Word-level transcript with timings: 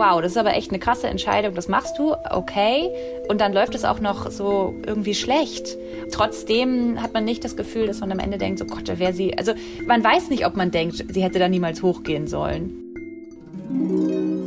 wow, 0.00 0.22
das 0.22 0.32
ist 0.32 0.38
aber 0.38 0.54
echt 0.56 0.70
eine 0.70 0.78
krasse 0.78 1.08
Entscheidung, 1.08 1.54
das 1.54 1.68
machst 1.68 1.98
du, 1.98 2.14
okay. 2.30 2.90
Und 3.28 3.42
dann 3.42 3.52
läuft 3.52 3.74
es 3.74 3.84
auch 3.84 4.00
noch 4.00 4.30
so 4.30 4.74
irgendwie 4.86 5.14
schlecht. 5.14 5.76
Trotzdem 6.10 7.00
hat 7.02 7.12
man 7.12 7.26
nicht 7.26 7.44
das 7.44 7.54
Gefühl, 7.54 7.86
dass 7.86 8.00
man 8.00 8.10
am 8.10 8.18
Ende 8.18 8.38
denkt, 8.38 8.58
so 8.58 8.64
Gott, 8.64 8.88
da 8.88 8.98
wäre 8.98 9.12
sie. 9.12 9.36
Also 9.36 9.52
man 9.86 10.02
weiß 10.02 10.30
nicht, 10.30 10.46
ob 10.46 10.56
man 10.56 10.70
denkt, 10.70 11.04
sie 11.12 11.22
hätte 11.22 11.38
da 11.38 11.48
niemals 11.48 11.82
hochgehen 11.82 12.26
sollen. 12.26 12.72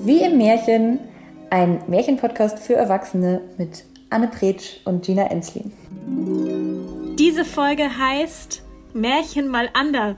Wie 0.06 0.24
im 0.24 0.40
Märchen, 0.40 1.00
ein 1.52 1.82
Märchenpodcast 1.88 2.58
für 2.58 2.74
Erwachsene 2.74 3.42
mit 3.60 3.86
Anne 4.10 4.28
Pretsch 4.28 4.80
und 4.86 5.06
Gina 5.06 5.28
Enslin. 5.28 5.72
Diese 7.20 7.46
Folge 7.46 7.84
heißt 7.96 8.64
Märchen 8.94 9.50
mal 9.50 9.70
anders. 9.74 10.16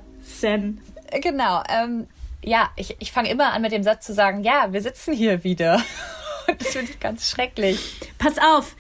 Genau. 1.22 1.62
Ähm, 1.70 2.08
ja, 2.46 2.70
ich, 2.76 2.96
ich 3.00 3.12
fange 3.12 3.30
immer 3.30 3.54
an 3.54 3.62
mit 3.62 3.72
dem 3.72 3.84
Satz 3.84 4.06
zu 4.06 4.14
sagen, 4.14 4.44
ja, 4.44 4.72
wir 4.72 4.82
sitzen 4.82 5.14
hier 5.14 5.44
wieder. 5.44 5.82
das 6.60 6.70
finde 6.70 6.92
ich 6.92 7.00
ganz 7.00 7.30
schrecklich. 7.30 7.80
Pass 8.18 8.38
auf, 8.38 8.76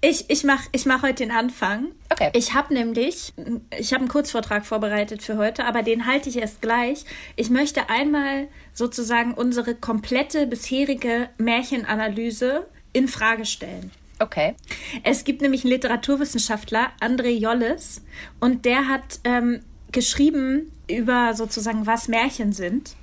ich, 0.00 0.28
ich 0.30 0.44
mache 0.44 0.68
ich 0.72 0.86
mach 0.86 1.02
heute 1.02 1.24
den 1.24 1.30
Anfang. 1.30 1.92
Okay. 2.10 2.30
Ich 2.34 2.54
habe 2.54 2.74
nämlich, 2.74 3.32
ich 3.78 3.92
habe 3.92 4.00
einen 4.00 4.08
Kurzvortrag 4.08 4.66
vorbereitet 4.66 5.22
für 5.22 5.36
heute, 5.36 5.64
aber 5.64 5.82
den 5.82 6.06
halte 6.06 6.28
ich 6.28 6.38
erst 6.38 6.60
gleich. 6.60 7.04
Ich 7.36 7.50
möchte 7.50 7.88
einmal 7.88 8.48
sozusagen 8.72 9.34
unsere 9.34 9.74
komplette 9.74 10.46
bisherige 10.46 11.28
Märchenanalyse 11.38 12.66
in 12.92 13.08
Frage 13.08 13.44
stellen. 13.44 13.90
Okay. 14.18 14.54
Es 15.02 15.24
gibt 15.24 15.42
nämlich 15.42 15.64
einen 15.64 15.72
Literaturwissenschaftler, 15.72 16.92
André 17.00 17.30
Jolles, 17.30 18.02
und 18.38 18.64
der 18.64 18.88
hat 18.88 19.20
ähm, 19.24 19.62
geschrieben 19.92 20.72
über 20.88 21.34
sozusagen, 21.34 21.86
was 21.86 22.08
Märchen 22.08 22.52
sind. 22.52 22.96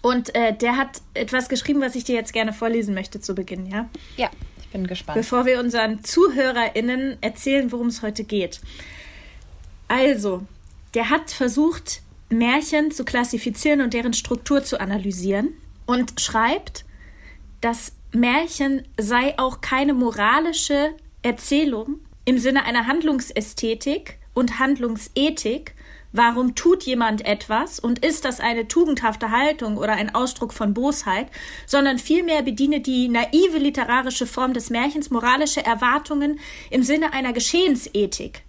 Und 0.00 0.34
äh, 0.34 0.56
der 0.56 0.76
hat 0.76 1.00
etwas 1.14 1.48
geschrieben, 1.48 1.80
was 1.80 1.94
ich 1.94 2.04
dir 2.04 2.14
jetzt 2.14 2.32
gerne 2.32 2.52
vorlesen 2.52 2.94
möchte 2.94 3.20
zu 3.20 3.34
Beginn, 3.34 3.66
ja? 3.66 3.88
Ja, 4.16 4.30
ich 4.60 4.68
bin 4.68 4.86
gespannt. 4.86 5.16
Bevor 5.16 5.46
wir 5.46 5.60
unseren 5.60 6.02
ZuhörerInnen 6.02 7.18
erzählen, 7.20 7.70
worum 7.70 7.86
es 7.86 8.02
heute 8.02 8.24
geht. 8.24 8.60
Also, 9.86 10.42
der 10.94 11.10
hat 11.10 11.30
versucht, 11.30 12.02
Märchen 12.30 12.90
zu 12.90 13.04
klassifizieren 13.04 13.80
und 13.80 13.94
deren 13.94 14.14
Struktur 14.14 14.64
zu 14.64 14.80
analysieren 14.80 15.50
und 15.86 16.20
schreibt, 16.20 16.84
dass 17.60 17.92
Märchen 18.12 18.82
sei 18.98 19.38
auch 19.38 19.60
keine 19.60 19.94
moralische 19.94 20.90
Erzählung 21.22 22.00
im 22.24 22.38
Sinne 22.38 22.64
einer 22.64 22.86
Handlungsästhetik 22.86 24.18
und 24.34 24.58
Handlungsethik, 24.58 25.74
Warum 26.12 26.54
tut 26.54 26.82
jemand 26.82 27.24
etwas 27.24 27.80
und 27.80 28.04
ist 28.04 28.26
das 28.26 28.38
eine 28.38 28.68
tugendhafte 28.68 29.30
Haltung 29.30 29.78
oder 29.78 29.94
ein 29.94 30.14
Ausdruck 30.14 30.52
von 30.52 30.74
Bosheit, 30.74 31.28
sondern 31.66 31.98
vielmehr 31.98 32.42
bediene 32.42 32.80
die 32.80 33.08
naive 33.08 33.56
literarische 33.56 34.26
Form 34.26 34.52
des 34.52 34.68
Märchens 34.68 35.10
moralische 35.10 35.64
Erwartungen 35.64 36.38
im 36.70 36.82
Sinne 36.82 37.14
einer 37.14 37.32
Geschehensethik. 37.32 38.44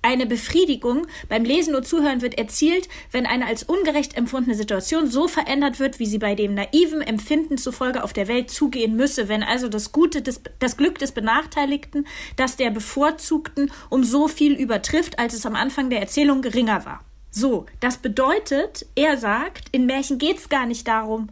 Eine 0.00 0.26
Befriedigung 0.26 1.06
beim 1.28 1.44
Lesen 1.44 1.74
und 1.74 1.86
Zuhören 1.86 2.22
wird 2.22 2.38
erzielt, 2.38 2.88
wenn 3.10 3.26
eine 3.26 3.46
als 3.46 3.64
ungerecht 3.64 4.16
empfundene 4.16 4.54
Situation 4.54 5.10
so 5.10 5.26
verändert 5.26 5.80
wird, 5.80 5.98
wie 5.98 6.06
sie 6.06 6.18
bei 6.18 6.36
dem 6.36 6.54
naiven 6.54 7.00
Empfinden 7.00 7.58
zufolge 7.58 8.04
auf 8.04 8.12
der 8.12 8.28
Welt 8.28 8.50
zugehen 8.50 8.94
müsse, 8.94 9.28
wenn 9.28 9.42
also 9.42 9.68
das 9.68 9.90
Gute 9.90 10.22
des, 10.22 10.40
das 10.60 10.76
Glück 10.76 10.98
des 10.98 11.12
Benachteiligten, 11.12 12.06
das 12.36 12.56
der 12.56 12.70
Bevorzugten 12.70 13.72
um 13.90 14.04
so 14.04 14.28
viel 14.28 14.54
übertrifft, 14.54 15.18
als 15.18 15.34
es 15.34 15.44
am 15.46 15.56
Anfang 15.56 15.90
der 15.90 16.00
Erzählung 16.00 16.42
geringer 16.42 16.84
war. 16.84 17.04
So, 17.30 17.66
das 17.80 17.98
bedeutet, 17.98 18.86
er 18.94 19.16
sagt, 19.16 19.68
in 19.72 19.86
Märchen 19.86 20.18
geht 20.18 20.38
es 20.38 20.48
gar 20.48 20.66
nicht 20.66 20.86
darum, 20.86 21.28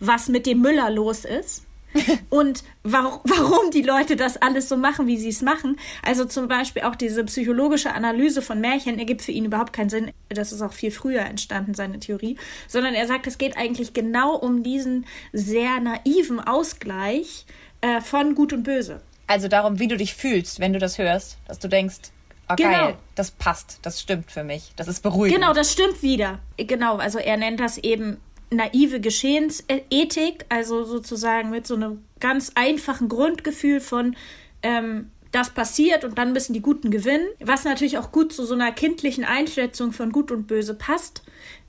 was 0.00 0.28
mit 0.28 0.46
dem 0.46 0.60
Müller 0.60 0.90
los 0.90 1.24
ist, 1.24 1.64
und 2.30 2.62
warum, 2.82 3.20
warum 3.24 3.70
die 3.70 3.82
Leute 3.82 4.16
das 4.16 4.36
alles 4.36 4.68
so 4.68 4.76
machen, 4.76 5.06
wie 5.06 5.16
sie 5.16 5.28
es 5.28 5.42
machen. 5.42 5.78
Also 6.02 6.24
zum 6.24 6.48
Beispiel 6.48 6.82
auch 6.82 6.96
diese 6.96 7.24
psychologische 7.24 7.92
Analyse 7.92 8.42
von 8.42 8.60
Märchen 8.60 8.98
ergibt 8.98 9.22
für 9.22 9.32
ihn 9.32 9.44
überhaupt 9.44 9.72
keinen 9.72 9.90
Sinn. 9.90 10.10
Das 10.28 10.52
ist 10.52 10.62
auch 10.62 10.72
viel 10.72 10.90
früher 10.90 11.22
entstanden, 11.22 11.74
seine 11.74 12.00
Theorie. 12.00 12.36
Sondern 12.68 12.94
er 12.94 13.06
sagt, 13.06 13.26
es 13.26 13.38
geht 13.38 13.56
eigentlich 13.56 13.92
genau 13.92 14.36
um 14.36 14.62
diesen 14.62 15.06
sehr 15.32 15.80
naiven 15.80 16.40
Ausgleich 16.40 17.46
äh, 17.80 18.00
von 18.00 18.34
Gut 18.34 18.52
und 18.52 18.62
Böse. 18.62 19.00
Also 19.26 19.48
darum, 19.48 19.78
wie 19.78 19.88
du 19.88 19.96
dich 19.96 20.14
fühlst, 20.14 20.60
wenn 20.60 20.72
du 20.72 20.78
das 20.78 20.98
hörst, 20.98 21.38
dass 21.46 21.58
du 21.58 21.68
denkst, 21.68 22.10
oh, 22.48 22.54
genau. 22.56 22.70
geil, 22.70 22.96
das 23.14 23.30
passt, 23.30 23.78
das 23.82 24.00
stimmt 24.00 24.30
für 24.30 24.44
mich, 24.44 24.72
das 24.76 24.88
ist 24.88 25.02
beruhigend. 25.02 25.40
Genau, 25.40 25.52
das 25.52 25.72
stimmt 25.72 26.02
wieder. 26.02 26.38
Genau, 26.56 26.96
also 26.96 27.18
er 27.18 27.36
nennt 27.36 27.60
das 27.60 27.78
eben 27.78 28.18
naive 28.52 29.00
Geschehensethik, 29.00 30.46
also 30.48 30.84
sozusagen 30.84 31.50
mit 31.50 31.66
so 31.66 31.74
einem 31.74 32.04
ganz 32.20 32.52
einfachen 32.54 33.08
Grundgefühl 33.08 33.80
von 33.80 34.16
ähm, 34.62 35.10
das 35.32 35.50
passiert 35.50 36.04
und 36.04 36.18
dann 36.18 36.32
müssen 36.32 36.52
die 36.52 36.60
Guten 36.60 36.90
gewinnen, 36.90 37.26
was 37.40 37.64
natürlich 37.64 37.98
auch 37.98 38.12
gut 38.12 38.32
zu 38.32 38.44
so 38.44 38.54
einer 38.54 38.70
kindlichen 38.70 39.24
Einschätzung 39.24 39.92
von 39.92 40.12
Gut 40.12 40.30
und 40.30 40.46
Böse 40.46 40.74
passt. 40.74 41.22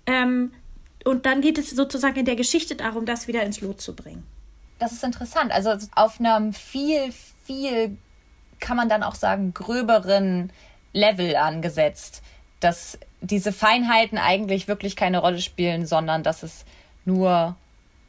Ähm, 0.06 0.52
und 1.06 1.26
dann 1.26 1.42
geht 1.42 1.58
es 1.58 1.70
sozusagen 1.70 2.20
in 2.20 2.26
der 2.26 2.36
Geschichte 2.36 2.76
darum, 2.76 3.06
das 3.06 3.28
wieder 3.28 3.44
ins 3.44 3.62
Lot 3.62 3.82
zu 3.82 3.96
bringen. 3.96 4.24
Das 4.80 4.92
ist 4.92 5.04
interessant. 5.04 5.52
Also 5.52 5.74
auf 5.96 6.20
einem 6.20 6.54
viel, 6.54 7.14
viel, 7.46 7.98
kann 8.60 8.78
man 8.78 8.90
dann 8.90 9.04
auch 9.04 9.16
sagen, 9.16 9.54
gröberen 9.54 10.52
Level 10.92 11.36
angesetzt, 11.36 12.22
dass 12.64 12.98
diese 13.22 13.52
Feinheiten 13.52 14.18
eigentlich 14.18 14.68
wirklich 14.68 14.96
keine 14.96 15.20
Rolle 15.20 15.40
spielen, 15.40 15.86
sondern 15.86 16.24
dass 16.24 16.44
es 16.44 16.66
nur, 17.06 17.56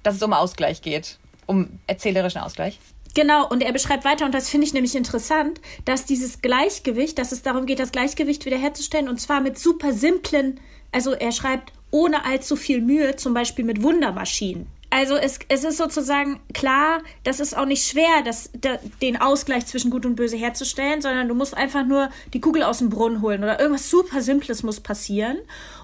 dass 0.02 0.16
es 0.16 0.22
um 0.22 0.32
Ausgleich 0.32 0.82
geht, 0.82 1.18
um 1.46 1.78
erzählerischen 1.86 2.40
Ausgleich. 2.40 2.78
Genau, 3.14 3.46
und 3.48 3.62
er 3.62 3.72
beschreibt 3.72 4.04
weiter, 4.04 4.24
und 4.24 4.34
das 4.34 4.48
finde 4.48 4.66
ich 4.66 4.74
nämlich 4.74 4.96
interessant, 4.96 5.60
dass 5.84 6.04
dieses 6.04 6.42
Gleichgewicht, 6.42 7.16
dass 7.16 7.30
es 7.30 7.42
darum 7.42 7.64
geht, 7.64 7.78
das 7.78 7.92
Gleichgewicht 7.92 8.44
wiederherzustellen, 8.44 9.08
und 9.08 9.20
zwar 9.20 9.40
mit 9.40 9.56
super 9.56 9.92
simplen, 9.92 10.58
also 10.90 11.12
er 11.12 11.30
schreibt 11.30 11.72
ohne 11.92 12.24
allzu 12.24 12.56
viel 12.56 12.80
Mühe, 12.80 13.14
zum 13.14 13.32
Beispiel 13.32 13.64
mit 13.64 13.82
Wundermaschinen. 13.82 14.66
Also 14.94 15.16
es, 15.16 15.40
es 15.48 15.64
ist 15.64 15.78
sozusagen 15.78 16.38
klar, 16.52 17.02
das 17.24 17.40
ist 17.40 17.56
auch 17.56 17.66
nicht 17.66 17.84
schwer, 17.84 18.22
das, 18.24 18.50
da, 18.56 18.78
den 19.02 19.20
Ausgleich 19.20 19.66
zwischen 19.66 19.90
Gut 19.90 20.06
und 20.06 20.14
Böse 20.14 20.36
herzustellen, 20.36 21.02
sondern 21.02 21.26
du 21.26 21.34
musst 21.34 21.56
einfach 21.56 21.84
nur 21.84 22.10
die 22.32 22.40
Kugel 22.40 22.62
aus 22.62 22.78
dem 22.78 22.90
Brunnen 22.90 23.20
holen 23.20 23.42
oder 23.42 23.58
irgendwas 23.58 23.90
super 23.90 24.22
Simples 24.22 24.62
muss 24.62 24.78
passieren. 24.78 25.38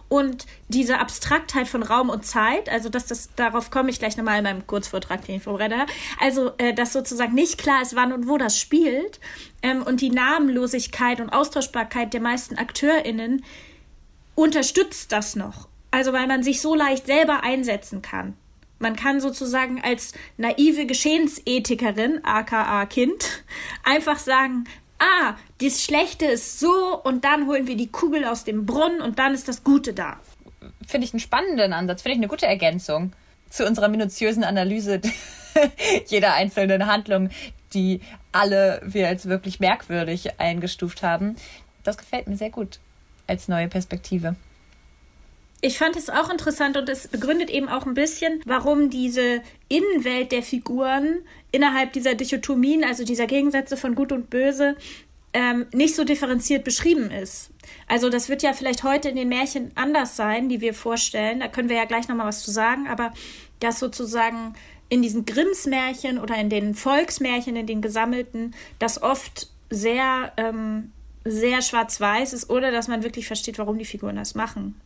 Und 0.08 0.46
diese 0.68 1.00
Abstraktheit 1.00 1.66
von 1.66 1.82
Raum 1.82 2.08
und 2.08 2.24
Zeit, 2.24 2.68
also 2.68 2.88
dass 2.88 3.06
das, 3.06 3.30
darauf 3.34 3.72
komme 3.72 3.90
ich 3.90 3.98
gleich 3.98 4.16
nochmal 4.16 4.38
in 4.38 4.44
meinem 4.44 4.64
Kurzvortrag, 4.68 5.24
den 5.24 5.38
ich 5.38 5.42
vorbereitet 5.42 5.78
habe, 5.80 5.92
also 6.20 6.52
äh, 6.58 6.72
dass 6.72 6.92
sozusagen 6.92 7.34
nicht 7.34 7.58
klar 7.58 7.82
ist, 7.82 7.96
wann 7.96 8.12
und 8.12 8.28
wo 8.28 8.38
das 8.38 8.60
spielt 8.60 9.18
ähm, 9.62 9.82
und 9.82 10.02
die 10.02 10.10
Namenlosigkeit 10.10 11.20
und 11.20 11.30
Austauschbarkeit 11.30 12.14
der 12.14 12.20
meisten 12.20 12.58
AkteurInnen 12.58 13.44
unterstützt 14.36 15.10
das 15.10 15.34
noch. 15.34 15.66
Also 15.90 16.12
weil 16.12 16.28
man 16.28 16.44
sich 16.44 16.60
so 16.60 16.76
leicht 16.76 17.06
selber 17.06 17.42
einsetzen 17.42 18.02
kann. 18.02 18.36
Man 18.80 18.96
kann 18.96 19.20
sozusagen 19.20 19.80
als 19.82 20.14
naive 20.38 20.86
Geschehensethikerin, 20.86 22.24
aka 22.24 22.86
Kind, 22.86 23.44
einfach 23.84 24.18
sagen, 24.18 24.64
ah, 24.98 25.36
das 25.60 25.84
Schlechte 25.84 26.24
ist 26.24 26.58
so 26.58 26.98
und 27.04 27.24
dann 27.24 27.46
holen 27.46 27.66
wir 27.66 27.76
die 27.76 27.92
Kugel 27.92 28.24
aus 28.24 28.44
dem 28.44 28.64
Brunnen 28.64 29.02
und 29.02 29.18
dann 29.18 29.34
ist 29.34 29.48
das 29.48 29.64
Gute 29.64 29.92
da. 29.92 30.18
Finde 30.86 31.06
ich 31.06 31.12
einen 31.12 31.20
spannenden 31.20 31.74
Ansatz, 31.74 32.00
finde 32.00 32.14
ich 32.14 32.20
eine 32.20 32.28
gute 32.28 32.46
Ergänzung 32.46 33.12
zu 33.50 33.66
unserer 33.66 33.88
minutiösen 33.88 34.44
Analyse 34.44 35.02
jeder 36.06 36.32
einzelnen 36.32 36.86
Handlung, 36.86 37.28
die 37.74 38.00
alle 38.32 38.80
wir 38.82 39.08
als 39.08 39.26
wirklich 39.26 39.60
merkwürdig 39.60 40.40
eingestuft 40.40 41.02
haben. 41.02 41.36
Das 41.84 41.98
gefällt 41.98 42.28
mir 42.28 42.36
sehr 42.38 42.50
gut 42.50 42.78
als 43.26 43.46
neue 43.46 43.68
Perspektive 43.68 44.36
ich 45.60 45.78
fand 45.78 45.96
es 45.96 46.08
auch 46.08 46.30
interessant 46.30 46.76
und 46.76 46.88
es 46.88 47.08
begründet 47.08 47.50
eben 47.50 47.68
auch 47.68 47.86
ein 47.86 47.94
bisschen, 47.94 48.40
warum 48.46 48.90
diese 48.90 49.42
Innenwelt 49.68 50.32
der 50.32 50.42
Figuren 50.42 51.18
innerhalb 51.52 51.92
dieser 51.92 52.14
Dichotomien, 52.14 52.84
also 52.84 53.04
dieser 53.04 53.26
Gegensätze 53.26 53.76
von 53.76 53.94
Gut 53.94 54.12
und 54.12 54.30
Böse, 54.30 54.76
ähm, 55.32 55.66
nicht 55.72 55.94
so 55.94 56.04
differenziert 56.04 56.64
beschrieben 56.64 57.10
ist. 57.10 57.50
Also 57.86 58.08
das 58.08 58.28
wird 58.28 58.42
ja 58.42 58.52
vielleicht 58.52 58.82
heute 58.82 59.10
in 59.10 59.16
den 59.16 59.28
Märchen 59.28 59.70
anders 59.74 60.16
sein, 60.16 60.48
die 60.48 60.60
wir 60.60 60.74
vorstellen. 60.74 61.40
Da 61.40 61.48
können 61.48 61.68
wir 61.68 61.76
ja 61.76 61.84
gleich 61.84 62.08
nochmal 62.08 62.26
was 62.26 62.42
zu 62.42 62.50
sagen, 62.50 62.88
aber 62.88 63.12
dass 63.60 63.78
sozusagen 63.78 64.54
in 64.88 65.02
diesen 65.02 65.24
Grimms 65.24 65.66
Märchen 65.66 66.18
oder 66.18 66.36
in 66.36 66.50
den 66.50 66.74
Volksmärchen, 66.74 67.54
in 67.54 67.66
den 67.66 67.80
gesammelten, 67.80 68.54
das 68.78 69.02
oft 69.02 69.48
sehr, 69.68 70.32
ähm, 70.36 70.90
sehr 71.24 71.62
schwarz-weiß 71.62 72.32
ist, 72.32 72.50
oder 72.50 72.72
dass 72.72 72.88
man 72.88 73.04
wirklich 73.04 73.26
versteht, 73.26 73.58
warum 73.58 73.78
die 73.78 73.84
Figuren 73.84 74.16
das 74.16 74.34
machen. 74.34 74.80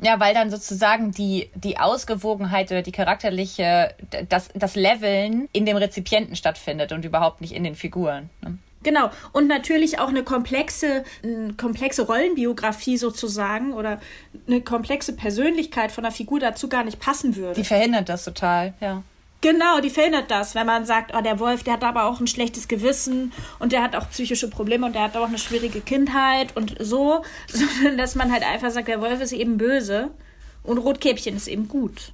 Ja, 0.00 0.20
weil 0.20 0.32
dann 0.32 0.50
sozusagen 0.50 1.10
die, 1.10 1.50
die 1.54 1.78
Ausgewogenheit 1.78 2.70
oder 2.70 2.82
die 2.82 2.92
charakterliche, 2.92 3.94
das, 4.28 4.48
das 4.54 4.76
Leveln 4.76 5.48
in 5.52 5.66
dem 5.66 5.76
Rezipienten 5.76 6.36
stattfindet 6.36 6.92
und 6.92 7.04
überhaupt 7.04 7.40
nicht 7.40 7.52
in 7.52 7.64
den 7.64 7.74
Figuren. 7.74 8.30
Ne? 8.42 8.58
Genau. 8.84 9.10
Und 9.32 9.48
natürlich 9.48 9.98
auch 9.98 10.08
eine 10.08 10.22
komplexe, 10.22 11.04
eine 11.24 11.54
komplexe 11.54 12.06
Rollenbiografie 12.06 12.96
sozusagen 12.96 13.72
oder 13.72 14.00
eine 14.46 14.60
komplexe 14.60 15.14
Persönlichkeit 15.14 15.90
von 15.90 16.04
der 16.04 16.12
Figur 16.12 16.38
dazu 16.38 16.68
gar 16.68 16.84
nicht 16.84 17.00
passen 17.00 17.34
würde. 17.34 17.54
Die 17.54 17.64
verhindert 17.64 18.08
das 18.08 18.24
total, 18.24 18.74
ja. 18.80 19.02
Genau, 19.40 19.80
die 19.80 19.90
verhindert 19.90 20.32
das, 20.32 20.56
wenn 20.56 20.66
man 20.66 20.84
sagt, 20.84 21.12
oh, 21.14 21.20
der 21.20 21.38
Wolf, 21.38 21.62
der 21.62 21.74
hat 21.74 21.84
aber 21.84 22.06
auch 22.06 22.18
ein 22.18 22.26
schlechtes 22.26 22.66
Gewissen 22.66 23.32
und 23.60 23.70
der 23.70 23.82
hat 23.82 23.94
auch 23.94 24.10
psychische 24.10 24.50
Probleme 24.50 24.84
und 24.86 24.94
der 24.94 25.02
hat 25.02 25.16
auch 25.16 25.28
eine 25.28 25.38
schwierige 25.38 25.80
Kindheit 25.80 26.56
und 26.56 26.74
so, 26.80 27.22
sondern 27.46 27.96
dass 27.96 28.16
man 28.16 28.32
halt 28.32 28.42
einfach 28.42 28.70
sagt, 28.70 28.88
der 28.88 29.00
Wolf 29.00 29.20
ist 29.20 29.32
eben 29.32 29.56
böse 29.56 30.10
und 30.64 30.78
Rotkäppchen 30.78 31.36
ist 31.36 31.46
eben 31.46 31.68
gut. 31.68 32.12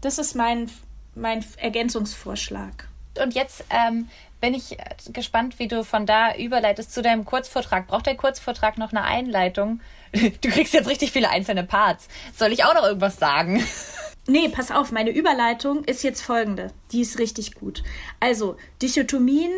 Das 0.00 0.18
ist 0.18 0.34
mein, 0.34 0.68
mein 1.14 1.44
Ergänzungsvorschlag. 1.58 2.88
Und 3.22 3.34
jetzt 3.34 3.64
ähm, 3.70 4.08
bin 4.40 4.54
ich 4.54 4.76
gespannt, 5.12 5.58
wie 5.58 5.68
du 5.68 5.84
von 5.84 6.06
da 6.06 6.34
überleitest 6.34 6.92
zu 6.92 7.02
deinem 7.02 7.24
Kurzvortrag. 7.24 7.86
Braucht 7.86 8.06
der 8.06 8.16
Kurzvortrag 8.16 8.78
noch 8.78 8.92
eine 8.92 9.04
Einleitung? 9.04 9.80
Du 10.40 10.48
kriegst 10.48 10.72
jetzt 10.72 10.88
richtig 10.88 11.12
viele 11.12 11.28
einzelne 11.28 11.64
Parts. 11.64 12.08
Soll 12.34 12.52
ich 12.52 12.64
auch 12.64 12.72
noch 12.72 12.84
irgendwas 12.84 13.16
sagen? 13.16 13.62
Nee, 14.28 14.50
pass 14.50 14.70
auf, 14.70 14.92
meine 14.92 15.10
Überleitung 15.10 15.84
ist 15.84 16.04
jetzt 16.04 16.20
folgende. 16.20 16.70
Die 16.92 17.00
ist 17.00 17.18
richtig 17.18 17.54
gut. 17.54 17.82
Also, 18.20 18.56
Dichotomien, 18.82 19.50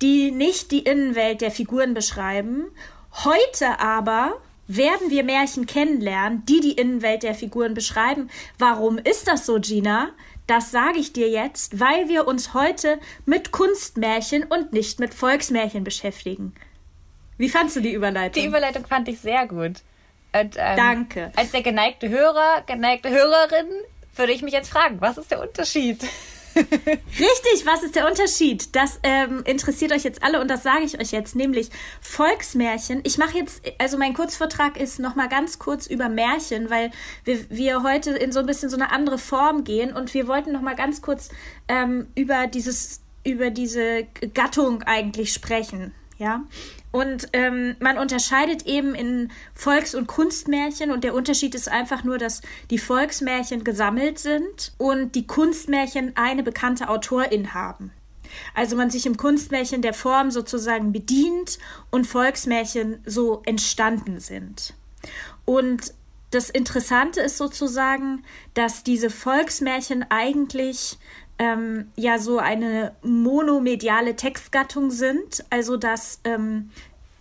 die 0.00 0.30
nicht 0.30 0.70
die 0.70 0.78
Innenwelt 0.78 1.40
der 1.40 1.50
Figuren 1.50 1.92
beschreiben. 1.92 2.66
Heute 3.24 3.80
aber 3.80 4.40
werden 4.68 5.10
wir 5.10 5.24
Märchen 5.24 5.66
kennenlernen, 5.66 6.44
die 6.46 6.60
die 6.60 6.72
Innenwelt 6.72 7.24
der 7.24 7.34
Figuren 7.34 7.74
beschreiben. 7.74 8.30
Warum 8.58 8.96
ist 8.98 9.26
das 9.26 9.44
so, 9.44 9.58
Gina? 9.60 10.10
Das 10.46 10.70
sage 10.70 11.00
ich 11.00 11.12
dir 11.12 11.28
jetzt, 11.28 11.80
weil 11.80 12.08
wir 12.08 12.28
uns 12.28 12.54
heute 12.54 13.00
mit 13.26 13.50
Kunstmärchen 13.50 14.44
und 14.44 14.72
nicht 14.72 15.00
mit 15.00 15.14
Volksmärchen 15.14 15.82
beschäftigen. 15.82 16.54
Wie 17.38 17.48
fandst 17.48 17.74
du 17.74 17.80
die 17.80 17.92
Überleitung? 17.92 18.40
Die 18.40 18.48
Überleitung 18.48 18.86
fand 18.86 19.08
ich 19.08 19.18
sehr 19.18 19.48
gut. 19.48 19.82
Und, 20.32 20.56
ähm, 20.56 20.76
Danke. 20.76 21.32
Als 21.34 21.50
der 21.50 21.62
geneigte 21.62 22.08
Hörer, 22.08 22.62
geneigte 22.66 23.10
Hörerin 23.10 23.66
würde 24.14 24.32
ich 24.32 24.42
mich 24.42 24.52
jetzt 24.52 24.70
fragen, 24.70 25.00
was 25.00 25.18
ist 25.18 25.30
der 25.30 25.40
Unterschied? 25.40 26.02
Richtig, 26.54 27.64
was 27.64 27.82
ist 27.82 27.96
der 27.96 28.06
Unterschied? 28.06 28.74
Das 28.76 29.00
ähm, 29.02 29.42
interessiert 29.44 29.92
euch 29.92 30.04
jetzt 30.04 30.22
alle 30.22 30.40
und 30.40 30.48
das 30.48 30.62
sage 30.62 30.84
ich 30.84 31.00
euch 31.00 31.10
jetzt, 31.10 31.34
nämlich 31.34 31.70
Volksmärchen. 32.00 33.00
Ich 33.04 33.16
mache 33.16 33.38
jetzt, 33.38 33.62
also 33.78 33.96
mein 33.96 34.12
Kurzvortrag 34.12 34.78
ist 34.78 34.98
nochmal 34.98 35.28
ganz 35.28 35.58
kurz 35.58 35.86
über 35.86 36.08
Märchen, 36.08 36.68
weil 36.68 36.90
wir, 37.24 37.48
wir 37.48 37.82
heute 37.82 38.10
in 38.10 38.32
so 38.32 38.40
ein 38.40 38.46
bisschen 38.46 38.68
so 38.68 38.76
eine 38.76 38.92
andere 38.92 39.18
Form 39.18 39.64
gehen 39.64 39.92
und 39.94 40.12
wir 40.12 40.28
wollten 40.28 40.52
nochmal 40.52 40.76
ganz 40.76 41.00
kurz 41.00 41.30
ähm, 41.68 42.08
über 42.14 42.46
dieses, 42.46 43.00
über 43.24 43.50
diese 43.50 44.06
Gattung 44.34 44.82
eigentlich 44.82 45.32
sprechen. 45.32 45.94
Ja, 46.18 46.42
und 46.92 47.28
ähm, 47.32 47.74
man 47.80 47.98
unterscheidet 47.98 48.66
eben 48.66 48.94
in 48.94 49.32
Volks- 49.54 49.94
und 49.94 50.06
Kunstmärchen 50.06 50.92
und 50.92 51.04
der 51.04 51.14
Unterschied 51.14 51.54
ist 51.54 51.68
einfach 51.68 52.04
nur, 52.04 52.18
dass 52.18 52.42
die 52.70 52.78
Volksmärchen 52.78 53.64
gesammelt 53.64 54.18
sind 54.18 54.72
und 54.76 55.14
die 55.14 55.26
Kunstmärchen 55.26 56.12
eine 56.16 56.42
bekannte 56.42 56.90
Autorin 56.90 57.54
haben. 57.54 57.92
Also 58.54 58.76
man 58.76 58.90
sich 58.90 59.06
im 59.06 59.16
Kunstmärchen 59.16 59.82
der 59.82 59.94
Form 59.94 60.30
sozusagen 60.30 60.92
bedient 60.92 61.58
und 61.90 62.06
Volksmärchen 62.06 63.02
so 63.06 63.42
entstanden 63.44 64.20
sind. 64.20 64.74
Und 65.44 65.94
das 66.30 66.48
Interessante 66.48 67.20
ist 67.20 67.36
sozusagen, 67.36 68.24
dass 68.54 68.84
diese 68.84 69.10
Volksmärchen 69.10 70.06
eigentlich 70.08 70.98
ähm, 71.42 71.88
ja 71.96 72.20
so 72.20 72.38
eine 72.38 72.94
monomediale 73.02 74.14
Textgattung 74.14 74.92
sind, 74.92 75.44
also 75.50 75.76
dass 75.76 76.20
ähm, 76.22 76.70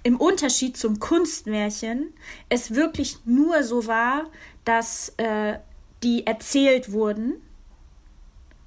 im 0.04 0.18
Unterschied 0.18 0.78
zum 0.78 1.00
Kunstmärchen 1.00 2.14
es 2.48 2.76
wirklich 2.76 3.18
nur 3.26 3.64
so 3.64 3.88
war, 3.88 4.26
dass 4.64 5.14
äh, 5.18 5.58
die 6.04 6.28
erzählt 6.28 6.92
wurden, 6.92 7.34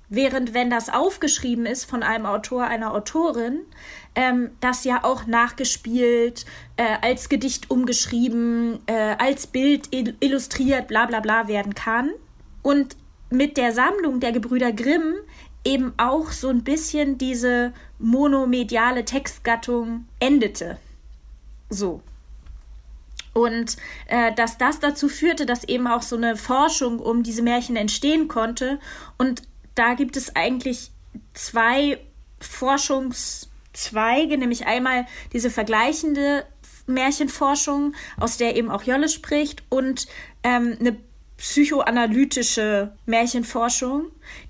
während 0.09 0.55
wenn 0.55 0.71
das 0.71 0.89
aufgeschrieben 0.89 1.67
ist 1.67 1.85
von 1.85 2.03
einem 2.03 2.27
Autor, 2.27 2.65
einer 2.65 2.93
Autorin, 2.93 3.61
ähm, 4.17 4.51
das 4.61 4.83
ja 4.83 5.05
auch 5.05 5.27
nachgespielt, 5.27 6.47
äh, 6.77 6.97
als 7.01 7.29
Gedicht 7.29 7.71
umgeschrieben, 7.71 8.81
äh, 8.87 9.15
als 9.19 9.47
Bild 9.47 9.89
illustriert, 9.93 10.89
bla 10.89 11.07
bla 11.07 11.21
bla 11.21 11.47
werden 11.47 11.77
kann. 11.77 12.11
Und 12.63 12.97
mit 13.31 13.57
der 13.57 13.73
Sammlung 13.73 14.19
der 14.19 14.33
Gebrüder 14.33 14.73
Grimm 14.73 15.15
eben 15.65 15.95
auch 15.97 16.31
so 16.31 16.49
ein 16.49 16.63
bisschen 16.63 17.19
diese 17.19 17.73
monomediale 17.99 19.05
Textgattung 19.05 20.07
endete. 20.21 20.79
So. 21.71 22.03
Und 23.33 23.77
äh, 24.07 24.33
dass 24.35 24.59
das 24.59 24.79
dazu 24.79 25.09
führte, 25.09 25.45
dass 25.45 25.65
eben 25.65 25.87
auch 25.87 26.03
so 26.03 26.17
eine 26.17 26.37
Forschung 26.37 27.01
um 27.01 27.23
diese 27.23 27.43
Märchen 27.43 27.77
entstehen 27.77 28.29
konnte. 28.29 28.79
Und 29.19 29.43
da 29.75 29.95
gibt 29.95 30.17
es 30.17 30.37
eigentlich 30.37 30.91
zwei 31.33 31.99
Forschungszweige, 32.41 34.39
nämlich 34.39 34.67
einmal 34.67 35.07
diese 35.33 35.51
vergleichende 35.51 36.45
Märchenforschung, 36.87 37.95
aus 38.19 38.37
der 38.37 38.57
eben 38.57 38.71
auch 38.71 38.83
Jolle 38.83 39.09
spricht, 39.09 39.63
und 39.69 40.07
ähm, 40.43 40.77
eine 40.79 40.97
psychoanalytische 41.45 42.93
Märchenforschung, 43.05 44.07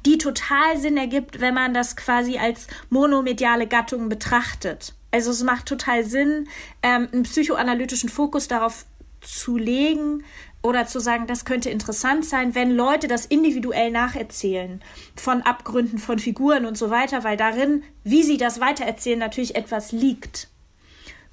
die 0.07 0.17
total 0.17 0.79
Sinn 0.79 0.97
ergibt, 0.97 1.41
wenn 1.41 1.53
man 1.53 1.75
das 1.75 1.97
quasi 1.97 2.39
als 2.39 2.69
monomediale 2.89 3.67
Gattung 3.67 4.09
betrachtet. 4.09 4.95
Also 5.11 5.33
es 5.33 5.43
macht 5.43 5.67
total 5.67 6.05
Sinn, 6.05 6.49
ähm, 6.85 7.09
einen 7.13 7.25
psychoanalytischen 7.25 8.09
Fokus 8.09 8.47
darauf 8.47 8.87
zu 9.21 9.57
legen 9.57 10.23
oder 10.63 10.87
zu 10.87 11.01
sagen, 11.01 11.27
das 11.27 11.45
könnte 11.45 11.69
interessant 11.69 12.27
sein, 12.27 12.55
wenn 12.55 12.71
Leute 12.71 13.09
das 13.09 13.27
individuell 13.27 13.91
nacherzählen 13.91 14.81
von 15.17 15.43
Abgründen, 15.43 15.99
von 15.99 16.21
Figuren 16.21 16.65
und 16.65 16.79
so 16.79 16.91
weiter, 16.91 17.25
weil 17.25 17.37
darin, 17.37 17.83
wie 18.05 18.23
sie 18.23 18.37
das 18.37 18.61
weitererzählen, 18.61 19.19
natürlich 19.19 19.57
etwas 19.57 19.91
liegt. 19.91 20.47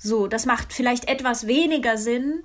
So, 0.04 0.25
das 0.25 0.48
macht 0.48 0.74
vielleicht 0.74 1.08
etwas 1.08 1.46
weniger 1.46 1.96
Sinn, 1.96 2.42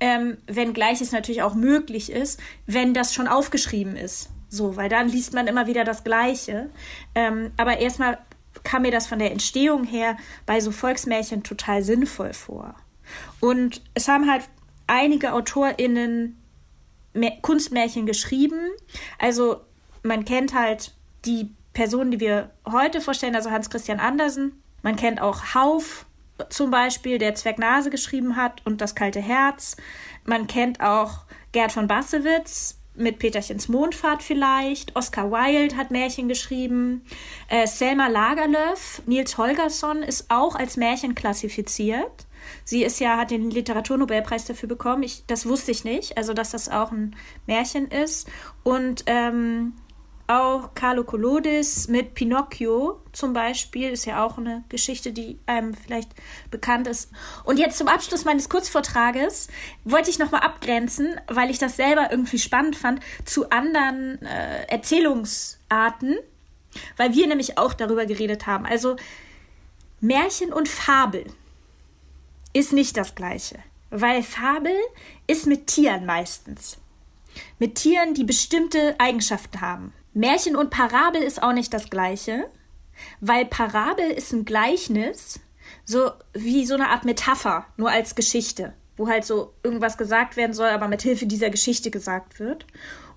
ähm, 0.00 0.38
wenngleich 0.46 1.00
es 1.00 1.12
natürlich 1.12 1.42
auch 1.42 1.54
möglich 1.54 2.10
ist, 2.10 2.40
wenn 2.66 2.94
das 2.94 3.14
schon 3.14 3.28
aufgeschrieben 3.28 3.96
ist. 3.96 4.30
So, 4.48 4.76
weil 4.76 4.88
dann 4.88 5.08
liest 5.08 5.34
man 5.34 5.46
immer 5.46 5.66
wieder 5.66 5.84
das 5.84 6.04
Gleiche. 6.04 6.70
Ähm, 7.14 7.52
aber 7.56 7.78
erstmal 7.78 8.18
kam 8.64 8.82
mir 8.82 8.90
das 8.90 9.06
von 9.06 9.18
der 9.18 9.32
Entstehung 9.32 9.84
her 9.84 10.16
bei 10.46 10.60
so 10.60 10.70
Volksmärchen 10.70 11.42
total 11.42 11.82
sinnvoll 11.82 12.32
vor. 12.32 12.74
Und 13.40 13.82
es 13.94 14.08
haben 14.08 14.30
halt 14.30 14.44
einige 14.86 15.32
AutorInnen 15.32 16.36
Kunstmärchen 17.42 18.06
geschrieben. 18.06 18.60
Also 19.18 19.60
man 20.02 20.24
kennt 20.24 20.54
halt 20.54 20.92
die 21.24 21.50
Personen, 21.72 22.10
die 22.10 22.20
wir 22.20 22.50
heute 22.70 23.00
vorstellen, 23.00 23.36
also 23.36 23.50
Hans 23.50 23.70
Christian 23.70 24.00
Andersen. 24.00 24.62
Man 24.82 24.96
kennt 24.96 25.20
auch 25.20 25.54
Hauf, 25.54 26.06
zum 26.50 26.70
Beispiel, 26.70 27.18
der 27.18 27.34
Zwecknase 27.34 27.90
geschrieben 27.90 28.36
hat 28.36 28.62
und 28.64 28.80
das 28.80 28.94
kalte 28.94 29.20
Herz. 29.20 29.76
Man 30.24 30.46
kennt 30.46 30.80
auch 30.80 31.24
Gerd 31.52 31.72
von 31.72 31.86
Bassewitz 31.86 32.78
mit 32.94 33.18
Peterchens 33.18 33.68
Mondfahrt 33.68 34.22
vielleicht. 34.22 34.94
Oscar 34.96 35.30
Wilde 35.30 35.76
hat 35.76 35.90
Märchen 35.90 36.28
geschrieben. 36.28 37.02
Äh, 37.48 37.66
Selma 37.66 38.08
Lagerlöf, 38.08 39.02
Nils 39.06 39.38
Holgersson 39.38 40.02
ist 40.02 40.30
auch 40.30 40.54
als 40.54 40.76
Märchen 40.76 41.14
klassifiziert. 41.14 42.26
Sie 42.64 42.82
ist 42.82 43.00
ja, 43.00 43.16
hat 43.16 43.30
den 43.30 43.50
Literaturnobelpreis 43.50 44.44
dafür 44.44 44.68
bekommen. 44.68 45.02
Ich, 45.02 45.24
das 45.26 45.46
wusste 45.46 45.70
ich 45.70 45.84
nicht, 45.84 46.16
also 46.16 46.34
dass 46.34 46.50
das 46.50 46.68
auch 46.68 46.92
ein 46.92 47.16
Märchen 47.46 47.88
ist. 47.88 48.28
Und 48.62 49.04
ähm, 49.06 49.74
auch 50.28 50.74
Carlo 50.74 51.04
Collodis 51.04 51.88
mit 51.88 52.14
Pinocchio 52.14 53.00
zum 53.12 53.32
Beispiel 53.32 53.90
ist 53.90 54.04
ja 54.04 54.24
auch 54.24 54.36
eine 54.36 54.62
Geschichte, 54.68 55.10
die 55.12 55.38
einem 55.46 55.72
vielleicht 55.74 56.10
bekannt 56.50 56.86
ist. 56.86 57.10
Und 57.44 57.58
jetzt 57.58 57.78
zum 57.78 57.88
Abschluss 57.88 58.26
meines 58.26 58.50
Kurzvortrages 58.50 59.48
wollte 59.84 60.10
ich 60.10 60.18
nochmal 60.18 60.42
abgrenzen, 60.42 61.18
weil 61.26 61.50
ich 61.50 61.58
das 61.58 61.76
selber 61.76 62.10
irgendwie 62.10 62.38
spannend 62.38 62.76
fand, 62.76 63.00
zu 63.24 63.48
anderen 63.50 64.20
äh, 64.22 64.64
Erzählungsarten, 64.68 66.18
weil 66.98 67.14
wir 67.14 67.26
nämlich 67.26 67.56
auch 67.56 67.72
darüber 67.72 68.04
geredet 68.04 68.46
haben. 68.46 68.66
Also 68.66 68.96
Märchen 70.00 70.52
und 70.52 70.68
Fabel 70.68 71.24
ist 72.52 72.74
nicht 72.74 72.98
das 72.98 73.14
gleiche, 73.14 73.58
weil 73.88 74.22
Fabel 74.22 74.76
ist 75.26 75.46
mit 75.46 75.68
Tieren 75.68 76.04
meistens. 76.04 76.76
Mit 77.58 77.76
Tieren, 77.76 78.14
die 78.14 78.24
bestimmte 78.24 78.94
Eigenschaften 78.98 79.60
haben. 79.60 79.92
Märchen 80.14 80.56
und 80.56 80.70
Parabel 80.70 81.22
ist 81.22 81.42
auch 81.42 81.52
nicht 81.52 81.72
das 81.72 81.90
gleiche, 81.90 82.46
weil 83.20 83.44
Parabel 83.46 84.10
ist 84.10 84.32
ein 84.32 84.44
Gleichnis, 84.44 85.40
so 85.84 86.10
wie 86.32 86.66
so 86.66 86.74
eine 86.74 86.88
Art 86.88 87.04
Metapher, 87.04 87.66
nur 87.76 87.90
als 87.90 88.14
Geschichte, 88.14 88.72
wo 88.96 89.08
halt 89.08 89.24
so 89.24 89.54
irgendwas 89.62 89.98
gesagt 89.98 90.36
werden 90.36 90.52
soll, 90.52 90.68
aber 90.68 90.88
mit 90.88 91.02
Hilfe 91.02 91.26
dieser 91.26 91.50
Geschichte 91.50 91.90
gesagt 91.90 92.40
wird. 92.40 92.66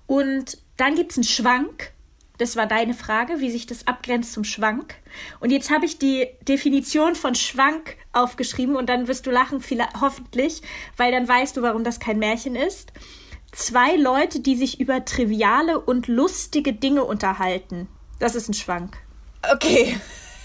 Und 0.06 0.58
dann 0.76 0.94
gibt 0.94 1.12
es 1.12 1.18
einen 1.18 1.24
Schwank. 1.24 1.92
Das 2.38 2.56
war 2.56 2.66
deine 2.66 2.94
Frage, 2.94 3.40
wie 3.40 3.50
sich 3.50 3.66
das 3.66 3.86
abgrenzt 3.86 4.32
zum 4.32 4.44
Schwank. 4.44 4.96
Und 5.40 5.50
jetzt 5.50 5.70
habe 5.70 5.86
ich 5.86 5.98
die 5.98 6.28
Definition 6.42 7.14
von 7.14 7.34
Schwank 7.34 7.96
aufgeschrieben 8.12 8.76
und 8.76 8.88
dann 8.88 9.06
wirst 9.06 9.26
du 9.26 9.30
lachen, 9.30 9.62
hoffentlich, 10.00 10.62
weil 10.96 11.12
dann 11.12 11.28
weißt 11.28 11.56
du, 11.56 11.62
warum 11.62 11.84
das 11.84 12.00
kein 12.00 12.18
Märchen 12.18 12.56
ist 12.56 12.92
zwei 13.52 13.96
Leute, 13.96 14.40
die 14.40 14.56
sich 14.56 14.80
über 14.80 15.04
triviale 15.04 15.78
und 15.78 16.08
lustige 16.08 16.72
Dinge 16.72 17.04
unterhalten. 17.04 17.88
Das 18.18 18.34
ist 18.34 18.48
ein 18.48 18.54
Schwank. 18.54 18.96
Okay. 19.52 19.96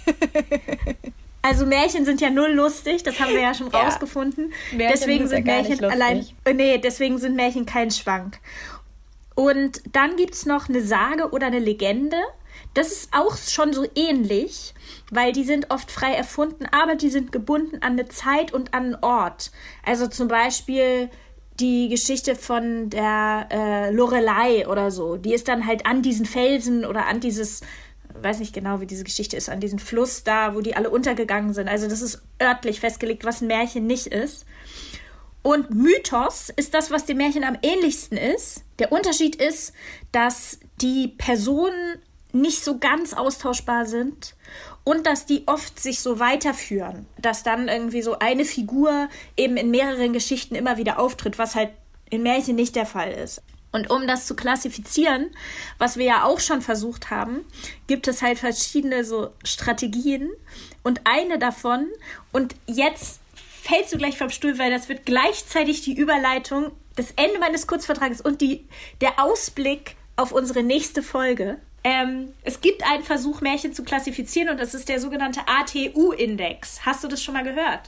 Also 1.43 1.65
Märchen 1.65 2.03
sind 2.03 2.19
ja 2.19 2.29
null 2.29 2.51
lustig, 2.51 3.03
das 3.03 3.21
haben 3.21 3.31
wir 3.31 3.39
ja 3.39 3.53
schon 3.53 3.71
ja. 3.71 3.79
rausgefunden. 3.79 4.51
Märchen 4.73 4.91
deswegen 4.91 5.27
sind, 5.29 5.45
sind 5.45 5.45
Märchen 5.45 5.85
allein. 5.85 6.27
Nee, 6.53 6.77
deswegen 6.77 7.19
sind 7.19 7.37
Märchen 7.37 7.65
kein 7.65 7.89
Schwank. 7.89 8.39
Und 9.33 9.81
dann 9.93 10.17
gibt 10.17 10.33
es 10.33 10.45
noch 10.45 10.67
eine 10.67 10.81
Sage 10.81 11.29
oder 11.29 11.47
eine 11.47 11.59
Legende. 11.59 12.17
Das 12.73 12.91
ist 12.91 13.13
auch 13.13 13.37
schon 13.37 13.71
so 13.71 13.85
ähnlich, 13.95 14.73
weil 15.09 15.31
die 15.31 15.45
sind 15.45 15.71
oft 15.71 15.89
frei 15.89 16.11
erfunden, 16.11 16.65
aber 16.65 16.95
die 16.95 17.09
sind 17.09 17.31
gebunden 17.31 17.77
an 17.77 17.93
eine 17.93 18.09
Zeit 18.09 18.51
und 18.51 18.73
an 18.73 18.95
einen 18.95 19.03
Ort. 19.03 19.51
Also 19.85 20.07
zum 20.07 20.27
Beispiel 20.27 21.09
die 21.59 21.89
Geschichte 21.89 22.35
von 22.35 22.89
der 22.89 23.47
äh, 23.51 23.91
Lorelei 23.91 24.67
oder 24.67 24.91
so. 24.91 25.17
Die 25.17 25.33
ist 25.33 25.47
dann 25.47 25.65
halt 25.65 25.85
an 25.85 26.01
diesen 26.01 26.25
Felsen 26.25 26.85
oder 26.85 27.07
an 27.07 27.19
dieses, 27.19 27.61
weiß 28.21 28.39
nicht 28.39 28.53
genau, 28.53 28.79
wie 28.79 28.85
diese 28.85 29.03
Geschichte 29.03 29.37
ist, 29.37 29.49
an 29.49 29.59
diesen 29.59 29.79
Fluss 29.79 30.23
da, 30.23 30.55
wo 30.55 30.61
die 30.61 30.75
alle 30.75 30.89
untergegangen 30.89 31.53
sind. 31.53 31.67
Also 31.67 31.87
das 31.87 32.01
ist 32.01 32.21
örtlich 32.41 32.79
festgelegt, 32.79 33.25
was 33.25 33.41
ein 33.41 33.47
Märchen 33.47 33.87
nicht 33.87 34.07
ist. 34.07 34.45
Und 35.41 35.73
Mythos 35.73 36.49
ist 36.55 36.73
das, 36.73 36.91
was 36.91 37.05
dem 37.05 37.17
Märchen 37.17 37.43
am 37.43 37.57
ähnlichsten 37.61 38.17
ist. 38.17 38.63
Der 38.79 38.91
Unterschied 38.91 39.35
ist, 39.35 39.73
dass 40.11 40.59
die 40.81 41.07
Personen 41.17 41.99
nicht 42.33 42.63
so 42.63 42.77
ganz 42.77 43.13
austauschbar 43.13 43.85
sind 43.85 44.35
und 44.87 45.05
dass 45.05 45.25
die 45.25 45.43
oft 45.47 45.81
sich 45.81 45.99
so 45.99 46.17
weiterführen, 46.17 47.07
dass 47.17 47.43
dann 47.43 47.67
irgendwie 47.67 48.01
so 48.01 48.19
eine 48.19 48.45
Figur 48.45 49.09
eben 49.35 49.57
in 49.57 49.69
mehreren 49.69 50.13
Geschichten 50.13 50.55
immer 50.55 50.77
wieder 50.77 50.97
auftritt, 50.97 51.37
was 51.37 51.55
halt 51.55 51.71
in 52.09 52.23
Märchen 52.23 52.55
nicht 52.55 52.73
der 52.77 52.85
Fall 52.85 53.11
ist. 53.11 53.41
Und 53.73 53.89
um 53.89 54.07
das 54.07 54.25
zu 54.27 54.33
klassifizieren, 54.33 55.29
was 55.77 55.97
wir 55.97 56.05
ja 56.05 56.23
auch 56.23 56.39
schon 56.39 56.61
versucht 56.61 57.09
haben, 57.09 57.41
gibt 57.87 58.07
es 58.07 58.21
halt 58.21 58.39
verschiedene 58.39 59.03
so 59.03 59.31
Strategien 59.43 60.29
und 60.83 61.01
eine 61.03 61.37
davon 61.37 61.87
und 62.31 62.55
jetzt 62.65 63.19
fällst 63.35 63.93
du 63.93 63.97
gleich 63.97 64.17
vom 64.17 64.29
Stuhl, 64.29 64.57
weil 64.57 64.71
das 64.71 64.87
wird 64.87 65.05
gleichzeitig 65.05 65.81
die 65.81 65.97
Überleitung, 65.97 66.71
das 66.95 67.11
Ende 67.17 67.39
meines 67.39 67.67
Kurzvertrages 67.67 68.21
und 68.21 68.39
die, 68.39 68.65
der 69.01 69.21
Ausblick 69.21 69.97
auf 70.15 70.31
unsere 70.31 70.63
nächste 70.63 71.03
Folge. 71.03 71.57
Ähm, 71.87 72.33
es 72.43 72.59
gibt 72.59 72.83
einen 72.83 73.01
Versuch, 73.01 73.39
Märchen 73.39 73.71
zu 73.71 73.85
klassifizieren 73.85 74.49
und 74.49 74.59
das 74.59 74.73
ist 74.73 74.89
der 74.89 74.99
sogenannte 74.99 75.39
ATU-Index. 75.47 76.85
Hast 76.85 77.01
du 77.01 77.07
das 77.07 77.23
schon 77.23 77.33
mal 77.33 77.45
gehört? 77.45 77.79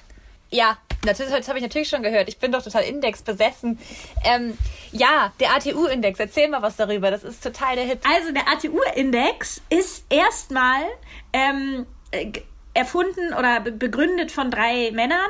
Ja, 0.50 0.78
natürlich, 1.06 1.34
das 1.34 1.50
habe 1.50 1.60
ich 1.60 1.64
natürlich 1.64 1.90
schon 1.90 2.02
gehört. 2.02 2.30
Ich 2.30 2.38
bin 2.38 2.54
doch 2.54 2.64
total 2.64 2.84
indexbesessen. 2.84 3.78
Ähm, 4.24 4.58
ja, 4.94 5.34
der 5.42 5.54
ATU-Index, 5.54 6.18
erzähl 6.18 6.48
mal 6.48 6.62
was 6.62 6.78
darüber. 6.78 7.12
Das 7.12 7.26
ist 7.26 7.44
total 7.44 7.76
der 7.76 7.84
Hit. 7.84 8.00
Also 8.10 8.32
der 8.32 8.48
ATU-Index 8.48 9.62
ist 9.70 10.06
erstmal 10.10 10.84
ähm, 11.34 11.86
äh, 12.12 12.32
erfunden 12.74 13.34
oder 13.34 13.60
begründet 13.60 14.32
von 14.32 14.50
drei 14.50 14.92
Männern 14.94 15.30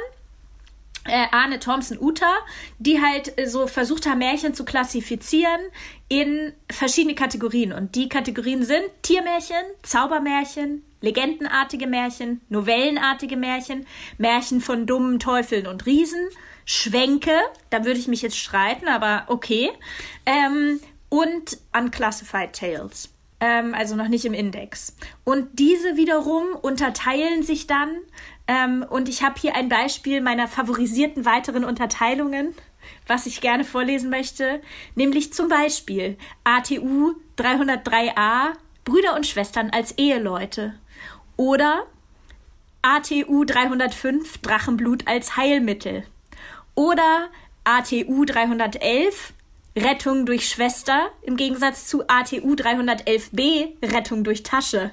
äh, 1.09 1.27
Arne 1.31 1.59
Thompson 1.59 1.97
Uta, 1.99 2.33
die 2.77 3.01
halt 3.01 3.37
äh, 3.37 3.47
so 3.47 3.67
versucht 3.67 4.05
haben, 4.05 4.19
Märchen 4.19 4.53
zu 4.53 4.63
klassifizieren 4.63 5.59
in 6.07 6.53
verschiedene 6.71 7.15
Kategorien. 7.15 7.73
Und 7.73 7.95
die 7.95 8.09
Kategorien 8.09 8.63
sind 8.63 8.83
Tiermärchen, 9.01 9.63
Zaubermärchen, 9.83 10.83
legendenartige 11.01 11.87
Märchen, 11.87 12.41
novellenartige 12.49 13.37
Märchen, 13.37 13.85
Märchen 14.17 14.61
von 14.61 14.85
dummen 14.85 15.19
Teufeln 15.19 15.67
und 15.67 15.85
Riesen, 15.85 16.29
Schwänke, 16.65 17.33
da 17.71 17.83
würde 17.83 17.99
ich 17.99 18.07
mich 18.07 18.21
jetzt 18.21 18.37
streiten, 18.37 18.87
aber 18.87 19.23
okay, 19.27 19.71
ähm, 20.25 20.79
und 21.09 21.57
Unclassified 21.75 22.53
Tales. 22.53 23.09
Ähm, 23.41 23.73
also 23.73 23.95
noch 23.95 24.09
nicht 24.09 24.25
im 24.25 24.33
Index. 24.33 24.95
Und 25.23 25.47
diese 25.59 25.95
wiederum 25.95 26.55
unterteilen 26.61 27.43
sich 27.43 27.67
dann 27.67 27.89
ähm, 28.49 28.83
und 28.89 29.07
ich 29.09 29.21
habe 29.21 29.39
hier 29.39 29.55
ein 29.55 29.69
Beispiel 29.69 30.21
meiner 30.21 30.47
favorisierten 30.47 31.23
weiteren 31.23 31.63
Unterteilungen, 31.63 32.55
was 33.05 33.27
ich 33.27 33.41
gerne 33.41 33.63
vorlesen 33.63 34.09
möchte, 34.09 34.61
nämlich 34.95 35.31
zum 35.33 35.49
Beispiel 35.49 36.17
ATU 36.43 37.13
303a 37.37 38.53
Brüder 38.85 39.15
und 39.15 39.27
Schwestern 39.27 39.69
als 39.69 39.91
Eheleute 39.99 40.73
oder 41.37 41.85
ATU 42.81 43.45
305 43.45 44.39
Drachenblut 44.39 45.07
als 45.07 45.37
Heilmittel 45.37 46.03
oder 46.73 47.29
ATU 47.65 48.25
311 48.25 49.33
Rettung 49.83 50.25
durch 50.25 50.49
Schwester 50.49 51.09
im 51.21 51.37
Gegensatz 51.37 51.87
zu 51.87 52.03
ATU 52.07 52.53
311b 52.53 53.93
Rettung 53.93 54.23
durch 54.23 54.43
Tasche. 54.43 54.91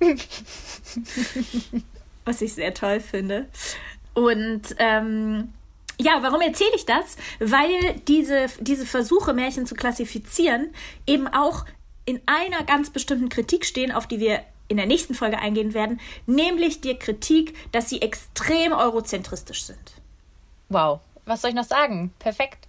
was 2.26 2.42
ich 2.42 2.52
sehr 2.52 2.74
toll 2.74 3.00
finde. 3.00 3.48
Und 4.12 4.74
ähm, 4.78 5.54
ja, 5.98 6.18
warum 6.20 6.42
erzähle 6.42 6.74
ich 6.74 6.84
das? 6.84 7.16
Weil 7.38 7.94
diese, 8.06 8.46
diese 8.60 8.84
Versuche, 8.84 9.32
Märchen 9.32 9.66
zu 9.66 9.74
klassifizieren, 9.74 10.74
eben 11.06 11.26
auch 11.28 11.64
in 12.04 12.20
einer 12.26 12.62
ganz 12.64 12.90
bestimmten 12.90 13.30
Kritik 13.30 13.64
stehen, 13.64 13.92
auf 13.92 14.06
die 14.06 14.20
wir 14.20 14.42
in 14.68 14.76
der 14.76 14.86
nächsten 14.86 15.14
Folge 15.14 15.38
eingehen 15.38 15.74
werden, 15.74 16.00
nämlich 16.26 16.80
die 16.80 16.98
Kritik, 16.98 17.54
dass 17.72 17.88
sie 17.88 18.02
extrem 18.02 18.72
eurozentristisch 18.72 19.62
sind. 19.64 19.94
Wow, 20.68 21.00
was 21.24 21.40
soll 21.40 21.50
ich 21.50 21.56
noch 21.56 21.64
sagen? 21.64 22.12
Perfekt. 22.18 22.65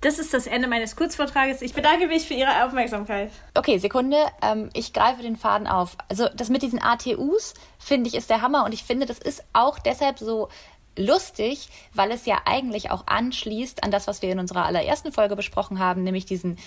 Das 0.00 0.20
ist 0.20 0.32
das 0.32 0.46
Ende 0.46 0.68
meines 0.68 0.94
Kurzvortrages. 0.94 1.60
Ich 1.60 1.74
bedanke 1.74 2.06
mich 2.06 2.28
für 2.28 2.34
Ihre 2.34 2.64
Aufmerksamkeit. 2.64 3.32
Okay, 3.54 3.78
Sekunde. 3.78 4.16
Ähm, 4.42 4.70
ich 4.72 4.92
greife 4.92 5.22
den 5.22 5.36
Faden 5.36 5.66
auf. 5.66 5.96
Also 6.08 6.28
das 6.34 6.50
mit 6.50 6.62
diesen 6.62 6.80
ATUs 6.80 7.54
finde 7.78 8.08
ich 8.08 8.14
ist 8.14 8.30
der 8.30 8.40
Hammer 8.40 8.64
und 8.64 8.72
ich 8.72 8.84
finde, 8.84 9.06
das 9.06 9.18
ist 9.18 9.42
auch 9.52 9.78
deshalb 9.80 10.20
so 10.20 10.48
lustig, 10.96 11.68
weil 11.94 12.10
es 12.10 12.26
ja 12.26 12.38
eigentlich 12.44 12.90
auch 12.90 13.06
anschließt 13.06 13.84
an 13.84 13.90
das, 13.90 14.06
was 14.06 14.22
wir 14.22 14.30
in 14.30 14.38
unserer 14.38 14.66
allerersten 14.66 15.12
Folge 15.12 15.36
besprochen 15.36 15.78
haben, 15.78 16.02
nämlich 16.02 16.26
diesen 16.26 16.58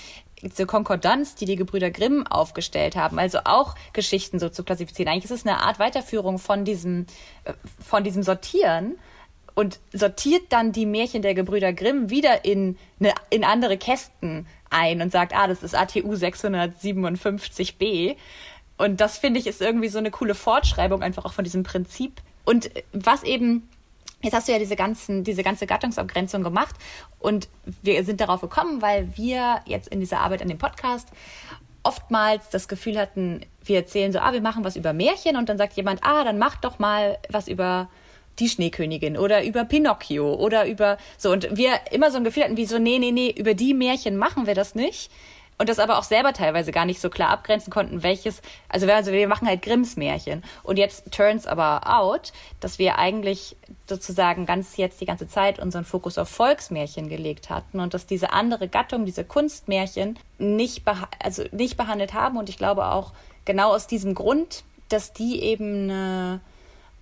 diese 0.41 0.65
Konkordanz, 0.65 1.35
die 1.35 1.45
die 1.45 1.55
Gebrüder 1.55 1.91
Grimm 1.91 2.25
aufgestellt 2.25 2.95
haben, 2.95 3.19
also 3.19 3.39
auch 3.45 3.75
Geschichten 3.93 4.39
so 4.39 4.49
zu 4.49 4.63
klassifizieren. 4.63 5.11
Eigentlich 5.11 5.25
ist 5.25 5.31
es 5.31 5.45
eine 5.45 5.61
Art 5.61 5.77
Weiterführung 5.77 6.39
von 6.39 6.65
diesem, 6.65 7.05
äh, 7.43 7.53
von 7.79 8.03
diesem 8.03 8.23
Sortieren 8.23 8.97
und 9.55 9.79
sortiert 9.93 10.43
dann 10.49 10.71
die 10.71 10.85
Märchen 10.85 11.21
der 11.21 11.33
Gebrüder 11.33 11.73
Grimm 11.73 12.09
wieder 12.09 12.45
in, 12.45 12.77
eine, 12.99 13.13
in 13.29 13.43
andere 13.43 13.77
Kästen 13.77 14.47
ein 14.69 15.01
und 15.01 15.11
sagt, 15.11 15.35
ah, 15.35 15.47
das 15.47 15.63
ist 15.63 15.75
ATU 15.75 16.13
657b. 16.13 18.15
Und 18.77 19.01
das 19.01 19.17
finde 19.17 19.39
ich 19.39 19.47
ist 19.47 19.61
irgendwie 19.61 19.89
so 19.89 19.99
eine 19.99 20.11
coole 20.11 20.33
Fortschreibung 20.33 21.03
einfach 21.03 21.25
auch 21.25 21.33
von 21.33 21.43
diesem 21.43 21.63
Prinzip. 21.63 22.21
Und 22.45 22.71
was 22.93 23.23
eben, 23.23 23.69
jetzt 24.21 24.33
hast 24.33 24.47
du 24.47 24.53
ja 24.53 24.59
diese 24.59 24.75
ganzen, 24.75 25.23
diese 25.23 25.43
ganze 25.43 25.67
Gattungsabgrenzung 25.67 26.43
gemacht 26.43 26.75
und 27.19 27.49
wir 27.83 28.03
sind 28.03 28.21
darauf 28.21 28.41
gekommen, 28.41 28.81
weil 28.81 29.15
wir 29.15 29.61
jetzt 29.65 29.89
in 29.89 29.99
dieser 29.99 30.21
Arbeit 30.21 30.41
an 30.41 30.47
dem 30.47 30.57
Podcast 30.57 31.09
oftmals 31.83 32.49
das 32.49 32.67
Gefühl 32.67 32.97
hatten, 32.97 33.41
wir 33.63 33.77
erzählen 33.77 34.11
so, 34.11 34.19
ah, 34.19 34.33
wir 34.33 34.41
machen 34.41 34.63
was 34.63 34.75
über 34.75 34.93
Märchen 34.93 35.35
und 35.35 35.49
dann 35.49 35.57
sagt 35.57 35.73
jemand, 35.73 36.03
ah, 36.03 36.23
dann 36.23 36.37
mach 36.37 36.55
doch 36.55 36.79
mal 36.79 37.17
was 37.29 37.47
über 37.47 37.89
die 38.39 38.49
Schneekönigin 38.49 39.17
oder 39.17 39.43
über 39.43 39.65
Pinocchio 39.65 40.33
oder 40.35 40.65
über 40.67 40.97
so. 41.17 41.31
Und 41.31 41.55
wir 41.55 41.73
immer 41.91 42.11
so 42.11 42.17
ein 42.17 42.23
Gefühl 42.23 42.43
hatten 42.43 42.57
wie 42.57 42.65
so 42.65 42.79
nee 42.79 42.99
nee 42.99 43.11
nee 43.11 43.33
über 43.37 43.53
die 43.53 43.73
Märchen 43.73 44.17
machen 44.17 44.47
wir 44.47 44.55
das 44.55 44.75
nicht. 44.75 45.11
Und 45.57 45.69
das 45.69 45.77
aber 45.77 45.99
auch 45.99 46.03
selber 46.03 46.33
teilweise 46.33 46.71
gar 46.71 46.85
nicht 46.85 46.99
so 46.99 47.11
klar 47.11 47.29
abgrenzen 47.29 47.71
konnten 47.71 48.01
welches 48.01 48.41
also 48.67 48.87
also 48.87 49.11
wir 49.11 49.27
machen 49.27 49.47
halt 49.47 49.61
Grimms 49.61 49.95
Märchen. 49.95 50.43
Und 50.63 50.77
jetzt 50.77 51.11
turns 51.11 51.45
aber 51.45 51.81
out 51.85 52.33
dass 52.59 52.79
wir 52.79 52.97
eigentlich 52.97 53.55
sozusagen 53.87 54.45
ganz 54.45 54.77
jetzt 54.77 55.01
die 55.01 55.05
ganze 55.05 55.27
Zeit 55.27 55.59
unseren 55.59 55.85
Fokus 55.85 56.17
auf 56.17 56.29
Volksmärchen 56.29 57.09
gelegt 57.09 57.49
hatten 57.49 57.79
und 57.79 57.93
dass 57.93 58.07
diese 58.07 58.33
andere 58.33 58.67
Gattung 58.67 59.05
diese 59.05 59.23
Kunstmärchen 59.23 60.17
nicht 60.39 60.83
also 61.21 61.43
nicht 61.51 61.77
behandelt 61.77 62.13
haben. 62.13 62.37
Und 62.37 62.49
ich 62.49 62.57
glaube 62.57 62.85
auch 62.87 63.11
genau 63.45 63.73
aus 63.73 63.87
diesem 63.87 64.15
Grund 64.15 64.63
dass 64.91 65.13
die 65.13 65.41
eben 65.41 65.89
eine 65.89 66.41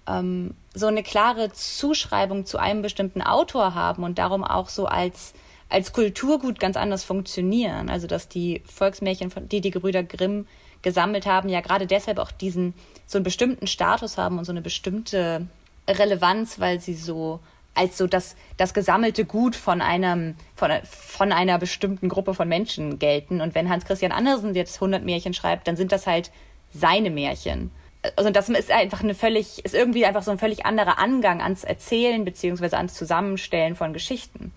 ähm, 0.07 0.55
so 0.73 0.87
eine 0.87 1.03
klare 1.03 1.51
Zuschreibung 1.51 2.45
zu 2.45 2.57
einem 2.57 2.81
bestimmten 2.81 3.21
Autor 3.21 3.73
haben 3.73 4.03
und 4.03 4.19
darum 4.19 4.43
auch 4.43 4.69
so 4.69 4.85
als 4.85 5.33
als 5.69 5.93
Kulturgut 5.93 6.59
ganz 6.59 6.75
anders 6.75 7.03
funktionieren. 7.03 7.89
Also 7.89 8.07
dass 8.07 8.27
die 8.27 8.63
Volksmärchen, 8.65 9.31
die 9.49 9.61
die 9.61 9.71
Gebrüder 9.71 10.03
Grimm 10.03 10.47
gesammelt 10.81 11.25
haben, 11.25 11.49
ja 11.49 11.61
gerade 11.61 11.85
deshalb 11.85 12.17
auch 12.17 12.31
diesen 12.31 12.73
so 13.05 13.17
einen 13.17 13.23
bestimmten 13.23 13.67
Status 13.67 14.17
haben 14.17 14.39
und 14.39 14.45
so 14.45 14.51
eine 14.51 14.61
bestimmte 14.61 15.47
Relevanz, 15.87 16.59
weil 16.59 16.79
sie 16.79 16.95
so 16.95 17.39
als 17.75 17.97
so 17.97 18.07
das, 18.07 18.35
das 18.57 18.73
gesammelte 18.73 19.25
Gut 19.25 19.55
von 19.55 19.81
einem, 19.81 20.35
von, 20.55 20.71
von 20.83 21.31
einer 21.31 21.59
bestimmten 21.59 22.09
Gruppe 22.09 22.33
von 22.33 22.47
Menschen 22.47 22.99
gelten. 22.99 23.39
Und 23.41 23.55
wenn 23.55 23.69
Hans 23.69 23.85
Christian 23.85 24.11
Andersen 24.11 24.55
jetzt 24.55 24.75
100 24.75 25.03
Märchen 25.03 25.33
schreibt, 25.33 25.67
dann 25.67 25.77
sind 25.77 25.91
das 25.91 26.07
halt 26.07 26.31
seine 26.71 27.09
Märchen 27.09 27.71
also 28.15 28.29
das 28.29 28.49
ist 28.49 28.71
einfach 28.71 29.03
eine 29.03 29.15
völlig, 29.15 29.63
ist 29.65 29.75
irgendwie 29.75 30.05
einfach 30.05 30.23
so 30.23 30.31
ein 30.31 30.39
völlig 30.39 30.65
anderer 30.65 30.99
Angang 30.99 31.41
ans 31.41 31.63
Erzählen 31.63 32.23
beziehungsweise 32.23 32.77
ans 32.77 32.93
Zusammenstellen 32.93 33.75
von 33.75 33.93
Geschichten. 33.93 34.53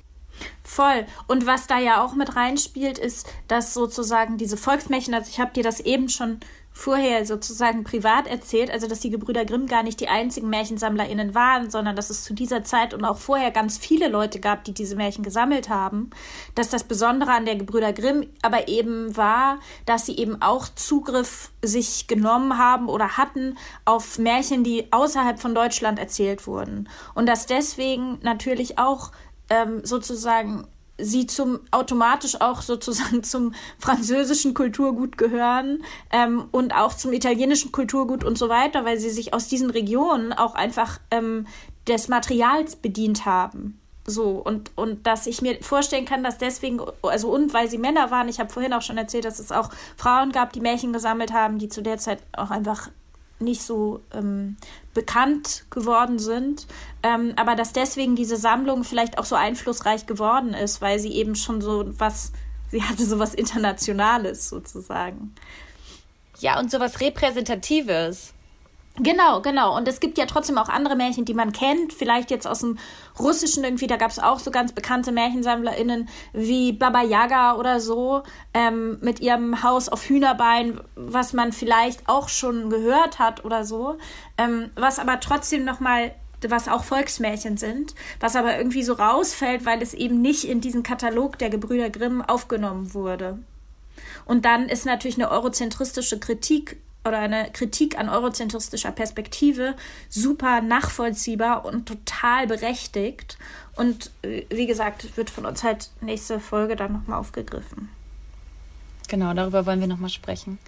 Voll. 0.64 1.06
Und 1.26 1.46
was 1.46 1.66
da 1.66 1.78
ja 1.78 2.04
auch 2.04 2.14
mit 2.14 2.36
reinspielt, 2.36 2.98
ist, 2.98 3.28
dass 3.48 3.74
sozusagen 3.74 4.38
diese 4.38 4.56
Volksmärchen, 4.56 5.14
also 5.14 5.28
ich 5.28 5.40
habe 5.40 5.52
dir 5.52 5.62
das 5.62 5.80
eben 5.80 6.08
schon 6.08 6.40
vorher 6.72 7.26
sozusagen 7.26 7.84
privat 7.84 8.26
erzählt, 8.26 8.70
also 8.70 8.88
dass 8.88 9.00
die 9.00 9.10
Gebrüder 9.10 9.44
Grimm 9.44 9.66
gar 9.66 9.82
nicht 9.82 10.00
die 10.00 10.08
einzigen 10.08 10.48
MärchensammlerInnen 10.48 11.34
waren, 11.34 11.70
sondern 11.70 11.96
dass 11.96 12.10
es 12.10 12.24
zu 12.24 12.34
dieser 12.34 12.64
Zeit 12.64 12.94
und 12.94 13.04
auch 13.04 13.18
vorher 13.18 13.50
ganz 13.50 13.78
viele 13.78 14.08
Leute 14.08 14.40
gab, 14.40 14.64
die 14.64 14.72
diese 14.72 14.96
Märchen 14.96 15.22
gesammelt 15.22 15.68
haben. 15.68 16.10
Dass 16.54 16.70
das 16.70 16.84
Besondere 16.84 17.32
an 17.32 17.44
der 17.44 17.56
Gebrüder 17.56 17.92
Grimm 17.92 18.26
aber 18.40 18.68
eben 18.68 19.16
war, 19.16 19.58
dass 19.86 20.06
sie 20.06 20.16
eben 20.16 20.40
auch 20.40 20.68
Zugriff 20.68 21.50
sich 21.62 22.06
genommen 22.06 22.56
haben 22.56 22.88
oder 22.88 23.16
hatten 23.16 23.58
auf 23.84 24.18
Märchen, 24.18 24.64
die 24.64 24.92
außerhalb 24.92 25.38
von 25.38 25.54
Deutschland 25.54 25.98
erzählt 25.98 26.46
wurden. 26.46 26.88
Und 27.14 27.26
dass 27.26 27.46
deswegen 27.46 28.18
natürlich 28.22 28.78
auch 28.78 29.12
ähm, 29.50 29.84
sozusagen 29.84 30.66
sie 30.98 31.26
zum 31.26 31.60
automatisch 31.70 32.40
auch 32.40 32.62
sozusagen 32.62 33.22
zum 33.22 33.54
französischen 33.78 34.54
Kulturgut 34.54 35.18
gehören 35.18 35.84
ähm, 36.10 36.48
und 36.50 36.74
auch 36.74 36.94
zum 36.94 37.12
italienischen 37.12 37.72
Kulturgut 37.72 38.24
und 38.24 38.38
so 38.38 38.48
weiter, 38.48 38.84
weil 38.84 38.98
sie 38.98 39.10
sich 39.10 39.34
aus 39.34 39.48
diesen 39.48 39.70
Regionen 39.70 40.32
auch 40.32 40.54
einfach 40.54 40.98
ähm, 41.10 41.46
des 41.88 42.08
Materials 42.08 42.76
bedient 42.76 43.24
haben. 43.26 43.78
So, 44.04 44.30
und, 44.30 44.72
und 44.76 45.06
dass 45.06 45.28
ich 45.28 45.42
mir 45.42 45.62
vorstellen 45.62 46.04
kann, 46.04 46.24
dass 46.24 46.36
deswegen, 46.36 46.80
also 47.02 47.30
und 47.30 47.54
weil 47.54 47.68
sie 47.68 47.78
Männer 47.78 48.10
waren, 48.10 48.28
ich 48.28 48.40
habe 48.40 48.52
vorhin 48.52 48.72
auch 48.72 48.82
schon 48.82 48.98
erzählt, 48.98 49.24
dass 49.24 49.38
es 49.38 49.52
auch 49.52 49.70
Frauen 49.96 50.32
gab, 50.32 50.52
die 50.52 50.60
Märchen 50.60 50.92
gesammelt 50.92 51.32
haben, 51.32 51.58
die 51.58 51.68
zu 51.68 51.82
der 51.82 51.98
Zeit 51.98 52.18
auch 52.32 52.50
einfach 52.50 52.88
nicht 53.42 53.62
so 53.62 54.00
ähm, 54.12 54.56
bekannt 54.94 55.64
geworden 55.70 56.18
sind, 56.18 56.66
ähm, 57.02 57.32
aber 57.36 57.54
dass 57.54 57.72
deswegen 57.72 58.16
diese 58.16 58.36
Sammlung 58.36 58.84
vielleicht 58.84 59.18
auch 59.18 59.24
so 59.24 59.36
einflussreich 59.36 60.06
geworden 60.06 60.54
ist, 60.54 60.80
weil 60.80 60.98
sie 60.98 61.12
eben 61.12 61.34
schon 61.34 61.60
so 61.60 61.84
was, 61.98 62.32
sie 62.70 62.82
hatte 62.82 63.04
so 63.04 63.18
was 63.18 63.34
Internationales 63.34 64.48
sozusagen. 64.48 65.34
Ja, 66.38 66.58
und 66.58 66.70
so 66.70 66.80
was 66.80 67.00
Repräsentatives. 67.00 68.34
Genau, 68.98 69.40
genau. 69.40 69.74
Und 69.74 69.88
es 69.88 70.00
gibt 70.00 70.18
ja 70.18 70.26
trotzdem 70.26 70.58
auch 70.58 70.68
andere 70.68 70.96
Märchen, 70.96 71.24
die 71.24 71.32
man 71.32 71.52
kennt. 71.52 71.94
Vielleicht 71.94 72.30
jetzt 72.30 72.46
aus 72.46 72.60
dem 72.60 72.78
Russischen 73.18 73.64
irgendwie, 73.64 73.86
da 73.86 73.96
gab 73.96 74.10
es 74.10 74.18
auch 74.18 74.38
so 74.38 74.50
ganz 74.50 74.72
bekannte 74.72 75.12
MärchensammlerInnen 75.12 76.10
wie 76.34 76.72
Baba 76.72 77.02
Yaga 77.02 77.54
oder 77.56 77.80
so, 77.80 78.22
ähm, 78.52 78.98
mit 79.00 79.20
ihrem 79.20 79.62
Haus 79.62 79.88
auf 79.88 80.04
Hühnerbein, 80.10 80.78
was 80.94 81.32
man 81.32 81.52
vielleicht 81.52 82.06
auch 82.06 82.28
schon 82.28 82.68
gehört 82.68 83.18
hat 83.18 83.46
oder 83.46 83.64
so. 83.64 83.96
Ähm, 84.36 84.70
was 84.74 84.98
aber 84.98 85.20
trotzdem 85.20 85.64
nochmal 85.64 86.14
was 86.46 86.68
auch 86.68 86.82
Volksmärchen 86.84 87.56
sind, 87.56 87.94
was 88.18 88.34
aber 88.34 88.58
irgendwie 88.58 88.82
so 88.82 88.94
rausfällt, 88.94 89.64
weil 89.64 89.80
es 89.80 89.94
eben 89.94 90.20
nicht 90.20 90.44
in 90.44 90.60
diesen 90.60 90.82
Katalog 90.82 91.38
der 91.38 91.50
Gebrüder 91.50 91.88
Grimm 91.88 92.20
aufgenommen 92.20 92.94
wurde. 92.94 93.38
Und 94.24 94.44
dann 94.44 94.68
ist 94.68 94.84
natürlich 94.84 95.16
eine 95.16 95.30
eurozentristische 95.30 96.18
Kritik 96.18 96.78
oder 97.04 97.18
eine 97.18 97.50
Kritik 97.52 97.98
an 97.98 98.08
eurozentristischer 98.08 98.92
Perspektive 98.92 99.74
super 100.08 100.60
nachvollziehbar 100.60 101.64
und 101.64 101.86
total 101.86 102.46
berechtigt. 102.46 103.38
Und 103.76 104.10
äh, 104.22 104.44
wie 104.50 104.66
gesagt, 104.66 105.16
wird 105.16 105.30
von 105.30 105.46
uns 105.46 105.62
halt 105.62 105.90
nächste 106.00 106.40
Folge 106.40 106.76
dann 106.76 106.92
nochmal 106.92 107.18
aufgegriffen. 107.18 107.88
Genau, 109.08 109.34
darüber 109.34 109.66
wollen 109.66 109.80
wir 109.80 109.88
nochmal 109.88 110.10
sprechen. 110.10 110.58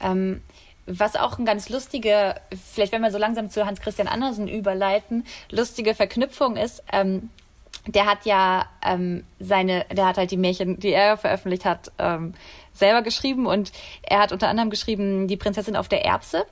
Ähm, 0.00 0.40
was 0.86 1.16
auch 1.16 1.38
ein 1.38 1.44
ganz 1.44 1.68
lustige, 1.68 2.36
vielleicht 2.72 2.92
wenn 2.92 3.02
wir 3.02 3.10
so 3.10 3.18
langsam 3.18 3.50
zu 3.50 3.66
Hans 3.66 3.80
Christian 3.80 4.08
Andersen 4.08 4.48
überleiten, 4.48 5.24
lustige 5.50 5.94
Verknüpfung 5.94 6.56
ist, 6.56 6.82
ähm, 6.92 7.30
der 7.86 8.06
hat 8.06 8.24
ja 8.24 8.66
ähm, 8.82 9.24
seine, 9.38 9.84
der 9.92 10.06
hat 10.06 10.16
halt 10.16 10.30
die 10.30 10.36
Märchen, 10.36 10.78
die 10.78 10.92
er 10.92 11.16
veröffentlicht 11.16 11.64
hat, 11.64 11.92
ähm, 11.98 12.34
selber 12.78 13.02
geschrieben 13.02 13.46
und 13.46 13.72
er 14.02 14.20
hat 14.20 14.32
unter 14.32 14.48
anderem 14.48 14.70
geschrieben 14.70 15.28
Die 15.28 15.36
Prinzessin 15.36 15.76
auf 15.76 15.88
der 15.88 16.04
Erbse. 16.04 16.44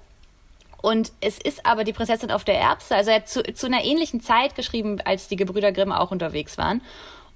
Und 0.83 1.13
es 1.21 1.39
ist 1.39 1.65
aber 1.65 1.85
die 1.85 1.95
Prinzessin 1.95 2.31
auf 2.31 2.45
der 2.45 2.61
Erbse, 2.61 2.95
also 2.95 3.11
er 3.11 3.17
hat 3.17 3.29
zu, 3.29 3.43
zu 3.43 3.67
einer 3.67 3.85
ähnlichen 3.85 4.21
Zeit 4.21 4.55
geschrieben, 4.55 5.01
als 5.05 5.29
die 5.29 5.37
Gebrüder 5.37 5.73
Grimm 5.73 5.93
auch 5.93 6.11
unterwegs 6.11 6.59
waren. 6.59 6.83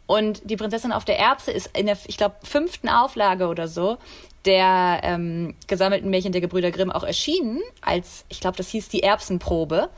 Und 0.07 0.43
die 0.51 0.57
Prinzessin 0.57 0.93
auf 0.93 1.07
der 1.07 1.19
Erbse 1.19 1.51
ist 1.51 1.77
in 1.77 1.87
der, 1.87 1.97
ich 2.07 2.17
glaube, 2.19 2.37
fünften 2.43 2.89
Auflage 2.89 3.49
oder 3.49 3.69
so 3.69 3.97
der 4.45 5.01
ähm, 5.03 5.55
gesammelten 5.67 6.11
Märchen 6.11 6.33
der 6.33 6.41
Gebrüder 6.41 6.71
Grimm 6.71 6.91
auch 6.91 7.05
erschienen, 7.05 7.61
als, 7.81 8.25
ich 8.29 8.41
glaube, 8.41 8.57
das 8.57 8.69
hieß 8.69 8.89
die 8.89 9.03
Erbsenprobe 9.03 9.89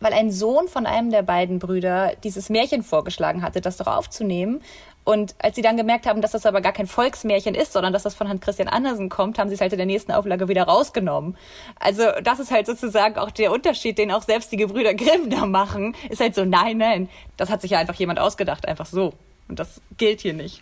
weil 0.00 0.12
ein 0.12 0.30
Sohn 0.30 0.68
von 0.68 0.86
einem 0.86 1.10
der 1.10 1.22
beiden 1.22 1.58
Brüder 1.58 2.12
dieses 2.22 2.48
Märchen 2.48 2.82
vorgeschlagen 2.82 3.42
hatte, 3.42 3.60
das 3.60 3.76
doch 3.76 3.86
aufzunehmen. 3.86 4.60
Und 5.06 5.36
als 5.38 5.54
sie 5.54 5.62
dann 5.62 5.76
gemerkt 5.76 6.04
haben, 6.06 6.20
dass 6.20 6.32
das 6.32 6.46
aber 6.46 6.60
gar 6.60 6.72
kein 6.72 6.88
Volksmärchen 6.88 7.54
ist, 7.54 7.72
sondern 7.72 7.92
dass 7.92 8.02
das 8.02 8.16
von 8.16 8.28
Hans 8.28 8.40
Christian 8.40 8.66
Andersen 8.66 9.08
kommt, 9.08 9.38
haben 9.38 9.48
sie 9.48 9.54
es 9.54 9.60
halt 9.60 9.72
in 9.72 9.76
der 9.76 9.86
nächsten 9.86 10.10
Auflage 10.10 10.48
wieder 10.48 10.64
rausgenommen. 10.64 11.36
Also 11.78 12.02
das 12.24 12.40
ist 12.40 12.50
halt 12.50 12.66
sozusagen 12.66 13.16
auch 13.16 13.30
der 13.30 13.52
Unterschied, 13.52 13.98
den 13.98 14.10
auch 14.10 14.22
selbst 14.22 14.50
die 14.50 14.56
Gebrüder 14.56 14.94
Grimm 14.94 15.30
da 15.30 15.46
machen. 15.46 15.94
Ist 16.10 16.20
halt 16.20 16.34
so, 16.34 16.44
nein, 16.44 16.78
nein, 16.78 17.08
das 17.36 17.50
hat 17.50 17.62
sich 17.62 17.70
ja 17.70 17.78
einfach 17.78 17.94
jemand 17.94 18.18
ausgedacht, 18.18 18.66
einfach 18.66 18.86
so. 18.86 19.12
Und 19.46 19.60
das 19.60 19.80
gilt 19.96 20.22
hier 20.22 20.34
nicht. 20.34 20.60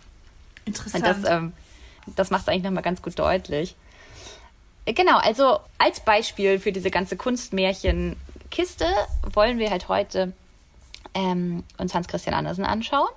Interessant. 0.65 1.03
Und 1.03 1.23
das, 1.23 1.31
ähm, 1.31 1.53
das 2.15 2.29
macht 2.29 2.43
es 2.43 2.47
eigentlich 2.47 2.65
nochmal 2.65 2.83
ganz 2.83 3.01
gut 3.01 3.17
deutlich. 3.17 3.75
Genau, 4.85 5.17
also 5.17 5.57
als 5.79 6.01
Beispiel 6.01 6.59
für 6.59 6.71
diese 6.71 6.91
ganze 6.91 7.17
Kunstmärchenkiste 7.17 8.85
wollen 9.33 9.57
wir 9.57 9.71
halt 9.71 9.87
heute 9.87 10.33
ähm, 11.15 11.63
uns 11.79 11.95
Hans 11.95 12.07
Christian 12.07 12.35
Andersen 12.35 12.63
anschauen. 12.63 13.09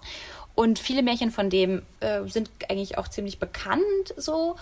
Und 0.59 0.81
viele 0.81 1.05
Märchen 1.05 1.31
von 1.31 1.51
dem 1.51 1.83
äh, 2.01 2.27
sind 2.27 2.51
eigentlich 2.69 2.99
auch 2.99 3.07
ziemlich 3.07 3.39
bekannt 3.39 4.13
so. 4.17 4.57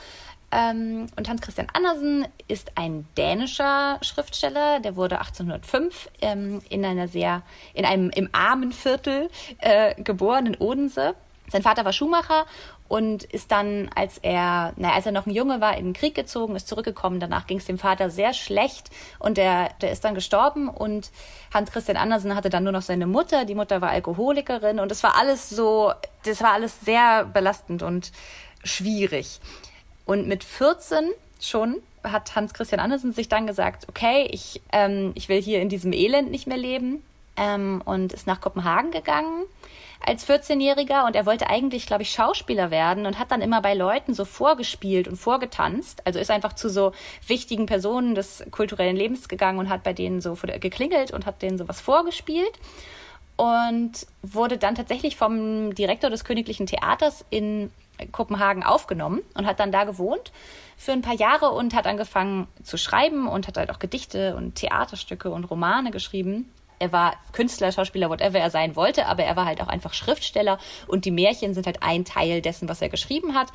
Ähm, 0.53 1.07
und 1.17 1.27
Hans 1.27 1.41
Christian 1.41 1.69
Andersen 1.73 2.29
ist 2.49 2.73
ein 2.75 3.09
dänischer 3.17 3.99
Schriftsteller, 4.03 4.81
der 4.81 4.97
wurde 4.97 5.17
1805 5.21 6.11
ähm, 6.21 6.61
in 6.69 6.85
einer 6.85 7.09
sehr, 7.09 7.41
in 7.73 7.87
einem 7.87 8.11
im 8.11 8.29
armen 8.33 8.73
Viertel 8.73 9.31
äh, 9.61 9.95
geboren 10.03 10.45
in 10.45 10.57
Odense. 10.57 11.15
Sein 11.51 11.63
Vater 11.63 11.87
war 11.87 11.95
Schuhmacher 11.95 12.45
und 12.89 13.25
ist 13.25 13.51
dann, 13.51 13.91
als 13.95 14.19
er, 14.19 14.73
na, 14.77 14.93
als 14.93 15.07
er 15.07 15.13
noch 15.13 15.27
ein 15.27 15.33
Junge 15.33 15.61
war, 15.61 15.77
in 15.77 15.87
den 15.87 15.93
Krieg 15.93 16.15
gezogen, 16.15 16.55
ist 16.57 16.69
zurückgekommen. 16.69 17.21
Danach 17.21 17.47
ging 17.47 17.59
es 17.59 17.65
dem 17.65 17.79
Vater 17.79 18.11
sehr 18.11 18.33
schlecht 18.33 18.91
und 19.19 19.37
der, 19.37 19.71
der 19.81 19.91
ist 19.91 20.05
dann 20.05 20.15
gestorben 20.15 20.69
und 20.69 21.11
Hans 21.53 21.73
Christian 21.73 21.97
Andersen 21.97 22.35
hatte 22.35 22.51
dann 22.51 22.65
nur 22.65 22.73
noch 22.73 22.83
seine 22.83 23.07
Mutter. 23.07 23.45
Die 23.45 23.55
Mutter 23.55 23.81
war 23.81 23.91
Alkoholikerin 23.91 24.79
und 24.79 24.93
es 24.93 25.03
war 25.03 25.17
alles 25.17 25.51
so, 25.51 25.93
das 26.25 26.43
war 26.43 26.53
alles 26.53 26.81
sehr 26.81 27.25
belastend 27.25 27.83
und 27.83 28.13
schwierig. 28.63 29.41
Und 30.05 30.29
mit 30.29 30.45
14 30.45 31.11
schon 31.41 31.77
hat 32.05 32.37
Hans 32.37 32.55
Christian 32.55 32.81
Andersen 32.81 33.13
sich 33.13 33.29
dann 33.29 33.47
gesagt, 33.47 33.89
okay, 33.89 34.29
ich, 34.31 34.63
ähm, 34.73 35.13
ich 35.15 35.29
will 35.29 35.43
hier 35.43 35.61
in 35.61 35.69
diesem 35.69 35.93
Elend 35.93 36.31
nicht 36.31 36.47
mehr 36.47 36.57
leben 36.57 37.03
ähm, 37.37 37.83
und 37.85 38.13
ist 38.13 38.29
nach 38.29 38.41
Kopenhagen 38.41 38.93
gegangen 38.93 39.45
als 40.07 40.27
14-Jähriger 40.29 41.07
und 41.07 41.17
er 41.17 41.27
wollte 41.27 41.51
eigentlich, 41.51 41.87
glaube 41.87 42.03
ich, 42.03 42.13
Schauspieler 42.13 42.71
werden 42.71 43.07
und 43.07 43.19
hat 43.19 43.33
dann 43.33 43.43
immer 43.43 43.61
bei 43.61 43.75
Leuten 43.75 44.15
so 44.15 44.25
vorgespielt 44.25 45.09
und 45.09 45.17
vorgetanzt. 45.17 46.01
Also 46.05 46.21
ist 46.21 46.31
einfach 46.31 46.53
zu 46.53 46.71
so 46.71 46.93
wichtigen 47.27 47.67
Personen 47.67 48.15
des 48.15 48.45
kulturellen 48.53 48.97
Lebens 48.97 49.29
gegangen 49.29 49.59
und 49.59 49.69
hat 49.69 49.83
bei 49.83 49.93
denen 49.93 50.21
so 50.21 50.35
geklingelt 50.61 51.11
und 51.11 51.27
hat 51.27 51.43
denen 51.43 51.59
sowas 51.59 51.81
vorgespielt 51.81 52.53
und 53.37 54.07
wurde 54.23 54.59
dann 54.59 54.77
tatsächlich 54.77 55.17
vom 55.17 55.75
Direktor 55.75 56.09
des 56.09 56.25
Königlichen 56.25 56.67
Theaters 56.67 57.25
in 57.31 57.73
Kopenhagen 58.13 58.63
aufgenommen 58.63 59.23
und 59.35 59.47
hat 59.47 59.59
dann 59.59 59.73
da 59.73 59.85
gewohnt 59.85 60.31
für 60.77 60.93
ein 60.93 61.03
paar 61.03 61.15
Jahre 61.15 61.51
und 61.51 61.75
hat 61.75 61.87
angefangen 61.87 62.47
zu 62.63 62.77
schreiben 62.77 63.27
und 63.27 63.49
hat 63.49 63.57
halt 63.57 63.71
auch 63.71 63.79
Gedichte 63.79 64.37
und 64.37 64.55
Theaterstücke 64.55 65.31
und 65.31 65.45
Romane 65.45 65.91
geschrieben 65.91 66.51
er 66.79 66.93
war 66.93 67.15
Künstler, 67.33 67.73
Schauspieler, 67.73 68.11
whatever 68.11 68.39
er 68.39 68.51
sein 68.51 68.77
wollte, 68.77 69.07
aber 69.07 69.25
er 69.25 69.37
war 69.37 69.47
halt 69.47 69.61
auch 69.61 69.69
einfach 69.69 69.95
Schriftsteller 69.95 70.59
und 70.87 71.05
die 71.05 71.11
Märchen 71.11 71.55
sind 71.55 71.67
halt 71.67 71.83
ein 71.83 72.05
Teil 72.05 72.43
dessen, 72.43 72.69
was 72.69 72.83
er 72.83 72.89
geschrieben 72.89 73.35
hat, 73.35 73.49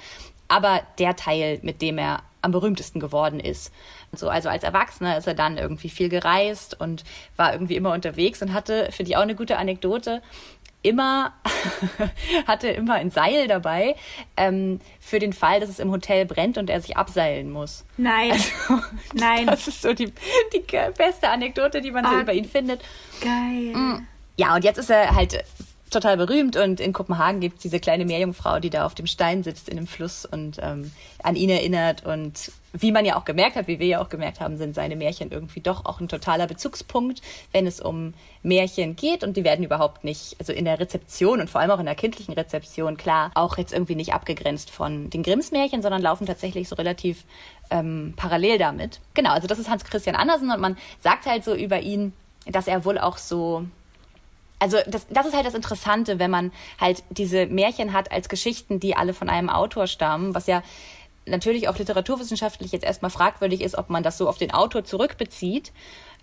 aber 0.47 0.81
der 0.99 1.15
Teil, 1.15 1.60
mit 1.62 1.81
dem 1.81 1.97
er 1.97 2.23
am 2.41 2.51
berühmtesten 2.51 2.99
geworden 2.99 3.39
ist. 3.39 3.71
So, 4.12 4.29
also 4.29 4.49
als 4.49 4.63
Erwachsener 4.63 5.17
ist 5.17 5.27
er 5.27 5.36
dann 5.36 5.57
irgendwie 5.57 5.89
viel 5.89 6.10
gereist 6.10 6.79
und 6.79 7.03
war 7.38 7.53
irgendwie 7.53 7.75
immer 7.75 7.93
unterwegs 7.93 8.41
und 8.41 8.53
hatte, 8.53 8.91
finde 8.91 9.12
ich 9.12 9.17
auch 9.17 9.21
eine 9.21 9.36
gute 9.36 9.57
Anekdote, 9.57 10.21
immer, 10.84 11.34
hatte 12.48 12.70
immer 12.70 12.96
ein 12.96 13.12
Seil 13.12 13.48
dabei, 13.48 13.96
ähm, 14.38 14.80
für 15.00 15.20
den 15.20 15.34
Fall, 15.34 15.60
dass 15.60 15.70
es 15.70 15.80
im 15.80 15.91
Hotel 15.91 16.26
brennt 16.26 16.58
und 16.58 16.70
er 16.70 16.82
sich 16.82 16.98
abseilen 16.98 17.52
muss. 17.52 17.86
Nein. 17.98 18.32
Also, 18.32 18.84
Nein. 19.13 19.48
Das 19.48 19.67
ist 19.67 19.82
so 19.82 19.94
die, 19.94 20.13
die 20.54 20.63
beste 20.98 21.30
Anekdote, 21.30 21.82
die 21.82 21.91
man 21.91 22.06
ah, 22.06 22.12
so 22.12 22.20
über 22.20 22.34
ihn 22.34 22.46
findet. 22.46 22.82
Geil. 23.22 23.74
Mm. 23.76 24.08
Ja, 24.38 24.56
und 24.56 24.63
jetzt 24.63 24.78
ist 24.78 24.89
er 24.89 25.15
halt 25.15 25.44
total 25.91 26.17
berühmt 26.17 26.56
und 26.58 26.80
in 26.80 26.93
Kopenhagen 26.93 27.39
gibt 27.39 27.58
es 27.58 27.62
diese 27.62 27.80
kleine 27.80 28.06
Meerjungfrau, 28.06 28.60
die 28.60 28.69
da 28.69 28.86
auf 28.86 28.95
dem 28.95 29.08
Stein 29.08 29.43
sitzt 29.43 29.69
in 29.69 29.75
dem 29.75 29.88
Fluss 29.88 30.25
und 30.25 30.58
ähm, 30.62 30.91
an 31.21 31.36
ihn 31.36 31.49
erinnert. 31.49 32.06
Und 32.06 32.51
wie 32.73 32.91
man 32.91 33.06
ja 33.06 33.17
auch 33.17 33.25
gemerkt 33.25 33.56
hat, 33.56 33.67
wie 33.67 33.80
wir 33.80 33.88
ja 33.88 34.01
auch 34.01 34.10
gemerkt 34.10 34.39
haben, 34.39 34.58
sind 34.58 34.73
seine 34.73 34.95
Märchen 34.95 35.32
irgendwie 35.32 35.60
doch 35.60 35.86
auch 35.86 35.99
ein 35.99 36.08
totaler 36.08 36.47
Bezugspunkt, 36.47 37.21
wenn 37.51 37.67
es 37.67 37.80
um 37.80 38.13
Märchen 38.41 38.95
geht. 38.95 39.23
Und 39.23 39.38
die 39.38 39.43
werden 39.43 39.63
überhaupt 39.63 40.04
nicht, 40.04 40.36
also 40.39 40.54
in 40.54 40.65
der 40.65 40.80
Rezeption 40.80 41.41
und 41.41 41.49
vor 41.49 41.62
allem 41.62 41.71
auch 41.71 41.80
in 41.80 41.86
der 41.86 41.95
kindlichen 41.95 42.34
Rezeption, 42.34 42.97
klar, 42.97 43.32
auch 43.36 43.58
jetzt 43.58 43.73
irgendwie 43.73 43.95
nicht 43.95 44.13
abgegrenzt 44.13 44.69
von 44.69 45.10
den 45.10 45.23
Grimms 45.23 45.51
Märchen, 45.51 45.82
sondern 45.82 46.01
laufen 46.01 46.25
tatsächlich 46.25 46.69
so 46.69 46.75
relativ 46.75 47.25
ähm, 47.69 48.13
parallel 48.15 48.58
damit. 48.58 48.99
Genau, 49.13 49.32
also 49.32 49.47
das 49.47 49.60
ist 49.60 49.69
Hans 49.69 49.84
Christian 49.84 50.15
Andersen 50.15 50.51
und 50.51 50.62
man 50.62 50.77
sagt 51.01 51.25
halt 51.25 51.43
so 51.43 51.54
über 51.54 51.82
ihn, 51.82 52.13
dass 52.45 52.67
er 52.67 52.86
wohl 52.86 52.97
auch 52.97 53.17
so 53.17 53.65
also 54.62 54.78
das, 54.86 55.08
das 55.08 55.26
ist 55.26 55.34
halt 55.34 55.47
das 55.47 55.56
Interessante, 55.56 56.19
wenn 56.19 56.30
man 56.30 56.52
halt 56.80 57.04
diese 57.10 57.47
Märchen 57.47 57.93
hat 57.93 58.12
als 58.12 58.30
Geschichten, 58.30 58.80
die 58.80 58.95
alle 58.95 59.15
von 59.15 59.28
einem 59.28 59.50
Autor 59.50 59.88
stammen, 59.88 60.36
was 60.36 60.45
ja 60.45 60.62
natürlich 61.26 61.67
auch 61.67 61.78
literaturwissenschaftlich 61.78 62.71
jetzt 62.71 62.86
erstmal 62.86 63.10
fragwürdig 63.10 63.62
ist, 63.62 63.76
ob 63.76 63.89
man 63.89 64.04
das 64.04 64.19
so 64.19 64.30
auf 64.30 64.38
den 64.38 64.52
Autor 64.52 64.84
zurückbezieht 64.84 65.71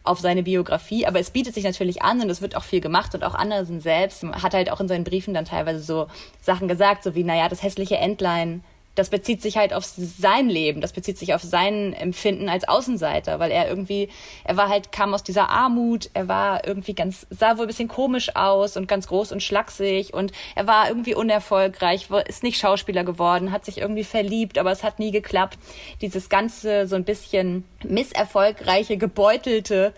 auf 0.04 0.20
seine 0.20 0.44
Biografie, 0.44 1.04
aber 1.06 1.18
es 1.18 1.30
bietet 1.30 1.54
sich 1.54 1.64
natürlich 1.64 2.02
an 2.02 2.20
und 2.20 2.30
es 2.30 2.40
wird 2.40 2.56
auch 2.56 2.62
viel 2.62 2.80
gemacht 2.80 3.14
und 3.14 3.24
auch 3.24 3.34
Andersen 3.34 3.80
selbst 3.80 4.22
hat 4.22 4.54
halt 4.54 4.70
auch 4.70 4.80
in 4.80 4.86
seinen 4.86 5.04
Briefen 5.04 5.34
dann 5.34 5.44
teilweise 5.44 5.80
so 5.80 6.06
Sachen 6.40 6.68
gesagt, 6.68 7.02
so 7.02 7.16
wie, 7.16 7.24
naja, 7.24 7.48
das 7.48 7.64
hässliche 7.64 7.96
Entlein 7.96 8.62
das 8.98 9.10
bezieht 9.10 9.40
sich 9.40 9.56
halt 9.56 9.72
auf 9.72 9.84
sein 9.84 10.48
Leben, 10.48 10.80
das 10.80 10.92
bezieht 10.92 11.18
sich 11.18 11.34
auf 11.34 11.42
sein 11.42 11.92
Empfinden 11.92 12.48
als 12.48 12.66
Außenseiter, 12.66 13.38
weil 13.38 13.50
er 13.52 13.68
irgendwie, 13.68 14.08
er 14.44 14.56
war 14.56 14.68
halt, 14.68 14.90
kam 14.90 15.14
aus 15.14 15.22
dieser 15.22 15.48
Armut, 15.50 16.10
er 16.14 16.26
war 16.26 16.66
irgendwie 16.66 16.94
ganz, 16.94 17.26
sah 17.30 17.56
wohl 17.56 17.64
ein 17.64 17.68
bisschen 17.68 17.88
komisch 17.88 18.34
aus 18.34 18.76
und 18.76 18.88
ganz 18.88 19.06
groß 19.06 19.30
und 19.32 19.42
schlaksig 19.42 20.14
und 20.14 20.32
er 20.56 20.66
war 20.66 20.88
irgendwie 20.88 21.14
unerfolgreich, 21.14 22.08
ist 22.26 22.42
nicht 22.42 22.58
Schauspieler 22.58 23.04
geworden, 23.04 23.52
hat 23.52 23.64
sich 23.64 23.78
irgendwie 23.78 24.04
verliebt, 24.04 24.58
aber 24.58 24.72
es 24.72 24.82
hat 24.82 24.98
nie 24.98 25.12
geklappt. 25.12 25.58
Dieses 26.00 26.28
ganze 26.28 26.86
so 26.86 26.96
ein 26.96 27.04
bisschen 27.04 27.64
misserfolgreiche, 27.84 28.96
gebeutelte 28.96 29.94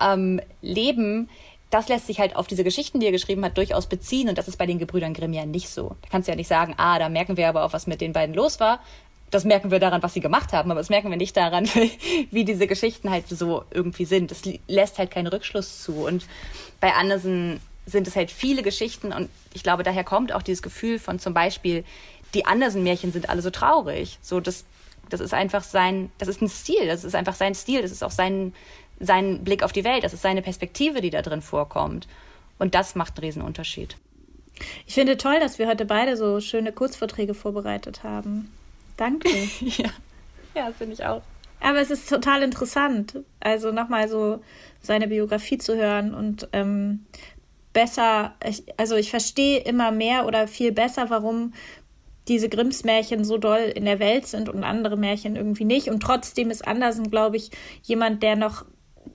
ähm, 0.00 0.40
Leben, 0.62 1.28
das 1.74 1.88
lässt 1.88 2.06
sich 2.06 2.20
halt 2.20 2.36
auf 2.36 2.46
diese 2.46 2.62
Geschichten, 2.62 3.00
die 3.00 3.06
er 3.06 3.10
geschrieben 3.12 3.44
hat, 3.44 3.58
durchaus 3.58 3.88
beziehen. 3.88 4.28
Und 4.28 4.38
das 4.38 4.46
ist 4.46 4.58
bei 4.58 4.66
den 4.66 4.78
Gebrüdern 4.78 5.12
Grimm 5.12 5.32
ja 5.32 5.44
nicht 5.44 5.68
so. 5.68 5.96
Da 6.02 6.08
kannst 6.08 6.28
du 6.28 6.32
ja 6.32 6.36
nicht 6.36 6.46
sagen, 6.46 6.74
ah, 6.76 7.00
da 7.00 7.08
merken 7.08 7.36
wir 7.36 7.48
aber 7.48 7.64
auch, 7.64 7.72
was 7.72 7.88
mit 7.88 8.00
den 8.00 8.12
beiden 8.12 8.32
los 8.32 8.60
war. 8.60 8.78
Das 9.32 9.42
merken 9.42 9.72
wir 9.72 9.80
daran, 9.80 10.00
was 10.00 10.14
sie 10.14 10.20
gemacht 10.20 10.52
haben, 10.52 10.70
aber 10.70 10.78
das 10.78 10.88
merken 10.88 11.10
wir 11.10 11.16
nicht 11.16 11.36
daran, 11.36 11.68
wie 12.30 12.44
diese 12.44 12.68
Geschichten 12.68 13.10
halt 13.10 13.26
so 13.28 13.64
irgendwie 13.72 14.04
sind. 14.04 14.30
Das 14.30 14.42
lässt 14.68 14.98
halt 14.98 15.10
keinen 15.10 15.26
Rückschluss 15.26 15.82
zu. 15.82 15.94
Und 16.06 16.28
bei 16.78 16.94
Andersen 16.94 17.60
sind 17.86 18.06
es 18.06 18.14
halt 18.14 18.30
viele 18.30 18.62
Geschichten 18.62 19.12
und 19.12 19.28
ich 19.52 19.64
glaube, 19.64 19.82
daher 19.82 20.04
kommt 20.04 20.32
auch 20.32 20.42
dieses 20.42 20.62
Gefühl 20.62 21.00
von 21.00 21.18
zum 21.18 21.34
Beispiel, 21.34 21.84
die 22.34 22.46
Andersen-Märchen 22.46 23.10
sind 23.10 23.28
alle 23.28 23.42
so 23.42 23.50
traurig. 23.50 24.20
So, 24.22 24.38
das, 24.38 24.64
das 25.10 25.20
ist 25.20 25.34
einfach 25.34 25.64
sein, 25.64 26.12
das 26.18 26.28
ist 26.28 26.40
ein 26.40 26.48
Stil, 26.48 26.86
das 26.86 27.02
ist 27.02 27.16
einfach 27.16 27.34
sein 27.34 27.56
Stil, 27.56 27.82
das 27.82 27.90
ist 27.90 28.04
auch 28.04 28.12
sein, 28.12 28.54
sein 29.00 29.44
Blick 29.44 29.62
auf 29.62 29.72
die 29.72 29.84
Welt, 29.84 30.04
das 30.04 30.12
ist 30.12 30.22
seine 30.22 30.42
Perspektive, 30.42 31.00
die 31.00 31.10
da 31.10 31.22
drin 31.22 31.42
vorkommt. 31.42 32.08
Und 32.58 32.74
das 32.74 32.94
macht 32.94 33.18
einen 33.18 33.24
Riesenunterschied. 33.24 33.96
Ich 34.86 34.94
finde 34.94 35.16
toll, 35.16 35.40
dass 35.40 35.58
wir 35.58 35.66
heute 35.66 35.84
beide 35.84 36.16
so 36.16 36.40
schöne 36.40 36.72
Kurzvorträge 36.72 37.34
vorbereitet 37.34 38.04
haben. 38.04 38.50
Danke. 38.96 39.28
ja, 39.60 39.90
ja 40.54 40.72
finde 40.76 40.94
ich 40.94 41.04
auch. 41.04 41.22
Aber 41.60 41.80
es 41.80 41.90
ist 41.90 42.08
total 42.08 42.42
interessant, 42.42 43.20
also 43.40 43.72
nochmal 43.72 44.08
so 44.08 44.40
seine 44.80 45.08
Biografie 45.08 45.58
zu 45.58 45.74
hören 45.76 46.14
und 46.14 46.46
ähm, 46.52 47.06
besser, 47.72 48.34
ich, 48.46 48.64
also 48.78 48.96
ich 48.96 49.10
verstehe 49.10 49.60
immer 49.60 49.90
mehr 49.90 50.26
oder 50.26 50.46
viel 50.46 50.72
besser, 50.72 51.08
warum 51.08 51.54
diese 52.28 52.48
Grimms 52.48 52.84
Märchen 52.84 53.24
so 53.24 53.38
doll 53.38 53.72
in 53.74 53.84
der 53.84 53.98
Welt 53.98 54.26
sind 54.26 54.48
und 54.48 54.64
andere 54.64 54.96
Märchen 54.96 55.36
irgendwie 55.36 55.64
nicht. 55.64 55.88
Und 55.88 56.00
trotzdem 56.00 56.50
ist 56.50 56.66
Andersen, 56.66 57.10
glaube 57.10 57.36
ich, 57.36 57.50
jemand, 57.82 58.22
der 58.22 58.36
noch 58.36 58.64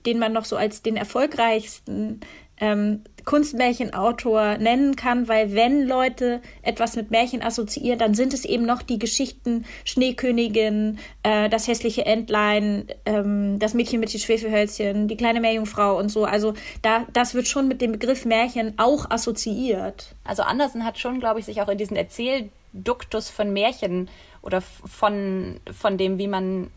den 0.06 0.18
man 0.18 0.32
noch 0.32 0.44
so 0.44 0.56
als 0.56 0.82
den 0.82 0.96
erfolgreichsten 0.96 2.20
ähm, 2.60 3.02
Kunstmärchenautor 3.24 4.58
nennen 4.58 4.96
kann, 4.96 5.28
weil 5.28 5.54
wenn 5.54 5.86
Leute 5.86 6.40
etwas 6.62 6.96
mit 6.96 7.10
Märchen 7.10 7.42
assoziieren, 7.42 7.98
dann 7.98 8.14
sind 8.14 8.34
es 8.34 8.44
eben 8.44 8.66
noch 8.66 8.82
die 8.82 8.98
Geschichten 8.98 9.64
Schneekönigin, 9.84 10.98
äh, 11.22 11.48
das 11.48 11.68
hässliche 11.68 12.04
Entlein, 12.06 12.86
ähm, 13.06 13.58
das 13.58 13.74
Mädchen 13.74 14.00
mit 14.00 14.12
den 14.12 14.20
Schwefelhölzchen, 14.20 15.08
die 15.08 15.16
kleine 15.16 15.40
Meerjungfrau 15.40 15.98
und 15.98 16.10
so. 16.10 16.24
Also 16.24 16.54
da, 16.82 17.06
das 17.12 17.34
wird 17.34 17.48
schon 17.48 17.66
mit 17.66 17.80
dem 17.80 17.92
Begriff 17.92 18.24
Märchen 18.24 18.74
auch 18.78 19.10
assoziiert. 19.10 20.14
Also 20.24 20.42
Andersen 20.42 20.84
hat 20.84 20.98
schon, 20.98 21.20
glaube 21.20 21.40
ich, 21.40 21.46
sich 21.46 21.62
auch 21.62 21.68
in 21.68 21.78
diesen 21.78 21.96
Erzählduktus 21.96 23.30
von 23.30 23.52
Märchen 23.52 24.08
oder 24.42 24.60
von, 24.60 25.60
von 25.72 25.98
dem, 25.98 26.18
wie 26.18 26.28
man 26.28 26.70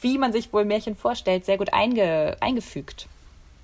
wie 0.00 0.18
man 0.18 0.32
sich 0.32 0.52
wohl 0.52 0.64
Märchen 0.64 0.96
vorstellt, 0.96 1.44
sehr 1.44 1.58
gut 1.58 1.72
einge, 1.72 2.36
eingefügt. 2.40 3.06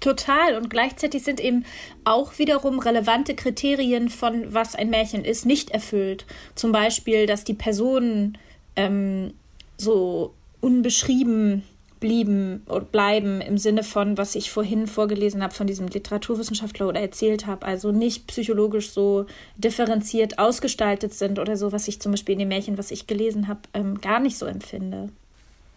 Total. 0.01 0.57
Und 0.57 0.71
gleichzeitig 0.71 1.25
sind 1.25 1.41
eben 1.41 1.65
auch 2.05 2.39
wiederum 2.39 2.79
relevante 2.79 3.35
Kriterien 3.35 4.09
von, 4.09 4.53
was 4.53 4.75
ein 4.75 4.91
Märchen 4.91 5.25
ist, 5.25 5.47
nicht 5.47 5.71
erfüllt. 5.71 6.27
Zum 6.55 6.71
Beispiel, 6.73 7.27
dass 7.27 7.45
die 7.45 7.55
Personen 7.55 8.39
ähm, 8.77 9.33
so 9.79 10.35
unbeschrieben 10.61 11.63
blieben 11.99 12.63
oder 12.69 12.85
bleiben 12.85 13.41
im 13.41 13.57
Sinne 13.57 13.83
von, 13.83 14.19
was 14.19 14.35
ich 14.35 14.51
vorhin 14.51 14.87
vorgelesen 14.87 15.43
habe 15.43 15.55
von 15.55 15.67
diesem 15.67 15.89
Literaturwissenschaftler 15.89 16.89
oder 16.89 17.01
erzählt 17.01 17.47
habe, 17.47 17.65
also 17.65 17.91
nicht 17.91 18.27
psychologisch 18.27 18.91
so 18.91 19.25
differenziert 19.57 20.39
ausgestaltet 20.39 21.15
sind 21.15 21.39
oder 21.39 21.57
so, 21.57 21.73
was 21.73 21.89
ich 21.89 22.01
zum 22.01 22.13
Beispiel 22.13 22.35
in 22.35 22.41
dem 22.41 22.49
Märchen, 22.49 22.77
was 22.77 22.91
ich 22.91 23.07
gelesen 23.07 23.49
habe, 23.49 23.61
ähm, 23.73 23.99
gar 24.03 24.21
nicht 24.21 24.37
so 24.37 24.45
empfinde 24.45 25.09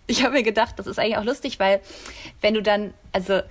ich 0.10 0.24
habe 0.24 0.34
mir 0.34 0.44
gedacht, 0.44 0.78
das 0.78 0.88
ist 0.88 1.00
eigentlich 1.00 1.18
auch 1.18 1.24
lustig, 1.24 1.60
weil 1.60 1.82
wenn 2.42 2.56
du 2.56 2.64
dann, 2.64 2.94
also 3.12 3.42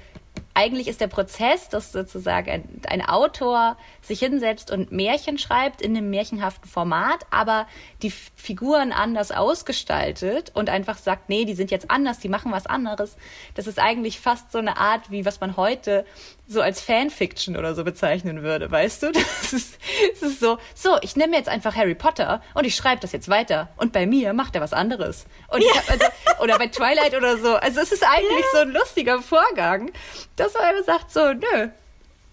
eigentlich 0.54 0.88
ist 0.88 1.00
der 1.00 1.06
Prozess, 1.06 1.68
dass 1.68 1.92
sozusagen 1.92 2.50
ein, 2.50 2.82
ein, 2.88 3.02
Autor 3.02 3.76
sich 4.02 4.18
hinsetzt 4.18 4.72
und 4.72 4.90
Märchen 4.90 5.38
schreibt 5.38 5.80
in 5.80 5.96
einem 5.96 6.10
märchenhaften 6.10 6.68
Format, 6.68 7.26
aber 7.30 7.68
die 8.02 8.10
Figuren 8.10 8.92
anders 8.92 9.30
ausgestaltet 9.30 10.50
und 10.54 10.68
einfach 10.68 10.98
sagt, 10.98 11.28
nee, 11.28 11.44
die 11.44 11.54
sind 11.54 11.70
jetzt 11.70 11.92
anders, 11.92 12.18
die 12.18 12.28
machen 12.28 12.50
was 12.50 12.66
anderes. 12.66 13.16
Das 13.54 13.68
ist 13.68 13.78
eigentlich 13.78 14.18
fast 14.18 14.50
so 14.50 14.58
eine 14.58 14.78
Art, 14.78 15.12
wie 15.12 15.24
was 15.24 15.40
man 15.40 15.56
heute 15.56 16.04
so 16.50 16.62
als 16.62 16.80
Fanfiction 16.80 17.56
oder 17.56 17.74
so 17.74 17.84
bezeichnen 17.84 18.42
würde, 18.42 18.70
weißt 18.70 19.02
du? 19.02 19.12
Das 19.48 19.52
ist, 19.52 19.78
das 20.20 20.30
ist 20.30 20.40
so, 20.40 20.58
so, 20.74 20.98
ich 21.00 21.16
nehme 21.16 21.34
jetzt 21.34 21.48
einfach 21.48 21.74
Harry 21.74 21.94
Potter 21.94 22.42
und 22.54 22.64
ich 22.66 22.74
schreibe 22.74 23.00
das 23.00 23.12
jetzt 23.12 23.28
weiter. 23.28 23.68
Und 23.76 23.92
bei 23.92 24.06
mir 24.06 24.34
macht 24.34 24.54
er 24.54 24.60
was 24.60 24.74
anderes. 24.74 25.26
Und 25.48 25.62
ja. 25.62 25.70
also, 25.88 26.04
oder 26.42 26.58
bei 26.58 26.66
Twilight 26.66 27.14
oder 27.14 27.38
so. 27.38 27.54
Also 27.54 27.80
es 27.80 27.92
ist 27.92 28.04
eigentlich 28.04 28.44
ja. 28.52 28.52
so 28.52 28.58
ein 28.58 28.70
lustiger 28.70 29.22
Vorgang, 29.22 29.90
dass 30.36 30.52
man 30.54 30.64
einfach 30.64 30.84
sagt, 30.84 31.12
so, 31.12 31.32
nö, 31.32 31.68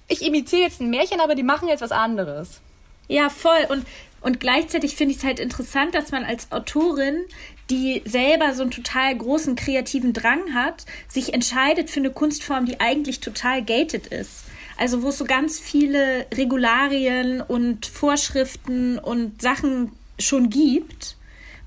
ich 0.07 0.25
imitiere 0.25 0.63
jetzt 0.63 0.81
ein 0.81 0.89
Märchen, 0.89 1.21
aber 1.21 1.35
die 1.35 1.43
machen 1.43 1.69
jetzt 1.69 1.81
was 1.81 1.91
anderes. 1.91 2.61
Ja, 3.07 3.29
voll. 3.29 3.65
Und, 3.69 3.85
und 4.21 4.39
gleichzeitig 4.39 4.95
finde 4.95 5.13
ich 5.13 5.19
es 5.19 5.23
halt 5.23 5.39
interessant, 5.39 5.95
dass 5.95 6.11
man 6.11 6.25
als 6.25 6.51
Autorin 6.51 7.25
die 7.69 8.01
selber 8.05 8.53
so 8.53 8.61
einen 8.61 8.71
total 8.71 9.17
großen 9.17 9.55
kreativen 9.55 10.13
Drang 10.13 10.53
hat, 10.53 10.85
sich 11.07 11.33
entscheidet 11.33 11.89
für 11.89 11.99
eine 11.99 12.11
Kunstform, 12.11 12.65
die 12.65 12.79
eigentlich 12.79 13.19
total 13.19 13.63
gated 13.63 14.07
ist. 14.07 14.45
Also 14.77 15.01
wo 15.03 15.09
es 15.09 15.17
so 15.17 15.25
ganz 15.25 15.59
viele 15.59 16.27
Regularien 16.33 17.41
und 17.41 17.85
Vorschriften 17.85 18.99
und 18.99 19.41
Sachen 19.41 19.91
schon 20.19 20.49
gibt, 20.49 21.17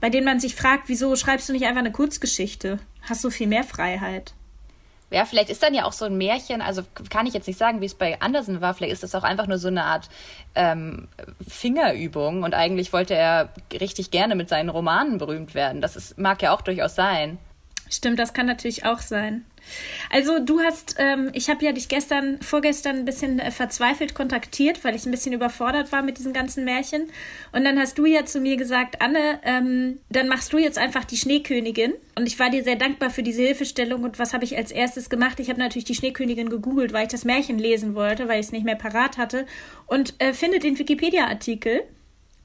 bei 0.00 0.10
denen 0.10 0.26
man 0.26 0.40
sich 0.40 0.54
fragt, 0.54 0.84
wieso 0.88 1.16
schreibst 1.16 1.48
du 1.48 1.52
nicht 1.52 1.66
einfach 1.66 1.80
eine 1.80 1.92
Kurzgeschichte? 1.92 2.78
Hast 3.02 3.24
du 3.24 3.30
viel 3.30 3.46
mehr 3.46 3.64
Freiheit? 3.64 4.34
Ja, 5.10 5.24
vielleicht 5.24 5.48
ist 5.48 5.62
dann 5.62 5.74
ja 5.74 5.84
auch 5.84 5.92
so 5.92 6.04
ein 6.04 6.18
Märchen, 6.18 6.60
also 6.60 6.82
kann 7.08 7.26
ich 7.26 7.34
jetzt 7.34 7.46
nicht 7.46 7.58
sagen, 7.58 7.80
wie 7.80 7.86
es 7.86 7.94
bei 7.94 8.20
Andersen 8.20 8.60
war, 8.60 8.74
vielleicht 8.74 8.92
ist 8.92 9.02
das 9.02 9.14
auch 9.14 9.22
einfach 9.22 9.46
nur 9.46 9.58
so 9.58 9.68
eine 9.68 9.84
Art 9.84 10.08
ähm, 10.54 11.08
Fingerübung 11.46 12.42
und 12.42 12.54
eigentlich 12.54 12.92
wollte 12.92 13.14
er 13.14 13.48
richtig 13.72 14.10
gerne 14.10 14.34
mit 14.34 14.48
seinen 14.48 14.68
Romanen 14.68 15.18
berühmt 15.18 15.54
werden. 15.54 15.80
Das 15.80 15.96
ist, 15.96 16.18
mag 16.18 16.42
ja 16.42 16.52
auch 16.54 16.60
durchaus 16.60 16.94
sein. 16.94 17.38
Stimmt, 17.90 18.18
das 18.18 18.34
kann 18.34 18.46
natürlich 18.46 18.84
auch 18.84 18.98
sein. 18.98 19.44
Also 20.10 20.38
du 20.38 20.60
hast, 20.60 20.96
ähm, 20.98 21.30
ich 21.32 21.48
habe 21.50 21.64
ja 21.64 21.72
dich 21.72 21.88
gestern, 21.88 22.40
vorgestern 22.40 22.96
ein 22.96 23.04
bisschen 23.04 23.38
äh, 23.38 23.50
verzweifelt 23.50 24.14
kontaktiert, 24.14 24.84
weil 24.84 24.94
ich 24.94 25.06
ein 25.06 25.10
bisschen 25.10 25.32
überfordert 25.32 25.92
war 25.92 26.02
mit 26.02 26.18
diesen 26.18 26.32
ganzen 26.32 26.64
Märchen. 26.64 27.10
Und 27.52 27.64
dann 27.64 27.78
hast 27.78 27.98
du 27.98 28.06
ja 28.06 28.24
zu 28.24 28.40
mir 28.40 28.56
gesagt, 28.56 29.00
Anne, 29.00 29.40
ähm, 29.44 30.00
dann 30.10 30.28
machst 30.28 30.52
du 30.52 30.58
jetzt 30.58 30.78
einfach 30.78 31.04
die 31.04 31.16
Schneekönigin. 31.16 31.94
Und 32.14 32.26
ich 32.26 32.38
war 32.38 32.50
dir 32.50 32.64
sehr 32.64 32.76
dankbar 32.76 33.10
für 33.10 33.22
diese 33.22 33.42
Hilfestellung. 33.42 34.02
Und 34.02 34.18
was 34.18 34.34
habe 34.34 34.44
ich 34.44 34.56
als 34.56 34.72
erstes 34.72 35.10
gemacht? 35.10 35.40
Ich 35.40 35.50
habe 35.50 35.60
natürlich 35.60 35.84
die 35.84 35.94
Schneekönigin 35.94 36.50
gegoogelt, 36.50 36.92
weil 36.92 37.04
ich 37.04 37.12
das 37.12 37.24
Märchen 37.24 37.58
lesen 37.58 37.94
wollte, 37.94 38.28
weil 38.28 38.40
ich 38.40 38.46
es 38.46 38.52
nicht 38.52 38.64
mehr 38.64 38.76
parat 38.76 39.18
hatte. 39.18 39.46
Und 39.86 40.14
äh, 40.18 40.32
finde 40.32 40.58
den 40.58 40.78
Wikipedia-Artikel. 40.78 41.82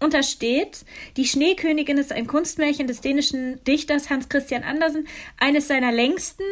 Und 0.03 0.13
da 0.13 0.21
steht, 0.21 0.83
die 1.15 1.25
Schneekönigin 1.25 1.97
ist 1.97 2.11
ein 2.11 2.27
Kunstmärchen 2.27 2.87
des 2.87 2.99
dänischen 2.99 3.63
Dichters 3.63 4.09
Hans 4.09 4.27
Christian 4.27 4.63
Andersen, 4.63 5.07
eines 5.39 5.69
seiner 5.69 5.93
längsten, 5.93 6.43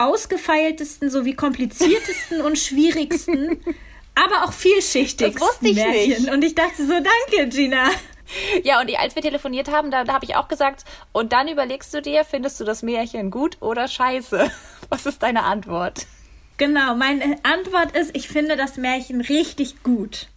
ausgefeiltesten 0.00 1.10
sowie 1.10 1.34
kompliziertesten 1.34 2.40
und 2.40 2.58
schwierigsten 2.58 3.60
aber 4.14 4.44
auch 4.44 4.52
vielschichtig. 4.52 5.34
Das 5.34 5.40
wusste 5.40 5.68
ich 5.68 5.76
Märchen. 5.76 6.08
nicht. 6.08 6.30
Und 6.30 6.44
ich 6.44 6.54
dachte 6.54 6.86
so, 6.86 6.92
danke, 6.92 7.48
Gina. 7.48 7.90
Ja, 8.62 8.80
und 8.80 8.96
als 8.98 9.16
wir 9.16 9.22
telefoniert 9.22 9.70
haben, 9.70 9.90
da, 9.90 10.04
da 10.04 10.12
habe 10.12 10.24
ich 10.24 10.36
auch 10.36 10.48
gesagt, 10.48 10.84
und 11.12 11.32
dann 11.32 11.48
überlegst 11.48 11.92
du 11.92 12.00
dir, 12.00 12.24
findest 12.24 12.60
du 12.60 12.64
das 12.64 12.82
Märchen 12.82 13.30
gut 13.30 13.56
oder 13.60 13.88
scheiße? 13.88 14.50
Was 14.88 15.06
ist 15.06 15.22
deine 15.22 15.44
Antwort? 15.44 16.06
Genau, 16.56 16.94
meine 16.94 17.36
Antwort 17.42 17.96
ist, 17.96 18.14
ich 18.14 18.28
finde 18.28 18.56
das 18.56 18.76
Märchen 18.76 19.20
richtig 19.20 19.82
gut. 19.82 20.28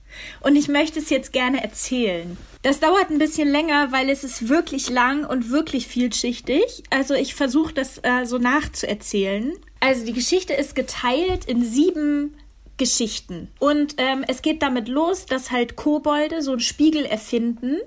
Und 0.42 0.56
ich 0.56 0.68
möchte 0.68 1.00
es 1.00 1.10
jetzt 1.10 1.34
gerne 1.34 1.64
erzählen. 1.64 2.38
Das 2.62 2.80
dauert 2.80 3.10
ein 3.10 3.18
bisschen 3.18 3.50
länger, 3.50 3.92
weil 3.92 4.10
es 4.10 4.24
ist 4.24 4.50
wirklich 4.50 4.90
lang 4.90 5.26
und 5.26 5.50
wirklich 5.50 5.88
vielschichtig. 5.88 6.84
Also 6.90 7.14
ich 7.14 7.36
versuche 7.36 7.74
das 7.74 8.00
äh, 8.04 8.26
so 8.26 8.38
nachzuerzählen. 8.38 9.54
Also 9.80 10.06
die 10.06 10.14
Geschichte 10.14 10.54
ist 10.54 10.76
geteilt 10.76 11.46
in 11.46 11.64
sieben 11.64 12.36
Geschichten. 12.78 13.50
Und 13.60 13.96
ähm, 13.98 14.24
es 14.28 14.42
geht 14.42 14.62
damit 14.62 14.88
los, 14.88 15.26
dass 15.26 15.52
halt 15.52 15.76
Kobolde 15.76 16.42
so 16.42 16.52
einen 16.52 16.60
Spiegel 16.60 17.06
erfinden. 17.06 17.78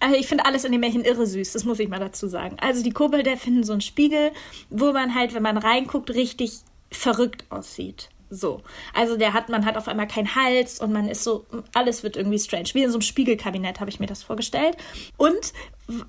Also 0.00 0.16
ich 0.16 0.26
finde 0.26 0.44
alles 0.46 0.64
in 0.64 0.72
den 0.72 0.80
Märchen 0.80 1.04
irre 1.04 1.26
süß, 1.26 1.52
das 1.52 1.64
muss 1.64 1.78
ich 1.78 1.88
mal 1.88 2.00
dazu 2.00 2.26
sagen. 2.26 2.56
Also 2.60 2.82
die 2.82 2.90
Kobolde 2.90 3.30
erfinden 3.30 3.64
so 3.64 3.72
einen 3.72 3.80
Spiegel, 3.80 4.32
wo 4.68 4.92
man 4.92 5.14
halt, 5.14 5.32
wenn 5.34 5.42
man 5.42 5.56
reinguckt, 5.56 6.10
richtig 6.10 6.52
verrückt 6.90 7.44
aussieht. 7.50 8.10
So. 8.30 8.62
Also 8.94 9.16
der 9.16 9.32
hat, 9.32 9.48
man 9.48 9.64
hat 9.64 9.76
auf 9.76 9.88
einmal 9.88 10.08
keinen 10.08 10.34
Hals 10.34 10.80
und 10.80 10.92
man 10.92 11.08
ist 11.08 11.24
so, 11.24 11.46
alles 11.74 12.02
wird 12.02 12.16
irgendwie 12.16 12.38
strange. 12.38 12.68
Wie 12.72 12.82
in 12.82 12.90
so 12.90 12.96
einem 12.96 13.02
Spiegelkabinett 13.02 13.80
habe 13.80 13.90
ich 13.90 14.00
mir 14.00 14.06
das 14.06 14.22
vorgestellt. 14.22 14.76
Und 15.16 15.52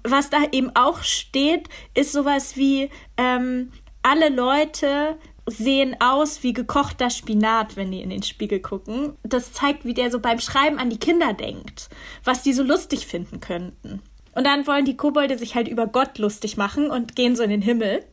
was 0.03 0.29
da 0.29 0.37
eben 0.51 0.75
auch 0.75 1.03
steht, 1.03 1.69
ist 1.93 2.11
sowas 2.11 2.55
wie, 2.57 2.89
ähm, 3.17 3.71
alle 4.01 4.29
Leute 4.29 5.17
sehen 5.45 5.95
aus 5.99 6.43
wie 6.43 6.53
gekochter 6.53 7.09
Spinat, 7.09 7.75
wenn 7.75 7.91
die 7.91 8.01
in 8.01 8.09
den 8.09 8.23
Spiegel 8.23 8.59
gucken. 8.59 9.13
Das 9.23 9.53
zeigt, 9.53 9.85
wie 9.85 9.93
der 9.93 10.11
so 10.11 10.19
beim 10.19 10.39
Schreiben 10.39 10.77
an 10.77 10.89
die 10.89 10.99
Kinder 10.99 11.33
denkt, 11.33 11.89
was 12.23 12.43
die 12.43 12.53
so 12.53 12.63
lustig 12.63 13.07
finden 13.07 13.39
könnten. 13.39 14.01
Und 14.33 14.45
dann 14.45 14.67
wollen 14.67 14.85
die 14.85 14.97
Kobolde 14.97 15.37
sich 15.37 15.55
halt 15.55 15.67
über 15.67 15.87
Gott 15.87 16.19
lustig 16.19 16.57
machen 16.57 16.89
und 16.91 17.15
gehen 17.15 17.35
so 17.35 17.43
in 17.43 17.49
den 17.49 17.61
Himmel. 17.61 18.05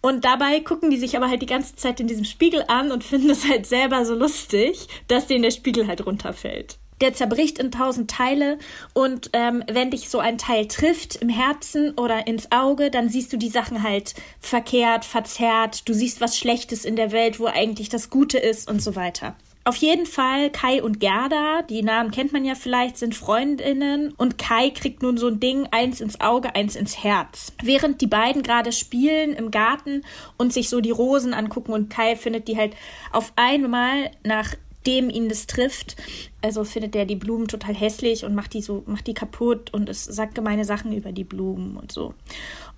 Und 0.00 0.24
dabei 0.24 0.60
gucken 0.60 0.90
die 0.90 0.98
sich 0.98 1.16
aber 1.16 1.28
halt 1.28 1.42
die 1.42 1.46
ganze 1.46 1.74
Zeit 1.76 2.00
in 2.00 2.06
diesem 2.06 2.24
Spiegel 2.24 2.64
an 2.68 2.92
und 2.92 3.04
finden 3.04 3.30
es 3.30 3.48
halt 3.48 3.66
selber 3.66 4.04
so 4.04 4.14
lustig, 4.14 4.86
dass 5.08 5.26
denen 5.26 5.42
der 5.42 5.50
Spiegel 5.50 5.86
halt 5.86 6.06
runterfällt. 6.06 6.78
Der 7.00 7.12
zerbricht 7.12 7.58
in 7.58 7.70
tausend 7.70 8.10
Teile 8.10 8.58
und 8.94 9.28
ähm, 9.34 9.62
wenn 9.70 9.90
dich 9.90 10.08
so 10.08 10.18
ein 10.18 10.38
Teil 10.38 10.66
trifft 10.66 11.16
im 11.16 11.28
Herzen 11.28 11.92
oder 11.98 12.26
ins 12.26 12.52
Auge, 12.52 12.90
dann 12.90 13.10
siehst 13.10 13.32
du 13.32 13.36
die 13.36 13.50
Sachen 13.50 13.82
halt 13.82 14.14
verkehrt, 14.40 15.04
verzerrt. 15.04 15.86
Du 15.88 15.92
siehst 15.92 16.22
was 16.22 16.38
Schlechtes 16.38 16.86
in 16.86 16.96
der 16.96 17.12
Welt, 17.12 17.38
wo 17.38 17.46
eigentlich 17.46 17.90
das 17.90 18.08
Gute 18.08 18.38
ist 18.38 18.70
und 18.70 18.80
so 18.80 18.96
weiter. 18.96 19.36
Auf 19.66 19.78
jeden 19.78 20.06
Fall 20.06 20.50
Kai 20.50 20.80
und 20.80 21.00
Gerda, 21.00 21.62
die 21.62 21.82
Namen 21.82 22.12
kennt 22.12 22.32
man 22.32 22.44
ja 22.44 22.54
vielleicht, 22.54 22.96
sind 22.96 23.16
Freundinnen 23.16 24.12
und 24.12 24.38
Kai 24.38 24.70
kriegt 24.70 25.02
nun 25.02 25.18
so 25.18 25.26
ein 25.26 25.40
Ding, 25.40 25.66
eins 25.72 26.00
ins 26.00 26.20
Auge, 26.20 26.54
eins 26.54 26.76
ins 26.76 27.02
Herz. 27.02 27.52
Während 27.60 28.00
die 28.00 28.06
beiden 28.06 28.44
gerade 28.44 28.70
spielen 28.70 29.32
im 29.32 29.50
Garten 29.50 30.04
und 30.36 30.52
sich 30.52 30.68
so 30.68 30.80
die 30.80 30.92
Rosen 30.92 31.34
angucken 31.34 31.72
und 31.72 31.90
Kai 31.90 32.14
findet 32.14 32.46
die 32.46 32.56
halt 32.56 32.76
auf 33.10 33.32
einmal 33.34 34.12
nachdem 34.22 35.10
ihn 35.10 35.28
das 35.28 35.48
trifft, 35.48 35.96
also 36.42 36.62
findet 36.62 36.94
er 36.94 37.04
die 37.04 37.16
Blumen 37.16 37.48
total 37.48 37.74
hässlich 37.74 38.24
und 38.24 38.36
macht 38.36 38.54
die 38.54 38.62
so, 38.62 38.84
macht 38.86 39.08
die 39.08 39.14
kaputt 39.14 39.74
und 39.74 39.88
es 39.88 40.04
sagt 40.04 40.36
gemeine 40.36 40.64
Sachen 40.64 40.92
über 40.92 41.10
die 41.10 41.24
Blumen 41.24 41.76
und 41.76 41.90
so. 41.90 42.14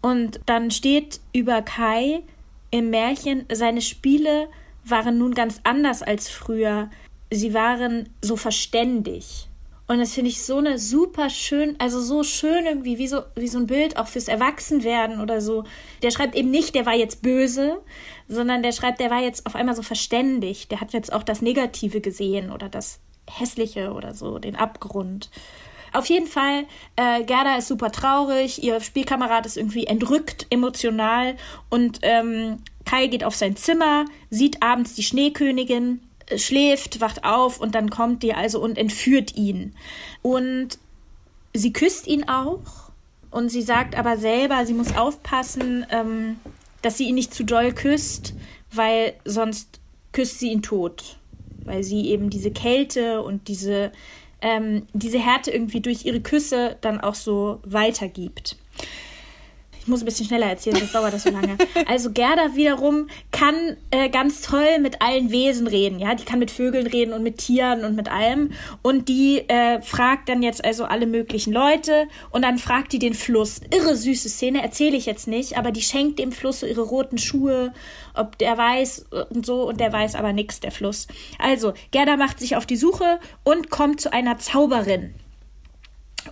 Und 0.00 0.40
dann 0.46 0.70
steht 0.70 1.20
über 1.34 1.60
Kai 1.60 2.22
im 2.70 2.88
Märchen, 2.88 3.44
seine 3.52 3.82
Spiele 3.82 4.48
waren 4.90 5.18
nun 5.18 5.34
ganz 5.34 5.60
anders 5.64 6.02
als 6.02 6.28
früher. 6.28 6.90
Sie 7.30 7.54
waren 7.54 8.08
so 8.22 8.36
verständig. 8.36 9.48
Und 9.90 10.00
das 10.00 10.12
finde 10.12 10.28
ich 10.28 10.42
so 10.42 10.58
eine 10.58 10.78
super 10.78 11.30
schön, 11.30 11.74
also 11.78 11.98
so 12.02 12.22
schön 12.22 12.66
irgendwie, 12.66 12.98
wie 12.98 13.08
so, 13.08 13.22
wie 13.36 13.48
so 13.48 13.58
ein 13.58 13.66
Bild 13.66 13.96
auch 13.96 14.06
fürs 14.06 14.28
Erwachsenwerden 14.28 15.20
oder 15.20 15.40
so. 15.40 15.64
Der 16.02 16.10
schreibt 16.10 16.34
eben 16.34 16.50
nicht, 16.50 16.74
der 16.74 16.84
war 16.84 16.94
jetzt 16.94 17.22
böse, 17.22 17.80
sondern 18.28 18.62
der 18.62 18.72
schreibt, 18.72 19.00
der 19.00 19.10
war 19.10 19.22
jetzt 19.22 19.46
auf 19.46 19.56
einmal 19.56 19.74
so 19.74 19.82
verständig. 19.82 20.68
Der 20.68 20.82
hat 20.82 20.92
jetzt 20.92 21.10
auch 21.10 21.22
das 21.22 21.40
Negative 21.40 22.02
gesehen 22.02 22.52
oder 22.52 22.68
das 22.68 23.00
Hässliche 23.30 23.92
oder 23.94 24.12
so, 24.12 24.38
den 24.38 24.56
Abgrund. 24.56 25.30
Auf 25.92 26.06
jeden 26.06 26.26
Fall, 26.26 26.64
äh, 26.96 27.22
Gerda 27.24 27.56
ist 27.56 27.68
super 27.68 27.90
traurig, 27.90 28.62
ihr 28.62 28.80
Spielkamerad 28.80 29.46
ist 29.46 29.56
irgendwie 29.56 29.86
entrückt, 29.86 30.46
emotional 30.50 31.36
und 31.70 32.00
ähm, 32.02 32.58
Kai 32.84 33.06
geht 33.08 33.24
auf 33.24 33.34
sein 33.34 33.56
Zimmer, 33.56 34.06
sieht 34.30 34.62
abends 34.62 34.94
die 34.94 35.02
Schneekönigin, 35.02 36.00
äh, 36.26 36.38
schläft, 36.38 37.00
wacht 37.00 37.24
auf 37.24 37.60
und 37.60 37.74
dann 37.74 37.90
kommt 37.90 38.22
die 38.22 38.34
also 38.34 38.60
und 38.60 38.78
entführt 38.78 39.36
ihn. 39.36 39.74
Und 40.22 40.78
sie 41.52 41.72
küsst 41.72 42.06
ihn 42.06 42.28
auch 42.28 42.90
und 43.30 43.50
sie 43.50 43.62
sagt 43.62 43.96
aber 43.96 44.16
selber, 44.16 44.64
sie 44.64 44.74
muss 44.74 44.96
aufpassen, 44.96 45.86
ähm, 45.90 46.36
dass 46.82 46.96
sie 46.96 47.08
ihn 47.08 47.14
nicht 47.14 47.34
zu 47.34 47.44
doll 47.44 47.72
küsst, 47.72 48.34
weil 48.72 49.14
sonst 49.24 49.80
küsst 50.12 50.38
sie 50.38 50.50
ihn 50.50 50.62
tot. 50.62 51.18
Weil 51.64 51.82
sie 51.82 52.08
eben 52.08 52.30
diese 52.30 52.50
Kälte 52.50 53.22
und 53.22 53.48
diese, 53.48 53.92
ähm, 54.40 54.86
diese 54.92 55.18
Härte 55.18 55.50
irgendwie 55.50 55.80
durch 55.80 56.04
ihre 56.04 56.20
Küsse 56.20 56.76
dann 56.80 57.00
auch 57.00 57.14
so 57.14 57.60
weitergibt. 57.64 58.56
Ich 59.88 59.90
muss 59.90 60.02
ein 60.02 60.04
bisschen 60.04 60.26
schneller 60.26 60.44
erzählen, 60.44 60.76
sonst 60.76 60.94
dauert 60.94 61.14
das 61.14 61.22
so 61.22 61.30
lange. 61.30 61.56
Also 61.86 62.10
Gerda 62.10 62.54
wiederum 62.54 63.06
kann 63.30 63.78
äh, 63.90 64.10
ganz 64.10 64.42
toll 64.42 64.78
mit 64.82 65.00
allen 65.00 65.30
Wesen 65.30 65.66
reden, 65.66 65.98
ja. 65.98 66.14
Die 66.14 66.26
kann 66.26 66.38
mit 66.38 66.50
Vögeln 66.50 66.86
reden 66.86 67.14
und 67.14 67.22
mit 67.22 67.38
Tieren 67.38 67.86
und 67.86 67.96
mit 67.96 68.10
allem. 68.10 68.50
Und 68.82 69.08
die 69.08 69.48
äh, 69.48 69.80
fragt 69.80 70.28
dann 70.28 70.42
jetzt 70.42 70.62
also 70.62 70.84
alle 70.84 71.06
möglichen 71.06 71.54
Leute 71.54 72.06
und 72.30 72.42
dann 72.42 72.58
fragt 72.58 72.92
die 72.92 72.98
den 72.98 73.14
Fluss. 73.14 73.62
Irre 73.74 73.96
süße 73.96 74.28
Szene, 74.28 74.60
erzähle 74.62 74.98
ich 74.98 75.06
jetzt 75.06 75.26
nicht, 75.26 75.56
aber 75.56 75.72
die 75.72 75.80
schenkt 75.80 76.18
dem 76.18 76.32
Fluss 76.32 76.60
so 76.60 76.66
ihre 76.66 76.82
roten 76.82 77.16
Schuhe, 77.16 77.72
ob 78.12 78.36
der 78.36 78.58
weiß 78.58 79.06
und 79.30 79.46
so 79.46 79.66
und 79.66 79.80
der 79.80 79.90
weiß 79.90 80.16
aber 80.16 80.34
nichts, 80.34 80.60
der 80.60 80.70
Fluss. 80.70 81.06
Also, 81.38 81.72
Gerda 81.92 82.18
macht 82.18 82.40
sich 82.40 82.56
auf 82.56 82.66
die 82.66 82.76
Suche 82.76 83.20
und 83.42 83.70
kommt 83.70 84.02
zu 84.02 84.12
einer 84.12 84.36
Zauberin. 84.36 85.14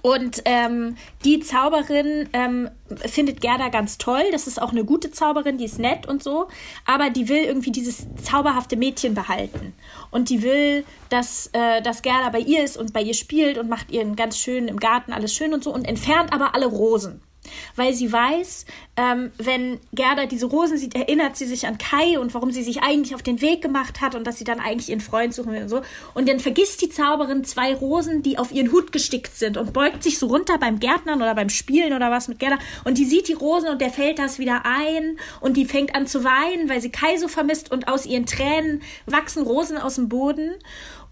Und 0.02 0.42
ähm, 0.44 0.96
die 1.24 1.40
Zauberin 1.40 2.28
ähm, 2.32 2.70
findet 3.06 3.40
Gerda 3.40 3.68
ganz 3.68 3.98
toll. 3.98 4.22
Das 4.32 4.46
ist 4.46 4.60
auch 4.60 4.70
eine 4.70 4.84
gute 4.84 5.10
Zauberin, 5.10 5.58
die 5.58 5.64
ist 5.64 5.78
nett 5.78 6.06
und 6.06 6.22
so. 6.22 6.48
Aber 6.84 7.10
die 7.10 7.28
will 7.28 7.44
irgendwie 7.44 7.72
dieses 7.72 8.06
zauberhafte 8.22 8.76
Mädchen 8.76 9.14
behalten. 9.14 9.74
Und 10.10 10.30
die 10.30 10.42
will, 10.42 10.84
dass, 11.08 11.48
äh, 11.52 11.82
dass 11.82 12.02
Gerda 12.02 12.30
bei 12.30 12.40
ihr 12.40 12.64
ist 12.64 12.76
und 12.76 12.92
bei 12.92 13.02
ihr 13.02 13.14
spielt 13.14 13.58
und 13.58 13.68
macht 13.68 13.90
ihren 13.90 14.16
ganz 14.16 14.38
schön 14.38 14.68
im 14.68 14.78
Garten 14.78 15.12
alles 15.12 15.34
schön 15.34 15.52
und 15.52 15.64
so 15.64 15.72
und 15.72 15.86
entfernt 15.86 16.32
aber 16.32 16.54
alle 16.54 16.66
Rosen 16.66 17.20
weil 17.76 17.94
sie 17.94 18.12
weiß, 18.12 18.66
ähm, 18.96 19.30
wenn 19.38 19.78
Gerda 19.92 20.26
diese 20.26 20.46
Rosen 20.46 20.78
sieht, 20.78 20.94
erinnert 20.94 21.36
sie 21.36 21.46
sich 21.46 21.66
an 21.66 21.78
Kai 21.78 22.18
und 22.18 22.34
warum 22.34 22.50
sie 22.50 22.62
sich 22.62 22.82
eigentlich 22.82 23.14
auf 23.14 23.22
den 23.22 23.40
Weg 23.40 23.62
gemacht 23.62 24.00
hat 24.00 24.14
und 24.14 24.26
dass 24.26 24.38
sie 24.38 24.44
dann 24.44 24.60
eigentlich 24.60 24.88
ihren 24.88 25.00
Freund 25.00 25.34
suchen 25.34 25.52
will 25.52 25.62
und 25.62 25.68
so. 25.68 25.82
Und 26.14 26.28
dann 26.28 26.40
vergisst 26.40 26.82
die 26.82 26.88
Zauberin 26.88 27.44
zwei 27.44 27.74
Rosen, 27.74 28.22
die 28.22 28.38
auf 28.38 28.52
ihren 28.52 28.72
Hut 28.72 28.92
gestickt 28.92 29.36
sind 29.36 29.56
und 29.56 29.72
beugt 29.72 30.02
sich 30.02 30.18
so 30.18 30.26
runter 30.26 30.58
beim 30.58 30.80
Gärtnern 30.80 31.20
oder 31.20 31.34
beim 31.34 31.48
Spielen 31.48 31.92
oder 31.92 32.10
was 32.10 32.28
mit 32.28 32.38
Gerda 32.38 32.58
und 32.84 32.98
die 32.98 33.04
sieht 33.04 33.28
die 33.28 33.34
Rosen 33.34 33.68
und 33.68 33.80
der 33.80 33.90
fällt 33.90 34.18
das 34.18 34.38
wieder 34.38 34.62
ein 34.64 35.18
und 35.40 35.56
die 35.56 35.64
fängt 35.64 35.94
an 35.94 36.06
zu 36.06 36.24
weinen, 36.24 36.68
weil 36.68 36.80
sie 36.80 36.90
Kai 36.90 37.16
so 37.16 37.28
vermisst 37.28 37.70
und 37.70 37.88
aus 37.88 38.06
ihren 38.06 38.26
Tränen 38.26 38.82
wachsen 39.06 39.42
Rosen 39.42 39.78
aus 39.78 39.96
dem 39.96 40.08
Boden 40.08 40.54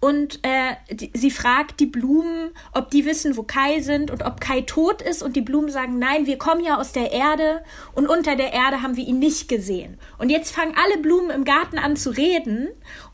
und 0.05 0.41
äh, 0.43 0.75
die, 0.91 1.11
sie 1.15 1.31
fragt 1.31 1.81
die 1.81 1.87
Blumen, 1.87 2.51
ob 2.75 2.91
die 2.91 3.07
wissen, 3.07 3.39
wo 3.39 3.43
Kai 3.43 3.81
sind 3.81 4.11
und 4.11 4.23
ob 4.23 4.39
Kai 4.39 4.61
tot 4.61 5.01
ist. 5.01 5.23
Und 5.23 5.35
die 5.35 5.41
Blumen 5.41 5.71
sagen, 5.71 5.99
nein, 5.99 6.27
wir 6.27 6.37
kommen 6.37 6.63
ja 6.63 6.77
aus 6.79 6.93
der 6.93 7.11
Erde 7.11 7.63
und 7.95 8.07
unter 8.07 8.37
der 8.37 8.53
Erde 8.53 8.83
haben 8.83 8.99
wir 8.99 9.07
ihn 9.07 9.19
nicht 9.19 9.49
gesehen. 9.49 9.97
Und 10.19 10.29
jetzt 10.29 10.55
fangen 10.55 10.75
alle 10.77 11.01
Blumen 11.01 11.31
im 11.31 11.47
Garten 11.47 11.79
an 11.79 11.97
zu 11.97 12.11
reden 12.11 12.69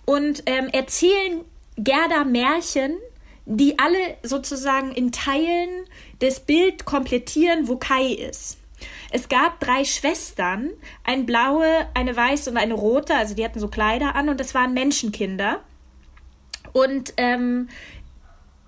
und 0.05 0.43
ähm, 0.47 0.67
erzählen 0.73 1.45
Gerda 1.77 2.25
Märchen, 2.25 2.97
die 3.47 3.79
alle 3.79 4.17
sozusagen 4.25 4.91
in 4.91 5.13
Teilen 5.13 5.85
das 6.19 6.41
Bild 6.41 6.87
komplettieren, 6.87 7.69
wo 7.69 7.77
Kai 7.77 8.15
ist. 8.15 8.59
Es 9.13 9.29
gab 9.29 9.61
drei 9.61 9.85
Schwestern, 9.85 10.73
eine 11.05 11.23
blaue, 11.23 11.69
eine 11.95 12.17
weiße 12.17 12.51
und 12.51 12.57
eine 12.57 12.75
rote, 12.75 13.15
also 13.15 13.37
die 13.37 13.45
hatten 13.45 13.61
so 13.61 13.69
Kleider 13.69 14.17
an 14.17 14.29
und 14.29 14.41
das 14.41 14.57
waren 14.57 14.75
Menschenkinder. 14.75 15.61
Und 16.73 17.15
ähm, 17.17 17.69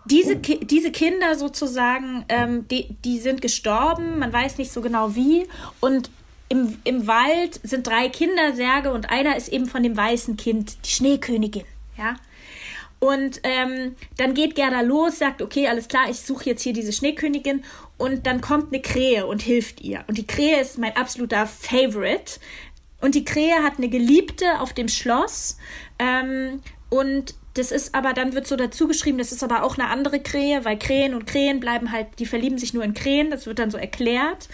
diese, 0.05 0.37
Ki 0.37 0.61
diese 0.65 0.91
Kinder 0.91 1.37
sozusagen, 1.37 2.25
ähm, 2.29 2.67
die, 2.69 2.97
die 3.05 3.19
sind 3.19 3.41
gestorben, 3.41 4.19
man 4.19 4.33
weiß 4.33 4.59
nicht 4.59 4.73
so 4.73 4.81
genau 4.81 5.15
wie. 5.15 5.47
Und 5.81 6.11
im, 6.49 6.79
im 6.85 7.07
Wald 7.07 7.61
sind 7.63 7.87
drei 7.87 8.09
Kindersärge 8.09 8.93
und 8.93 9.11
einer 9.11 9.37
ist 9.37 9.49
eben 9.49 9.67
von 9.67 9.83
dem 9.83 9.97
weißen 9.97 10.37
Kind, 10.37 10.77
die 10.85 10.91
Schneekönigin. 10.91 11.65
Ja. 11.97 12.17
Und 12.99 13.41
ähm, 13.43 13.97
dann 14.17 14.33
geht 14.35 14.55
Gerda 14.55 14.81
los, 14.81 15.19
sagt, 15.19 15.43
okay, 15.43 15.67
alles 15.67 15.89
klar, 15.89 16.09
ich 16.09 16.21
suche 16.21 16.51
jetzt 16.51 16.63
hier 16.63 16.73
diese 16.73 16.93
Schneekönigin. 16.93 17.65
Und 17.99 18.27
dann 18.27 18.41
kommt 18.41 18.73
eine 18.73 18.81
Krähe 18.81 19.27
und 19.27 19.43
hilft 19.43 19.81
ihr. 19.81 20.05
Und 20.07 20.19
die 20.19 20.27
Krähe 20.27 20.61
ist 20.61 20.79
mein 20.79 20.97
absoluter 20.97 21.47
Favorite. 21.47 22.39
Und 23.01 23.17
die 23.17 23.25
Krähe 23.25 23.63
hat 23.65 23.79
eine 23.79 23.89
Geliebte 23.89 24.61
auf 24.61 24.73
dem 24.73 24.87
Schloss. 24.89 25.57
Ähm, 25.99 26.61
und 26.91 27.35
Das 27.55 27.71
ist 27.71 27.95
aber, 27.95 28.15
dann 28.15 28.33
wird 28.33 28.47
so 28.47 28.57
dazu 28.57 28.89
geschrieben, 28.89 29.19
das 29.19 29.31
ist 29.31 29.43
aber 29.43 29.63
auch 29.63 29.77
eine 29.77 29.89
andere 29.89 30.21
Krähe, 30.21 30.65
weil 30.65 30.79
Krähen 30.79 31.15
und 31.15 31.27
Krähen 31.27 31.61
bleiben 31.61 31.93
halt, 31.93 32.07
die 32.19 32.27
verlieben 32.27 32.59
sich 32.59 32.73
nur 32.73 32.83
in 32.83 32.95
Krähen, 32.95 33.31
das 33.31 33.47
wird 33.47 33.59
dann 33.59 33.71
so 33.71 33.77
erklärt. 33.77 34.49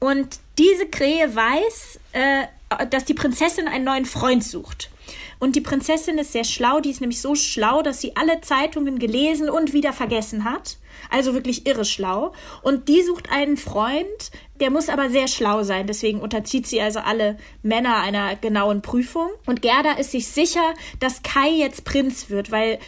Und 0.00 0.40
diese 0.58 0.86
Krähe 0.86 1.34
weiß, 1.34 2.00
äh, 2.12 2.86
dass 2.90 3.04
die 3.04 3.14
Prinzessin 3.14 3.68
einen 3.68 3.84
neuen 3.84 4.04
Freund 4.04 4.42
sucht. 4.42 4.90
Und 5.38 5.56
die 5.56 5.60
Prinzessin 5.60 6.18
ist 6.18 6.32
sehr 6.32 6.44
schlau, 6.44 6.80
die 6.80 6.90
ist 6.90 7.00
nämlich 7.00 7.20
so 7.20 7.34
schlau, 7.34 7.82
dass 7.82 8.00
sie 8.00 8.14
alle 8.16 8.40
Zeitungen 8.40 8.98
gelesen 8.98 9.48
und 9.48 9.72
wieder 9.72 9.92
vergessen 9.92 10.44
hat. 10.44 10.76
Also 11.08 11.34
wirklich 11.34 11.66
irre 11.66 11.84
schlau. 11.84 12.32
Und 12.62 12.88
die 12.88 13.02
sucht 13.02 13.30
einen 13.30 13.56
Freund, 13.56 14.30
der 14.60 14.70
muss 14.70 14.88
aber 14.88 15.10
sehr 15.10 15.28
schlau 15.28 15.62
sein. 15.62 15.86
Deswegen 15.86 16.20
unterzieht 16.20 16.66
sie 16.66 16.80
also 16.80 17.00
alle 17.00 17.36
Männer 17.62 17.96
einer 17.96 18.36
genauen 18.36 18.82
Prüfung. 18.82 19.30
Und 19.46 19.62
Gerda 19.62 19.92
ist 19.92 20.12
sich 20.12 20.28
sicher, 20.28 20.74
dass 21.00 21.22
Kai 21.22 21.50
jetzt 21.50 21.84
Prinz 21.84 22.30
wird, 22.30 22.50
weil 22.50 22.78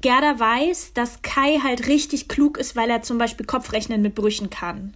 Gerda 0.00 0.38
weiß, 0.38 0.92
dass 0.94 1.22
Kai 1.22 1.58
halt 1.62 1.86
richtig 1.86 2.28
klug 2.28 2.58
ist, 2.58 2.74
weil 2.74 2.90
er 2.90 3.02
zum 3.02 3.18
Beispiel 3.18 3.46
Kopfrechnen 3.46 4.02
mit 4.02 4.14
Brüchen 4.14 4.50
kann. 4.50 4.94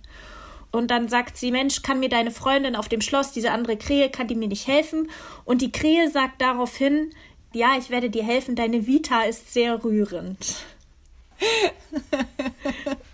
Und 0.72 0.90
dann 0.90 1.08
sagt 1.08 1.36
sie, 1.36 1.52
Mensch, 1.52 1.82
kann 1.82 2.00
mir 2.00 2.08
deine 2.08 2.32
Freundin 2.32 2.74
auf 2.74 2.88
dem 2.88 3.00
Schloss, 3.00 3.30
diese 3.30 3.52
andere 3.52 3.76
Krähe, 3.76 4.10
kann 4.10 4.26
die 4.26 4.34
mir 4.34 4.48
nicht 4.48 4.66
helfen? 4.66 5.08
Und 5.44 5.62
die 5.62 5.70
Krähe 5.70 6.10
sagt 6.10 6.40
daraufhin, 6.40 7.10
ja, 7.52 7.76
ich 7.78 7.90
werde 7.90 8.10
dir 8.10 8.24
helfen, 8.24 8.56
deine 8.56 8.86
Vita 8.86 9.22
ist 9.22 9.52
sehr 9.52 9.84
rührend. 9.84 10.56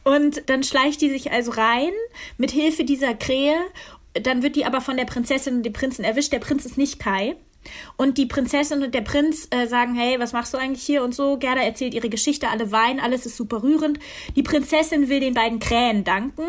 Und 0.05 0.49
dann 0.49 0.63
schleicht 0.63 1.01
die 1.01 1.11
sich 1.11 1.33
also 1.33 1.53
rein 1.53 1.93
mit 2.39 2.51
Hilfe 2.51 2.85
dieser 2.85 3.15
Krähe. 3.15 3.57
Dann 4.15 4.43
wird 4.43 4.57
die 4.57 4.65
aber 4.65 4.81
von 4.81 4.97
der 4.97 5.05
Prinzessin 5.05 5.57
und 5.57 5.63
dem 5.63 5.73
Prinzen 5.73 6.05
erwischt. 6.05 6.33
Der 6.33 6.41
Prinz 6.41 6.65
ist 6.65 6.79
nicht 6.79 6.99
Kai. 6.99 7.37
Und 7.97 8.17
die 8.17 8.27
Prinzessin 8.27 8.83
und 8.83 8.95
der 8.95 9.03
Prinz 9.03 9.47
äh, 9.51 9.67
sagen, 9.67 9.95
hey, 9.95 10.19
was 10.19 10.33
machst 10.33 10.55
du 10.55 10.59
eigentlich 10.59 10.83
hier 10.83 11.05
und 11.05 11.15
so. 11.15 11.37
Gerda 11.37 11.61
erzählt 11.61 11.95
ihre 11.95 12.09
Geschichte, 12.09 12.49
alle 12.49 12.73
weinen, 12.73 13.01
alles 13.01 13.27
ist 13.27 13.37
super 13.37 13.63
rührend. 13.63 13.99
Die 14.35 14.43
Prinzessin 14.43 15.09
will 15.09 15.21
den 15.21 15.35
beiden 15.35 15.59
Krähen 15.59 16.03
danken 16.03 16.47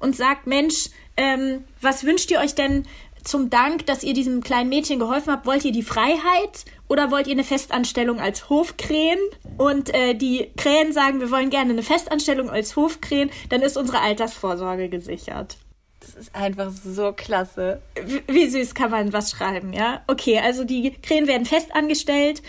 und 0.00 0.16
sagt, 0.16 0.46
Mensch, 0.46 0.90
ähm, 1.16 1.64
was 1.80 2.04
wünscht 2.04 2.30
ihr 2.30 2.40
euch 2.40 2.54
denn 2.54 2.86
zum 3.28 3.50
Dank, 3.50 3.86
dass 3.86 4.02
ihr 4.02 4.14
diesem 4.14 4.42
kleinen 4.42 4.68
Mädchen 4.68 4.98
geholfen 4.98 5.32
habt? 5.32 5.46
Wollt 5.46 5.64
ihr 5.64 5.72
die 5.72 5.82
Freiheit 5.82 6.64
oder 6.88 7.10
wollt 7.10 7.26
ihr 7.26 7.34
eine 7.34 7.44
Festanstellung 7.44 8.20
als 8.20 8.48
Hofkrähen? 8.48 9.18
Und 9.56 9.94
äh, 9.94 10.14
die 10.14 10.50
Krähen 10.56 10.92
sagen, 10.92 11.20
wir 11.20 11.30
wollen 11.30 11.50
gerne 11.50 11.72
eine 11.72 11.82
Festanstellung 11.82 12.50
als 12.50 12.76
Hofkrähen, 12.76 13.30
dann 13.50 13.62
ist 13.62 13.76
unsere 13.76 14.00
Altersvorsorge 14.00 14.88
gesichert. 14.88 15.56
Das 16.00 16.14
ist 16.14 16.34
einfach 16.34 16.70
so 16.70 17.12
klasse. 17.12 17.82
Wie 18.28 18.48
süß 18.48 18.74
kann 18.74 18.90
man 18.90 19.12
was 19.12 19.30
schreiben, 19.32 19.72
ja? 19.72 20.02
Okay, 20.06 20.38
also 20.38 20.64
die 20.64 20.92
Krähen 21.02 21.26
werden 21.26 21.44
festangestellt. 21.44 22.42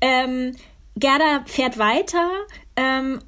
Ähm, 0.00 0.56
Gerda 0.96 1.44
fährt 1.46 1.78
weiter. 1.78 2.28
Ähm, 2.76 3.20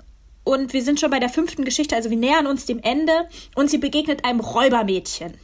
und 0.45 0.73
wir 0.73 0.83
sind 0.83 1.01
schon 1.01 1.11
bei 1.11 1.19
der 1.19 1.29
fünften 1.29 1.65
Geschichte, 1.65 1.97
also 1.97 2.09
wir 2.09 2.17
nähern 2.17 2.47
uns 2.47 2.67
dem 2.67 2.81
Ende. 2.81 3.29
Und 3.55 3.71
sie 3.71 3.79
begegnet 3.79 4.25
einem 4.25 4.41
Räubermädchen. 4.41 5.35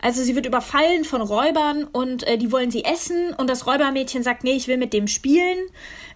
Also 0.00 0.22
sie 0.22 0.34
wird 0.34 0.46
überfallen 0.46 1.04
von 1.04 1.20
Räubern 1.20 1.84
und 1.84 2.26
äh, 2.26 2.38
die 2.38 2.52
wollen 2.52 2.70
sie 2.70 2.84
essen 2.84 3.34
und 3.34 3.50
das 3.50 3.66
Räubermädchen 3.66 4.22
sagt, 4.22 4.44
nee, 4.44 4.52
ich 4.52 4.68
will 4.68 4.78
mit 4.78 4.92
dem 4.92 5.08
spielen. 5.08 5.58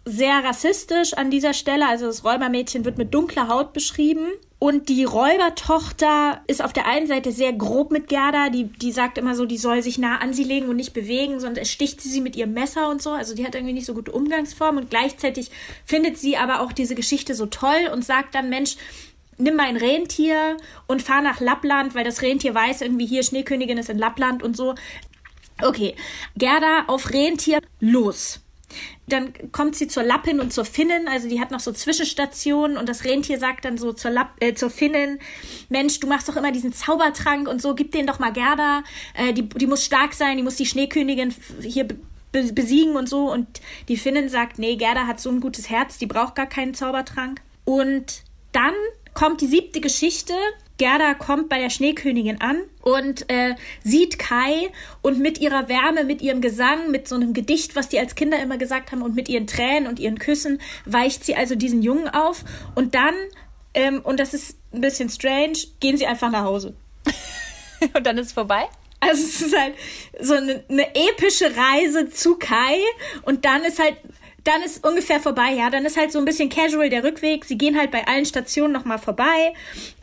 Sehr 0.04 0.44
rassistisch 0.44 1.14
an 1.14 1.30
dieser 1.30 1.54
Stelle. 1.54 1.88
Also 1.88 2.06
das 2.06 2.24
Räubermädchen 2.24 2.84
wird 2.84 2.98
mit 2.98 3.14
dunkler 3.14 3.48
Haut 3.48 3.72
beschrieben. 3.72 4.28
Und 4.58 4.88
die 4.88 5.04
Räubertochter 5.04 6.40
ist 6.46 6.64
auf 6.64 6.72
der 6.72 6.86
einen 6.86 7.06
Seite 7.06 7.32
sehr 7.32 7.52
grob 7.52 7.90
mit 7.90 8.08
Gerda. 8.08 8.48
Die, 8.48 8.64
die 8.64 8.92
sagt 8.92 9.18
immer 9.18 9.34
so, 9.34 9.44
die 9.44 9.58
soll 9.58 9.82
sich 9.82 9.98
nah 9.98 10.18
an 10.18 10.32
sie 10.32 10.44
legen 10.44 10.68
und 10.68 10.76
nicht 10.76 10.94
bewegen, 10.94 11.38
sondern 11.38 11.62
es 11.62 11.70
sticht 11.70 12.00
sie 12.00 12.08
sie 12.08 12.22
mit 12.22 12.34
ihrem 12.34 12.54
Messer 12.54 12.88
und 12.88 13.02
so. 13.02 13.10
Also 13.10 13.34
die 13.34 13.46
hat 13.46 13.54
irgendwie 13.54 13.74
nicht 13.74 13.84
so 13.84 13.92
gute 13.92 14.12
Umgangsform. 14.12 14.78
Und 14.78 14.88
gleichzeitig 14.88 15.50
findet 15.84 16.16
sie 16.16 16.38
aber 16.38 16.60
auch 16.60 16.72
diese 16.72 16.94
Geschichte 16.94 17.34
so 17.34 17.44
toll 17.44 17.90
und 17.92 18.06
sagt 18.06 18.34
dann, 18.34 18.48
Mensch, 18.48 18.76
nimm 19.38 19.56
mein 19.56 19.76
Rentier 19.76 20.56
und 20.86 21.02
fahr 21.02 21.22
nach 21.22 21.40
Lappland, 21.40 21.94
weil 21.94 22.04
das 22.04 22.22
Rentier 22.22 22.54
weiß 22.54 22.82
irgendwie 22.82 23.06
hier 23.06 23.22
Schneekönigin 23.22 23.78
ist 23.78 23.90
in 23.90 23.98
Lappland 23.98 24.42
und 24.42 24.56
so. 24.56 24.74
Okay, 25.62 25.94
Gerda 26.36 26.84
auf 26.88 27.10
Rentier 27.10 27.60
los. 27.80 28.40
Dann 29.06 29.32
kommt 29.52 29.76
sie 29.76 29.86
zur 29.86 30.02
Lappin 30.02 30.40
und 30.40 30.52
zur 30.52 30.64
Finnin, 30.64 31.06
also 31.06 31.28
die 31.28 31.40
hat 31.40 31.50
noch 31.50 31.60
so 31.60 31.72
Zwischenstationen 31.72 32.76
und 32.76 32.88
das 32.88 33.04
Rentier 33.04 33.38
sagt 33.38 33.64
dann 33.64 33.78
so 33.78 33.92
zur, 33.92 34.10
Lapp, 34.10 34.32
äh, 34.40 34.54
zur 34.54 34.70
Finnin, 34.70 35.18
Mensch, 35.68 36.00
du 36.00 36.06
machst 36.06 36.28
doch 36.28 36.36
immer 36.36 36.50
diesen 36.50 36.72
Zaubertrank 36.72 37.46
und 37.46 37.60
so, 37.60 37.74
gib 37.74 37.92
den 37.92 38.06
doch 38.06 38.18
mal 38.18 38.32
Gerda, 38.32 38.82
äh, 39.14 39.32
die, 39.32 39.48
die 39.48 39.66
muss 39.66 39.84
stark 39.84 40.14
sein, 40.14 40.38
die 40.38 40.42
muss 40.42 40.56
die 40.56 40.66
Schneekönigin 40.66 41.34
hier 41.60 41.86
besiegen 42.32 42.96
und 42.96 43.08
so 43.08 43.30
und 43.30 43.60
die 43.88 43.96
Finnin 43.96 44.28
sagt, 44.28 44.58
nee, 44.58 44.74
Gerda 44.74 45.06
hat 45.06 45.20
so 45.20 45.30
ein 45.30 45.40
gutes 45.40 45.70
Herz, 45.70 45.98
die 45.98 46.06
braucht 46.06 46.34
gar 46.34 46.46
keinen 46.46 46.74
Zaubertrank 46.74 47.42
und 47.64 48.22
dann 48.52 48.74
kommt 49.14 49.40
die 49.40 49.46
siebte 49.46 49.80
Geschichte. 49.80 50.34
Gerda 50.76 51.14
kommt 51.14 51.48
bei 51.48 51.60
der 51.60 51.70
Schneekönigin 51.70 52.40
an 52.40 52.56
und 52.82 53.30
äh, 53.30 53.54
sieht 53.84 54.18
Kai 54.18 54.70
und 55.02 55.20
mit 55.20 55.38
ihrer 55.38 55.68
Wärme, 55.68 56.02
mit 56.02 56.20
ihrem 56.20 56.40
Gesang, 56.40 56.90
mit 56.90 57.06
so 57.06 57.14
einem 57.14 57.32
Gedicht, 57.32 57.76
was 57.76 57.88
die 57.88 58.00
als 58.00 58.16
Kinder 58.16 58.42
immer 58.42 58.58
gesagt 58.58 58.90
haben 58.90 59.02
und 59.02 59.14
mit 59.14 59.28
ihren 59.28 59.46
Tränen 59.46 59.86
und 59.86 60.00
ihren 60.00 60.18
Küssen 60.18 60.60
weicht 60.84 61.24
sie 61.24 61.36
also 61.36 61.54
diesen 61.54 61.80
Jungen 61.82 62.08
auf 62.08 62.44
und 62.74 62.96
dann, 62.96 63.14
ähm, 63.74 64.00
und 64.02 64.18
das 64.18 64.34
ist 64.34 64.58
ein 64.72 64.80
bisschen 64.80 65.08
strange, 65.10 65.58
gehen 65.78 65.96
sie 65.96 66.06
einfach 66.06 66.32
nach 66.32 66.44
Hause. 66.44 66.74
und 67.94 68.04
dann 68.04 68.18
ist 68.18 68.26
es 68.26 68.32
vorbei? 68.32 68.64
Also 68.98 69.22
es 69.22 69.42
ist 69.42 69.56
halt 69.56 69.74
so 70.20 70.34
eine, 70.34 70.64
eine 70.68 70.88
epische 70.94 71.52
Reise 71.56 72.08
zu 72.08 72.36
Kai 72.36 72.78
und 73.22 73.44
dann 73.44 73.62
ist 73.62 73.78
halt 73.78 73.96
dann 74.44 74.62
ist 74.62 74.86
ungefähr 74.86 75.20
vorbei, 75.20 75.52
ja. 75.56 75.70
Dann 75.70 75.86
ist 75.86 75.96
halt 75.96 76.12
so 76.12 76.18
ein 76.18 76.24
bisschen 76.24 76.50
casual 76.50 76.90
der 76.90 77.02
Rückweg. 77.02 77.44
Sie 77.44 77.58
gehen 77.58 77.78
halt 77.78 77.90
bei 77.90 78.06
allen 78.06 78.26
Stationen 78.26 78.72
nochmal 78.72 78.98
vorbei. 78.98 79.54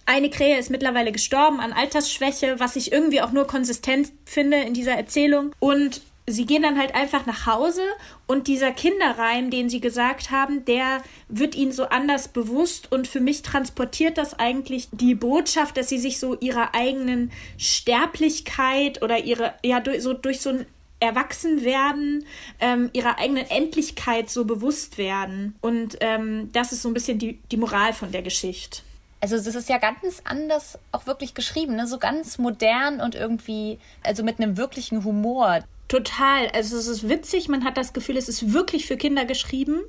Eine 0.06 0.30
Krähe 0.30 0.58
ist 0.58 0.72
mittlerweile 0.72 1.12
gestorben 1.12 1.60
an 1.60 1.74
Altersschwäche, 1.74 2.60
was 2.60 2.76
ich 2.76 2.92
irgendwie 2.92 3.22
auch 3.22 3.32
nur 3.32 3.46
konsistent 3.46 4.12
finde 4.26 4.58
in 4.58 4.74
dieser 4.74 4.94
Erzählung. 4.94 5.54
Und 5.60 6.02
sie 6.26 6.46
gehen 6.46 6.64
dann 6.64 6.80
halt 6.80 6.96
einfach 6.96 7.26
nach 7.26 7.46
Hause 7.46 7.84
und 8.28 8.48
dieser 8.48 8.72
Kinderreim, 8.72 9.50
den 9.50 9.70
sie 9.70 9.80
gesagt 9.80 10.32
haben, 10.32 10.66
der 10.66 11.04
wird 11.28 11.56
ihnen 11.56 11.72
so 11.72 11.86
anders 11.86 12.28
bewusst 12.28 12.92
und 12.92 13.08
für 13.08 13.20
mich 13.20 13.42
transportiert 13.42 14.18
das 14.18 14.38
eigentlich 14.40 14.88
die 14.92 15.16
Botschaft, 15.16 15.78
dass 15.78 15.90
sie 15.90 16.00
sich 16.00 16.20
so 16.20 16.38
ihrer 16.40 16.74
eigenen 16.74 17.32
Sterblichkeit 17.58 19.02
oder 19.02 19.20
ihre, 19.24 19.54
ja, 19.64 19.84
so 20.00 20.14
durch 20.14 20.42
so 20.42 20.50
ein 20.50 20.66
Erwachsenwerden, 21.02 22.26
ähm, 22.60 22.90
ihrer 22.94 23.20
eigenen 23.20 23.50
Endlichkeit 23.50 24.30
so 24.30 24.46
bewusst 24.46 24.98
werden. 24.98 25.56
Und 25.60 25.98
ähm, 26.00 26.50
das 26.54 26.72
ist 26.72 26.84
so 26.84 26.90
ein 26.90 26.94
bisschen 26.94 27.20
die, 27.20 27.40
die 27.52 27.58
Moral 27.58 27.92
von 27.94 28.12
der 28.12 28.22
Geschichte. 28.22 28.82
Also 29.20 29.36
das 29.36 29.54
ist 29.54 29.70
ja 29.70 29.78
ganz 29.78 30.22
anders 30.24 30.80
auch 30.92 31.06
wirklich 31.06 31.34
geschrieben, 31.34 31.76
ne? 31.76 31.86
so 31.86 32.00
ganz 32.00 32.38
modern 32.38 33.02
und 33.02 33.14
irgendwie, 33.14 33.78
also 34.04 34.24
mit 34.24 34.40
einem 34.40 34.58
wirklichen 34.58 35.04
Humor. 35.04 35.60
Total. 35.88 36.48
Also 36.54 36.78
es 36.78 36.88
ist 36.88 37.10
witzig, 37.10 37.50
man 37.50 37.64
hat 37.64 37.78
das 37.78 37.94
Gefühl, 37.94 38.18
es 38.18 38.30
ist 38.30 38.54
wirklich 38.54 38.86
für 38.88 38.98
Kinder 38.98 39.26
geschrieben. 39.26 39.82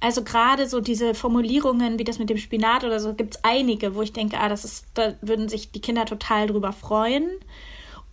Also 0.00 0.22
gerade 0.22 0.68
so 0.68 0.80
diese 0.80 1.14
Formulierungen 1.14 1.98
wie 1.98 2.04
das 2.04 2.18
mit 2.18 2.28
dem 2.30 2.36
Spinat 2.36 2.84
oder 2.84 3.00
so 3.00 3.14
gibt 3.14 3.36
es 3.36 3.44
einige, 3.44 3.94
wo 3.94 4.02
ich 4.02 4.12
denke, 4.12 4.38
ah, 4.38 4.48
das 4.48 4.64
ist, 4.64 4.86
da 4.94 5.14
würden 5.22 5.48
sich 5.48 5.70
die 5.70 5.80
Kinder 5.80 6.04
total 6.04 6.46
drüber 6.46 6.72
freuen. 6.72 7.30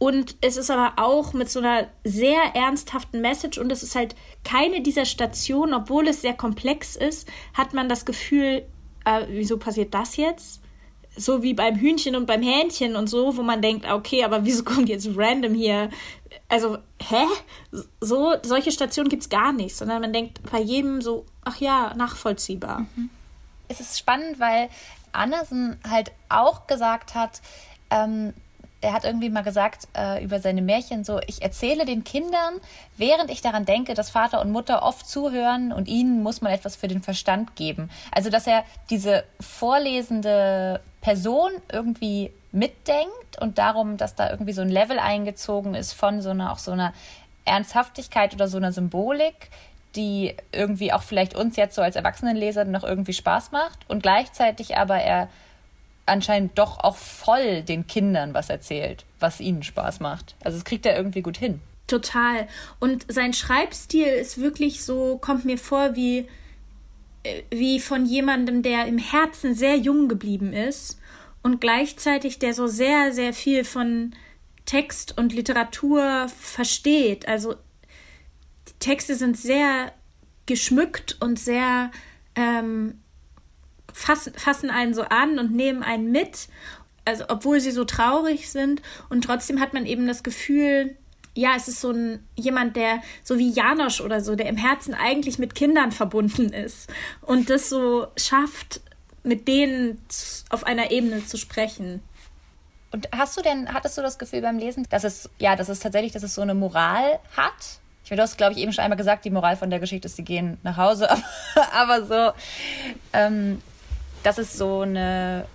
Und 0.01 0.35
es 0.41 0.57
ist 0.57 0.71
aber 0.71 0.93
auch 0.95 1.33
mit 1.33 1.51
so 1.51 1.59
einer 1.59 1.87
sehr 2.03 2.55
ernsthaften 2.55 3.21
Message 3.21 3.59
und 3.59 3.71
es 3.71 3.83
ist 3.83 3.93
halt 3.93 4.15
keine 4.43 4.81
dieser 4.81 5.05
Stationen, 5.05 5.75
obwohl 5.75 6.07
es 6.07 6.21
sehr 6.21 6.33
komplex 6.33 6.95
ist, 6.95 7.29
hat 7.53 7.75
man 7.75 7.87
das 7.87 8.03
Gefühl, 8.03 8.65
äh, 9.05 9.27
wieso 9.27 9.59
passiert 9.59 9.93
das 9.93 10.17
jetzt? 10.17 10.63
So 11.15 11.43
wie 11.43 11.53
beim 11.53 11.75
Hühnchen 11.75 12.15
und 12.15 12.25
beim 12.25 12.41
Hähnchen 12.41 12.95
und 12.95 13.11
so, 13.11 13.37
wo 13.37 13.43
man 13.43 13.61
denkt, 13.61 13.85
okay, 13.87 14.23
aber 14.23 14.43
wieso 14.43 14.63
kommt 14.63 14.89
jetzt 14.89 15.07
random 15.15 15.53
hier? 15.53 15.91
Also, 16.49 16.79
hä? 16.99 17.27
So, 17.99 18.33
solche 18.41 18.71
Stationen 18.71 19.07
gibt 19.07 19.21
es 19.21 19.29
gar 19.29 19.53
nicht, 19.53 19.75
sondern 19.75 20.01
man 20.01 20.13
denkt 20.13 20.39
bei 20.51 20.61
jedem 20.61 21.03
so, 21.03 21.27
ach 21.45 21.57
ja, 21.57 21.93
nachvollziehbar. 21.93 22.87
Mhm. 22.95 23.11
Es 23.67 23.79
ist 23.79 23.99
spannend, 23.99 24.39
weil 24.39 24.69
Andersen 25.11 25.79
halt 25.87 26.11
auch 26.27 26.65
gesagt 26.65 27.13
hat, 27.13 27.39
ähm, 27.91 28.33
er 28.81 28.93
hat 28.93 29.05
irgendwie 29.05 29.29
mal 29.29 29.43
gesagt 29.43 29.87
äh, 29.95 30.23
über 30.23 30.39
seine 30.39 30.61
Märchen 30.61 31.03
so, 31.03 31.19
ich 31.27 31.41
erzähle 31.41 31.85
den 31.85 32.03
Kindern, 32.03 32.55
während 32.97 33.29
ich 33.29 33.41
daran 33.41 33.65
denke, 33.65 33.93
dass 33.93 34.09
Vater 34.09 34.41
und 34.41 34.51
Mutter 34.51 34.83
oft 34.83 35.07
zuhören 35.07 35.71
und 35.71 35.87
ihnen 35.87 36.23
muss 36.23 36.41
man 36.41 36.51
etwas 36.51 36.75
für 36.75 36.87
den 36.87 37.01
Verstand 37.01 37.55
geben. 37.55 37.89
Also, 38.11 38.29
dass 38.29 38.47
er 38.47 38.63
diese 38.89 39.23
vorlesende 39.39 40.81
Person 41.01 41.51
irgendwie 41.71 42.31
mitdenkt 42.51 43.39
und 43.39 43.57
darum, 43.59 43.97
dass 43.97 44.15
da 44.15 44.29
irgendwie 44.29 44.53
so 44.53 44.61
ein 44.61 44.69
Level 44.69 44.99
eingezogen 44.99 45.75
ist 45.75 45.93
von 45.93 46.21
so 46.21 46.31
einer, 46.31 46.51
auch 46.51 46.59
so 46.59 46.71
einer 46.71 46.93
Ernsthaftigkeit 47.45 48.33
oder 48.33 48.47
so 48.47 48.57
einer 48.57 48.71
Symbolik, 48.71 49.49
die 49.95 50.35
irgendwie 50.51 50.93
auch 50.93 51.03
vielleicht 51.03 51.35
uns 51.35 51.55
jetzt 51.55 51.75
so 51.75 51.81
als 51.81 51.95
Erwachsenenleser 51.95 52.65
noch 52.65 52.83
irgendwie 52.83 53.13
Spaß 53.13 53.51
macht 53.51 53.79
und 53.89 54.01
gleichzeitig 54.03 54.77
aber 54.77 54.97
er 54.97 55.27
anscheinend 56.11 56.57
doch 56.57 56.79
auch 56.79 56.97
voll 56.97 57.63
den 57.63 57.87
Kindern 57.87 58.33
was 58.33 58.49
erzählt, 58.49 59.05
was 59.19 59.39
ihnen 59.39 59.63
Spaß 59.63 59.99
macht. 60.01 60.35
Also 60.43 60.57
es 60.57 60.65
kriegt 60.65 60.85
er 60.85 60.95
irgendwie 60.95 61.21
gut 61.21 61.37
hin. 61.37 61.61
Total. 61.87 62.47
Und 62.79 63.05
sein 63.11 63.33
Schreibstil 63.33 64.07
ist 64.07 64.39
wirklich 64.39 64.83
so, 64.83 65.17
kommt 65.17 65.45
mir 65.45 65.57
vor 65.57 65.95
wie 65.95 66.27
äh, 67.23 67.43
wie 67.49 67.79
von 67.79 68.05
jemandem, 68.05 68.63
der 68.63 68.85
im 68.85 68.97
Herzen 68.97 69.55
sehr 69.55 69.77
jung 69.77 70.07
geblieben 70.07 70.53
ist 70.53 70.99
und 71.43 71.61
gleichzeitig 71.61 72.39
der 72.39 72.53
so 72.53 72.67
sehr, 72.67 73.13
sehr 73.13 73.33
viel 73.33 73.63
von 73.63 74.13
Text 74.65 75.17
und 75.17 75.33
Literatur 75.33 76.27
versteht. 76.29 77.27
Also 77.27 77.55
die 78.67 78.79
Texte 78.79 79.15
sind 79.15 79.37
sehr 79.37 79.91
geschmückt 80.45 81.17
und 81.19 81.39
sehr 81.39 81.91
ähm, 82.35 83.00
fassen, 84.01 84.33
fassen 84.33 84.69
einen 84.69 84.93
so 84.93 85.03
an 85.03 85.39
und 85.39 85.53
nehmen 85.53 85.83
einen 85.83 86.11
mit. 86.11 86.47
Also 87.05 87.25
obwohl 87.29 87.59
sie 87.59 87.71
so 87.71 87.83
traurig 87.83 88.49
sind 88.49 88.81
und 89.09 89.23
trotzdem 89.23 89.59
hat 89.59 89.73
man 89.73 89.85
eben 89.85 90.07
das 90.07 90.23
Gefühl, 90.23 90.95
ja, 91.33 91.53
es 91.55 91.67
ist 91.67 91.81
so 91.81 91.91
ein 91.91 92.27
jemand, 92.35 92.75
der 92.75 93.01
so 93.23 93.39
wie 93.39 93.49
Janosch 93.49 94.01
oder 94.01 94.21
so, 94.21 94.35
der 94.35 94.47
im 94.47 94.57
Herzen 94.57 94.93
eigentlich 94.93 95.39
mit 95.39 95.55
Kindern 95.55 95.91
verbunden 95.91 96.51
ist 96.53 96.89
und 97.21 97.49
das 97.49 97.69
so 97.69 98.07
schafft, 98.17 98.81
mit 99.23 99.47
denen 99.47 100.01
auf 100.49 100.65
einer 100.65 100.91
Ebene 100.91 101.25
zu 101.25 101.37
sprechen. 101.37 102.01
Und 102.91 103.07
hast 103.15 103.37
du 103.37 103.41
denn, 103.41 103.73
hattest 103.73 103.97
du 103.97 104.01
das 104.01 104.19
Gefühl 104.19 104.41
beim 104.41 104.57
Lesen, 104.57 104.85
dass 104.89 105.05
es, 105.05 105.29
ja, 105.39 105.55
dass 105.55 105.69
es 105.69 105.79
tatsächlich, 105.79 106.11
dass 106.11 106.23
es 106.23 106.35
so 106.35 106.41
eine 106.41 106.53
Moral 106.53 107.19
hat? 107.37 107.79
Ich 108.03 108.11
meine, 108.11 108.17
du 108.17 108.23
hast, 108.23 108.37
glaube 108.37 108.53
ich, 108.53 108.59
eben 108.59 108.73
schon 108.73 108.83
einmal 108.83 108.97
gesagt, 108.97 109.23
die 109.23 109.29
Moral 109.29 109.55
von 109.55 109.69
der 109.69 109.79
Geschichte 109.79 110.07
ist, 110.07 110.17
sie 110.17 110.25
gehen 110.25 110.57
nach 110.63 110.75
Hause, 110.75 111.07
aber 111.71 112.05
so, 112.05 112.37
ähm, 113.13 113.61
dass 114.23 114.37
es 114.37 114.57
so 114.57 114.81
eine, 114.81 115.45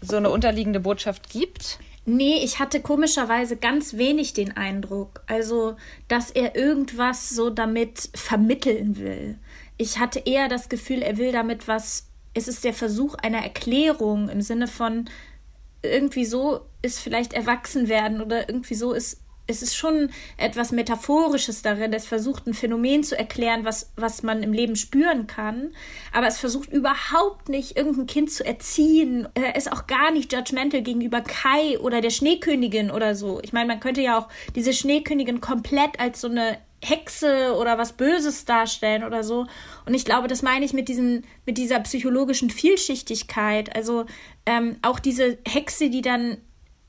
so 0.00 0.16
eine 0.16 0.30
unterliegende 0.30 0.80
Botschaft 0.80 1.30
gibt. 1.30 1.78
Nee, 2.04 2.38
ich 2.42 2.58
hatte 2.58 2.80
komischerweise 2.80 3.56
ganz 3.56 3.98
wenig 3.98 4.32
den 4.32 4.56
Eindruck, 4.56 5.22
also, 5.26 5.76
dass 6.08 6.30
er 6.30 6.56
irgendwas 6.56 7.28
so 7.28 7.50
damit 7.50 8.08
vermitteln 8.14 8.96
will. 8.96 9.38
Ich 9.76 9.98
hatte 9.98 10.20
eher 10.24 10.48
das 10.48 10.68
Gefühl, 10.68 11.02
er 11.02 11.18
will 11.18 11.32
damit 11.32 11.68
was, 11.68 12.06
es 12.32 12.48
ist 12.48 12.64
der 12.64 12.72
Versuch 12.72 13.14
einer 13.16 13.42
Erklärung 13.42 14.30
im 14.30 14.40
Sinne 14.40 14.68
von, 14.68 15.10
irgendwie 15.82 16.24
so 16.24 16.60
ist 16.82 16.98
vielleicht 16.98 17.32
erwachsen 17.32 17.88
werden 17.88 18.20
oder 18.20 18.48
irgendwie 18.48 18.74
so 18.74 18.92
ist 18.92 19.20
es 19.50 19.62
ist 19.62 19.74
schon 19.74 20.10
etwas 20.36 20.72
Metaphorisches 20.72 21.62
darin. 21.62 21.94
Es 21.94 22.06
versucht 22.06 22.46
ein 22.46 22.52
Phänomen 22.52 23.02
zu 23.02 23.18
erklären, 23.18 23.64
was, 23.64 23.90
was 23.96 24.22
man 24.22 24.42
im 24.42 24.52
Leben 24.52 24.76
spüren 24.76 25.26
kann. 25.26 25.72
Aber 26.12 26.26
es 26.26 26.38
versucht 26.38 26.70
überhaupt 26.70 27.48
nicht, 27.48 27.76
irgendein 27.76 28.06
Kind 28.06 28.30
zu 28.30 28.44
erziehen. 28.44 29.26
Er 29.32 29.56
ist 29.56 29.72
auch 29.72 29.86
gar 29.86 30.10
nicht 30.10 30.34
judgmental 30.34 30.82
gegenüber 30.82 31.22
Kai 31.22 31.78
oder 31.80 32.02
der 32.02 32.10
Schneekönigin 32.10 32.90
oder 32.90 33.14
so. 33.14 33.40
Ich 33.42 33.54
meine, 33.54 33.66
man 33.66 33.80
könnte 33.80 34.02
ja 34.02 34.18
auch 34.18 34.28
diese 34.54 34.74
Schneekönigin 34.74 35.40
komplett 35.40 35.98
als 35.98 36.20
so 36.20 36.28
eine 36.28 36.58
Hexe 36.84 37.56
oder 37.56 37.78
was 37.78 37.94
Böses 37.94 38.44
darstellen 38.44 39.02
oder 39.02 39.24
so. 39.24 39.46
Und 39.86 39.94
ich 39.94 40.04
glaube, 40.04 40.28
das 40.28 40.42
meine 40.42 40.66
ich 40.66 40.74
mit, 40.74 40.88
diesen, 40.88 41.24
mit 41.46 41.56
dieser 41.56 41.80
psychologischen 41.80 42.50
Vielschichtigkeit. 42.50 43.74
Also 43.74 44.04
ähm, 44.44 44.76
auch 44.82 44.98
diese 44.98 45.38
Hexe, 45.46 45.88
die 45.88 46.02
dann 46.02 46.36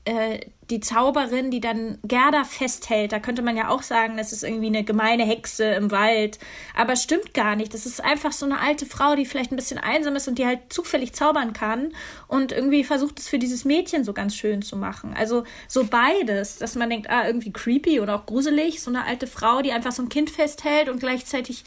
äh, 0.04 0.40
die 0.70 0.80
Zauberin, 0.80 1.50
die 1.50 1.60
dann 1.60 1.98
Gerda 2.04 2.44
festhält, 2.44 3.12
da 3.12 3.18
könnte 3.18 3.42
man 3.42 3.56
ja 3.56 3.68
auch 3.68 3.82
sagen, 3.82 4.16
das 4.16 4.32
ist 4.32 4.44
irgendwie 4.44 4.68
eine 4.68 4.84
gemeine 4.84 5.24
Hexe 5.24 5.64
im 5.64 5.90
Wald. 5.90 6.38
Aber 6.76 6.96
stimmt 6.96 7.34
gar 7.34 7.56
nicht. 7.56 7.74
Das 7.74 7.86
ist 7.86 8.02
einfach 8.02 8.32
so 8.32 8.46
eine 8.46 8.60
alte 8.60 8.86
Frau, 8.86 9.16
die 9.16 9.26
vielleicht 9.26 9.52
ein 9.52 9.56
bisschen 9.56 9.78
einsam 9.78 10.16
ist 10.16 10.28
und 10.28 10.38
die 10.38 10.46
halt 10.46 10.72
zufällig 10.72 11.12
zaubern 11.12 11.52
kann 11.52 11.92
und 12.28 12.52
irgendwie 12.52 12.84
versucht 12.84 13.18
es 13.18 13.28
für 13.28 13.38
dieses 13.38 13.64
Mädchen 13.64 14.04
so 14.04 14.12
ganz 14.12 14.36
schön 14.36 14.62
zu 14.62 14.76
machen. 14.76 15.14
Also 15.16 15.44
so 15.66 15.84
beides, 15.84 16.58
dass 16.58 16.76
man 16.76 16.90
denkt, 16.90 17.10
ah, 17.10 17.26
irgendwie 17.26 17.52
creepy 17.52 18.00
oder 18.00 18.14
auch 18.14 18.26
gruselig, 18.26 18.82
so 18.82 18.90
eine 18.90 19.04
alte 19.04 19.26
Frau, 19.26 19.62
die 19.62 19.72
einfach 19.72 19.92
so 19.92 20.02
ein 20.02 20.08
Kind 20.08 20.30
festhält 20.30 20.88
und 20.88 21.00
gleichzeitig 21.00 21.64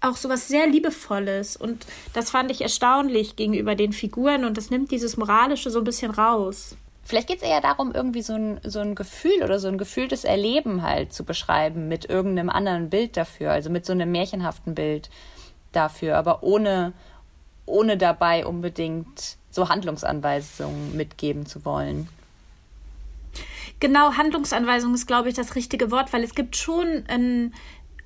auch 0.00 0.16
so 0.16 0.28
was 0.28 0.48
sehr 0.48 0.66
Liebevolles. 0.66 1.56
Und 1.56 1.86
das 2.12 2.30
fand 2.30 2.50
ich 2.50 2.60
erstaunlich 2.60 3.36
gegenüber 3.36 3.74
den 3.74 3.92
Figuren 3.92 4.44
und 4.44 4.56
das 4.56 4.70
nimmt 4.70 4.90
dieses 4.90 5.16
Moralische 5.16 5.70
so 5.70 5.78
ein 5.78 5.84
bisschen 5.84 6.10
raus. 6.10 6.76
Vielleicht 7.06 7.28
geht 7.28 7.36
es 7.36 7.48
eher 7.48 7.60
darum, 7.60 7.92
irgendwie 7.92 8.20
so 8.20 8.34
ein, 8.34 8.60
so 8.64 8.80
ein 8.80 8.96
Gefühl 8.96 9.44
oder 9.44 9.60
so 9.60 9.68
ein 9.68 9.78
gefühltes 9.78 10.24
Erleben 10.24 10.82
halt 10.82 11.12
zu 11.12 11.24
beschreiben 11.24 11.86
mit 11.86 12.10
irgendeinem 12.10 12.50
anderen 12.50 12.90
Bild 12.90 13.16
dafür, 13.16 13.52
also 13.52 13.70
mit 13.70 13.86
so 13.86 13.92
einem 13.92 14.10
märchenhaften 14.10 14.74
Bild 14.74 15.08
dafür, 15.70 16.16
aber 16.18 16.42
ohne, 16.42 16.94
ohne 17.64 17.96
dabei 17.96 18.44
unbedingt 18.44 19.36
so 19.52 19.68
Handlungsanweisungen 19.68 20.96
mitgeben 20.96 21.46
zu 21.46 21.64
wollen. 21.64 22.08
Genau, 23.78 24.14
Handlungsanweisung 24.14 24.92
ist, 24.92 25.06
glaube 25.06 25.28
ich, 25.28 25.36
das 25.36 25.54
richtige 25.54 25.92
Wort, 25.92 26.12
weil 26.12 26.24
es 26.24 26.34
gibt 26.34 26.56
schon 26.56 27.04
einen, 27.06 27.54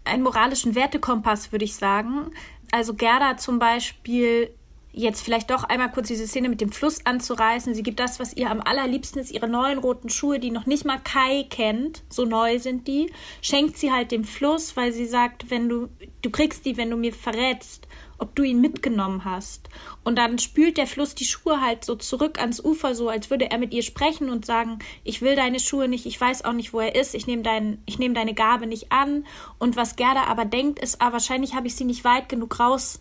einen 0.05 0.23
moralischen 0.23 0.75
Wertekompass, 0.75 1.53
würde 1.53 1.65
ich 1.65 1.75
sagen. 1.75 2.33
Also 2.71 2.93
Gerda 2.93 3.39
zum 3.39 3.59
Beispiel 3.59 4.51
jetzt 4.93 5.23
vielleicht 5.23 5.51
doch 5.51 5.65
einmal 5.65 5.91
kurz 5.91 6.09
diese 6.09 6.27
Szene 6.27 6.49
mit 6.49 6.61
dem 6.61 6.73
Fluss 6.73 7.05
anzureißen. 7.05 7.75
Sie 7.75 7.83
gibt 7.83 8.01
das, 8.01 8.19
was 8.19 8.37
ihr 8.37 8.51
am 8.51 8.61
allerliebsten 8.61 9.21
ist, 9.21 9.31
ihre 9.31 9.49
neuen 9.49 9.79
roten 9.79 10.09
Schuhe, 10.09 10.39
die 10.39 10.51
noch 10.51 10.67
nicht 10.67 10.85
mal 10.85 10.99
Kai 10.99 11.47
kennt, 11.49 12.03
so 12.09 12.25
neu 12.25 12.59
sind 12.59 12.89
die, 12.89 13.13
schenkt 13.41 13.77
sie 13.77 13.93
halt 13.93 14.11
dem 14.11 14.25
Fluss, 14.25 14.77
weil 14.77 14.93
sie 14.93 15.07
sagt, 15.07 15.51
wenn 15.51 15.69
du, 15.69 15.89
du 16.23 16.31
kriegst 16.31 16.65
die, 16.65 16.77
wenn 16.77 16.91
du 16.91 16.97
mir 16.97 17.13
verrätst, 17.13 17.87
ob 18.19 18.35
du 18.35 18.43
ihn 18.43 18.61
mitgenommen 18.61 19.25
hast. 19.25 19.69
Und 20.05 20.19
dann 20.19 20.39
spült 20.39 20.77
der 20.77 20.87
Fluss 20.87 21.15
die 21.15 21.25
Schuhe 21.25 21.61
halt 21.61 21.85
so 21.85 21.97
zurück 21.97 22.39
ans 22.39 22.63
Ufer, 22.63 22.95
so 22.95 23.09
als 23.09 23.31
würde 23.31 23.51
er 23.51 23.59
mit 23.59 23.73
ihr 23.73 23.83
sprechen 23.83 24.29
und 24.29 24.45
sagen, 24.45 24.79
ich 25.05 25.23
will 25.23 25.37
deine 25.37 25.59
Schuhe 25.59 25.89
nicht, 25.89 26.05
ich 26.05 26.21
weiß 26.21 26.45
auch 26.45 26.53
nicht, 26.53 26.73
wo 26.73 26.81
er 26.81 26.95
ist, 26.95 27.15
ich 27.15 27.27
nehme 27.27 27.43
dein, 27.43 27.83
ich 27.87 27.99
nehme 27.99 28.15
deine 28.15 28.35
Gabe 28.35 28.67
nicht 28.67 28.93
an. 28.93 29.25
Und 29.59 29.77
was 29.77 29.97
Gerda 29.97 30.25
aber 30.25 30.45
denkt, 30.45 30.79
ist, 30.81 31.01
ah, 31.01 31.13
wahrscheinlich 31.13 31.55
habe 31.55 31.67
ich 31.67 31.77
sie 31.77 31.85
nicht 31.85 32.05
weit 32.05 32.29
genug 32.29 32.61
raus, 32.61 33.01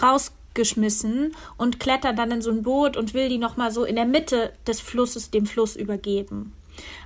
raus 0.00 0.32
geschmissen 0.54 1.34
und 1.56 1.80
klettert 1.80 2.18
dann 2.18 2.30
in 2.30 2.42
so 2.42 2.50
ein 2.50 2.62
Boot 2.62 2.96
und 2.96 3.14
will 3.14 3.28
die 3.28 3.38
nochmal 3.38 3.70
so 3.70 3.84
in 3.84 3.96
der 3.96 4.06
Mitte 4.06 4.52
des 4.66 4.80
Flusses 4.80 5.30
dem 5.30 5.46
Fluss 5.46 5.76
übergeben. 5.76 6.52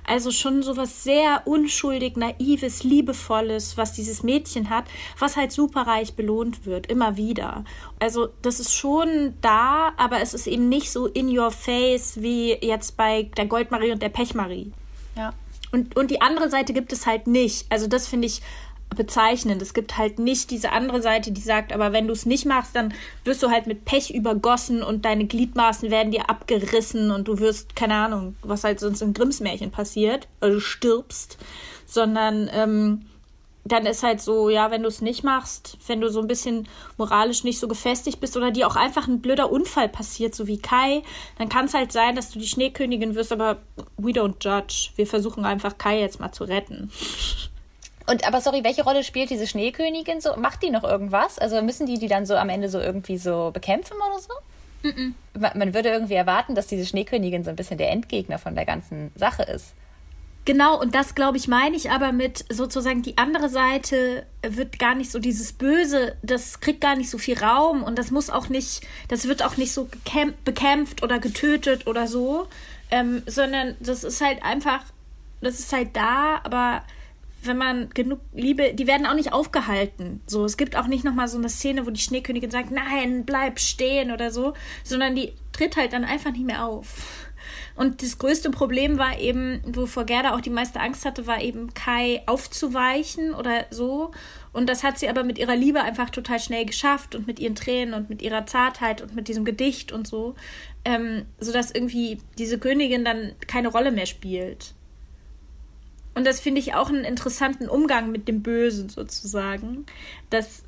Also 0.05 0.31
schon 0.31 0.63
so 0.63 0.77
was 0.77 1.03
sehr 1.03 1.41
unschuldig, 1.45 2.15
naives, 2.15 2.83
liebevolles, 2.83 3.77
was 3.77 3.93
dieses 3.93 4.23
Mädchen 4.23 4.69
hat, 4.69 4.85
was 5.19 5.35
halt 5.35 5.51
superreich 5.51 6.13
belohnt 6.13 6.65
wird, 6.65 6.87
immer 6.87 7.17
wieder. 7.17 7.65
Also 7.99 8.29
das 8.41 8.59
ist 8.59 8.73
schon 8.73 9.33
da, 9.41 9.93
aber 9.97 10.21
es 10.21 10.33
ist 10.33 10.47
eben 10.47 10.69
nicht 10.69 10.91
so 10.91 11.07
in 11.07 11.35
your 11.35 11.51
face 11.51 12.21
wie 12.21 12.53
jetzt 12.53 12.97
bei 12.97 13.23
der 13.37 13.45
Goldmarie 13.45 13.91
und 13.91 14.01
der 14.01 14.09
Pechmarie. 14.09 14.71
Ja. 15.17 15.33
Und, 15.71 15.97
und 15.97 16.11
die 16.11 16.21
andere 16.21 16.49
Seite 16.49 16.73
gibt 16.73 16.93
es 16.93 17.05
halt 17.05 17.27
nicht. 17.27 17.65
Also 17.69 17.87
das 17.87 18.07
finde 18.07 18.27
ich 18.27 18.41
bezeichnend. 18.95 19.61
Es 19.61 19.73
gibt 19.73 19.97
halt 19.97 20.19
nicht 20.19 20.51
diese 20.51 20.71
andere 20.71 21.01
Seite, 21.01 21.31
die 21.31 21.41
sagt, 21.41 21.73
aber 21.73 21.91
wenn 21.91 22.07
du 22.07 22.13
es 22.13 22.25
nicht 22.25 22.45
machst, 22.45 22.75
dann 22.75 22.93
wirst 23.23 23.43
du 23.43 23.49
halt 23.49 23.67
mit 23.67 23.85
Pech 23.85 24.11
übergossen 24.11 24.83
und 24.83 25.05
deine 25.05 25.25
Gliedmaßen 25.25 25.91
werden 25.91 26.11
dir 26.11 26.29
abgerissen 26.29 27.11
und 27.11 27.27
du 27.27 27.39
wirst, 27.39 27.75
keine 27.75 27.95
Ahnung, 27.95 28.35
was 28.41 28.63
halt 28.63 28.79
sonst 28.79 29.01
in 29.01 29.13
Grimms 29.13 29.39
Märchen 29.39 29.71
passiert, 29.71 30.27
also 30.39 30.59
stirbst, 30.59 31.37
sondern 31.85 32.49
ähm, 32.53 33.05
dann 33.65 33.87
ist 33.87 34.03
halt 34.03 34.21
so, 34.21 34.49
ja, 34.49 34.69
wenn 34.69 34.83
du 34.83 34.87
es 34.87 35.01
nicht 35.01 35.23
machst, 35.23 35.77
wenn 35.87 35.99
du 35.99 36.09
so 36.09 36.21
ein 36.21 36.27
bisschen 36.27 36.67
moralisch 36.97 37.43
nicht 37.43 37.59
so 37.59 37.67
gefestigt 37.67 38.19
bist 38.19 38.37
oder 38.37 38.51
dir 38.51 38.67
auch 38.67 38.75
einfach 38.75 39.07
ein 39.07 39.21
blöder 39.21 39.51
Unfall 39.51 39.89
passiert, 39.89 40.35
so 40.35 40.45
wie 40.45 40.59
Kai, 40.59 41.01
dann 41.39 41.49
kann 41.49 41.65
es 41.65 41.73
halt 41.73 41.91
sein, 41.91 42.15
dass 42.15 42.29
du 42.29 42.37
die 42.37 42.47
Schneekönigin 42.47 43.15
wirst, 43.15 43.31
aber 43.31 43.57
we 43.97 44.11
don't 44.11 44.35
judge. 44.39 44.91
Wir 44.95 45.07
versuchen 45.07 45.45
einfach 45.45 45.79
Kai 45.79 45.99
jetzt 45.99 46.19
mal 46.19 46.31
zu 46.31 46.43
retten. 46.43 46.91
Und 48.07 48.27
aber 48.27 48.41
sorry, 48.41 48.63
welche 48.63 48.83
Rolle 48.83 49.03
spielt 49.03 49.29
diese 49.29 49.47
Schneekönigin 49.47 50.21
so? 50.21 50.35
Macht 50.35 50.61
die 50.63 50.69
noch 50.69 50.83
irgendwas? 50.83 51.39
Also 51.39 51.61
müssen 51.61 51.87
die 51.87 51.97
die 51.97 52.07
dann 52.07 52.25
so 52.25 52.35
am 52.35 52.49
Ende 52.49 52.69
so 52.69 52.79
irgendwie 52.79 53.17
so 53.17 53.51
bekämpfen 53.51 53.95
oder 53.95 54.19
so? 54.19 54.33
Mm 54.83 55.13
-mm. 55.39 55.57
Man 55.57 55.73
würde 55.73 55.89
irgendwie 55.89 56.13
erwarten, 56.13 56.53
dass 56.53 56.67
diese 56.67 56.85
Schneekönigin 56.85 57.43
so 57.43 57.49
ein 57.49 57.55
bisschen 57.55 57.77
der 57.77 57.91
Endgegner 57.91 58.37
von 58.37 58.55
der 58.55 58.65
ganzen 58.65 59.11
Sache 59.15 59.43
ist. 59.43 59.73
Genau, 60.45 60.79
und 60.79 60.93
das 60.93 61.15
glaube 61.15 61.37
ich 61.37 61.47
meine 61.47 61.75
ich 61.75 61.89
aber 61.89 62.11
mit 62.11 62.45
sozusagen 62.49 63.01
die 63.01 63.17
andere 63.17 63.49
Seite 63.49 64.27
wird 64.43 64.77
gar 64.77 64.93
nicht 64.93 65.11
so 65.11 65.17
dieses 65.17 65.53
Böse, 65.53 66.15
das 66.21 66.59
kriegt 66.59 66.81
gar 66.81 66.95
nicht 66.95 67.09
so 67.09 67.17
viel 67.17 67.39
Raum 67.39 67.81
und 67.81 67.97
das 67.97 68.11
muss 68.11 68.29
auch 68.29 68.47
nicht, 68.47 68.85
das 69.07 69.27
wird 69.27 69.43
auch 69.43 69.57
nicht 69.57 69.73
so 69.73 69.89
bekämpft 70.43 71.01
oder 71.01 71.17
getötet 71.17 71.87
oder 71.87 72.05
so, 72.05 72.45
ähm, 72.91 73.23
sondern 73.25 73.75
das 73.79 74.03
ist 74.03 74.21
halt 74.21 74.43
einfach, 74.43 74.83
das 75.41 75.57
ist 75.57 75.73
halt 75.73 75.95
da, 75.95 76.41
aber 76.43 76.83
wenn 77.47 77.57
man 77.57 77.89
genug 77.89 78.19
Liebe, 78.33 78.73
die 78.73 78.87
werden 78.87 79.05
auch 79.05 79.13
nicht 79.13 79.33
aufgehalten. 79.33 80.21
So, 80.27 80.45
es 80.45 80.57
gibt 80.57 80.75
auch 80.75 80.87
nicht 80.87 81.03
nochmal 81.03 81.27
so 81.27 81.37
eine 81.37 81.49
Szene, 81.49 81.85
wo 81.85 81.89
die 81.91 82.01
Schneekönigin 82.01 82.51
sagt, 82.51 82.71
nein, 82.71 83.25
bleib 83.25 83.59
stehen 83.59 84.11
oder 84.11 84.31
so, 84.31 84.53
sondern 84.83 85.15
die 85.15 85.33
tritt 85.51 85.77
halt 85.77 85.93
dann 85.93 86.03
einfach 86.03 86.31
nicht 86.31 86.45
mehr 86.45 86.65
auf. 86.65 87.25
Und 87.75 88.01
das 88.01 88.17
größte 88.17 88.51
Problem 88.51 88.97
war 88.97 89.19
eben, 89.19 89.61
wovor 89.65 90.05
Gerda 90.05 90.33
auch 90.33 90.41
die 90.41 90.49
meiste 90.49 90.79
Angst 90.79 91.05
hatte, 91.05 91.27
war 91.27 91.41
eben 91.41 91.73
Kai 91.73 92.23
aufzuweichen 92.25 93.33
oder 93.33 93.65
so. 93.69 94.11
Und 94.53 94.69
das 94.69 94.83
hat 94.83 94.97
sie 94.97 95.09
aber 95.09 95.23
mit 95.23 95.37
ihrer 95.37 95.55
Liebe 95.55 95.81
einfach 95.81 96.09
total 96.09 96.39
schnell 96.39 96.65
geschafft 96.65 97.15
und 97.15 97.27
mit 97.27 97.39
ihren 97.39 97.55
Tränen 97.55 97.93
und 97.93 98.09
mit 98.09 98.21
ihrer 98.21 98.45
Zartheit 98.45 99.01
und 99.01 99.13
mit 99.13 99.27
diesem 99.27 99.43
Gedicht 99.43 99.91
und 99.91 100.07
so, 100.07 100.35
ähm, 100.85 101.25
sodass 101.39 101.71
irgendwie 101.71 102.19
diese 102.37 102.59
Königin 102.59 103.03
dann 103.03 103.33
keine 103.47 103.67
Rolle 103.67 103.91
mehr 103.91 104.05
spielt. 104.05 104.73
Und 106.15 106.25
das 106.25 106.39
finde 106.39 106.59
ich 106.59 106.73
auch 106.73 106.89
einen 106.89 107.03
interessanten 107.03 107.69
Umgang 107.69 108.11
mit 108.11 108.27
dem 108.27 108.41
Bösen 108.41 108.89
sozusagen, 108.89 109.85
dass 110.29 110.63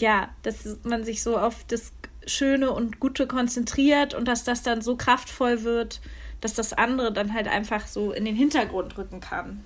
ja, 0.00 0.30
dass 0.42 0.78
man 0.82 1.04
sich 1.04 1.22
so 1.22 1.38
auf 1.38 1.64
das 1.64 1.92
Schöne 2.26 2.70
und 2.72 3.00
Gute 3.00 3.26
konzentriert 3.26 4.14
und 4.14 4.26
dass 4.26 4.44
das 4.44 4.62
dann 4.62 4.82
so 4.82 4.96
kraftvoll 4.96 5.62
wird, 5.62 6.00
dass 6.40 6.54
das 6.54 6.72
andere 6.72 7.12
dann 7.12 7.34
halt 7.34 7.48
einfach 7.48 7.86
so 7.86 8.12
in 8.12 8.24
den 8.24 8.34
Hintergrund 8.34 8.96
rücken 8.96 9.20
kann. 9.20 9.64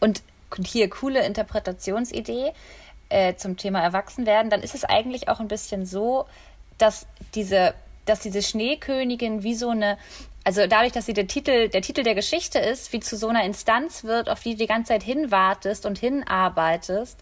Und 0.00 0.22
hier 0.64 0.88
coole 0.88 1.24
Interpretationsidee 1.24 2.52
äh, 3.08 3.34
zum 3.34 3.56
Thema 3.56 3.80
Erwachsenwerden, 3.80 4.50
dann 4.50 4.62
ist 4.62 4.74
es 4.74 4.84
eigentlich 4.84 5.28
auch 5.28 5.40
ein 5.40 5.48
bisschen 5.48 5.84
so, 5.86 6.26
dass 6.78 7.06
diese, 7.34 7.74
dass 8.04 8.20
diese 8.20 8.42
Schneekönigin 8.42 9.42
wie 9.42 9.54
so 9.54 9.70
eine, 9.70 9.98
also 10.48 10.66
dadurch, 10.66 10.92
dass 10.92 11.04
sie 11.04 11.12
der 11.12 11.26
Titel, 11.26 11.68
der 11.68 11.82
Titel 11.82 12.02
der 12.04 12.14
Geschichte 12.14 12.58
ist, 12.58 12.94
wie 12.94 13.00
zu 13.00 13.18
so 13.18 13.28
einer 13.28 13.44
Instanz 13.44 14.04
wird, 14.04 14.30
auf 14.30 14.40
die 14.40 14.52
du 14.52 14.60
die 14.60 14.66
ganze 14.66 14.94
Zeit 14.94 15.02
hinwartest 15.02 15.84
und 15.84 15.98
hinarbeitest. 15.98 17.18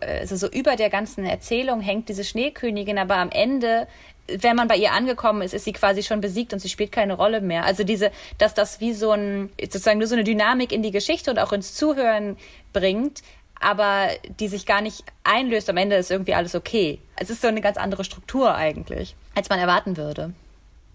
Also 0.00 0.36
so 0.36 0.48
über 0.48 0.74
der 0.76 0.88
ganzen 0.88 1.26
Erzählung 1.26 1.82
hängt 1.82 2.08
diese 2.08 2.24
Schneekönigin, 2.24 2.96
aber 2.96 3.16
am 3.16 3.28
Ende 3.30 3.88
wenn 4.26 4.56
man 4.56 4.68
bei 4.68 4.76
ihr 4.76 4.92
angekommen 4.92 5.42
ist, 5.42 5.52
ist 5.52 5.64
sie 5.64 5.74
quasi 5.74 6.02
schon 6.02 6.22
besiegt 6.22 6.54
und 6.54 6.60
sie 6.60 6.70
spielt 6.70 6.92
keine 6.92 7.12
Rolle 7.12 7.42
mehr. 7.42 7.64
Also 7.64 7.84
diese, 7.84 8.10
dass 8.38 8.54
das 8.54 8.80
wie 8.80 8.94
so 8.94 9.10
ein, 9.10 9.50
sozusagen 9.60 9.98
nur 9.98 10.08
so 10.08 10.14
eine 10.14 10.24
Dynamik 10.24 10.72
in 10.72 10.82
die 10.82 10.92
Geschichte 10.92 11.30
und 11.30 11.38
auch 11.38 11.52
ins 11.52 11.74
Zuhören 11.74 12.38
bringt, 12.72 13.20
aber 13.60 14.08
die 14.40 14.48
sich 14.48 14.64
gar 14.64 14.80
nicht 14.80 15.04
einlöst. 15.24 15.68
Am 15.68 15.76
Ende 15.76 15.96
ist 15.96 16.10
irgendwie 16.10 16.34
alles 16.34 16.54
okay. 16.54 17.00
Es 17.16 17.28
ist 17.28 17.42
so 17.42 17.48
eine 17.48 17.60
ganz 17.60 17.76
andere 17.76 18.04
Struktur 18.04 18.54
eigentlich, 18.54 19.14
als 19.34 19.50
man 19.50 19.58
erwarten 19.58 19.98
würde. 19.98 20.32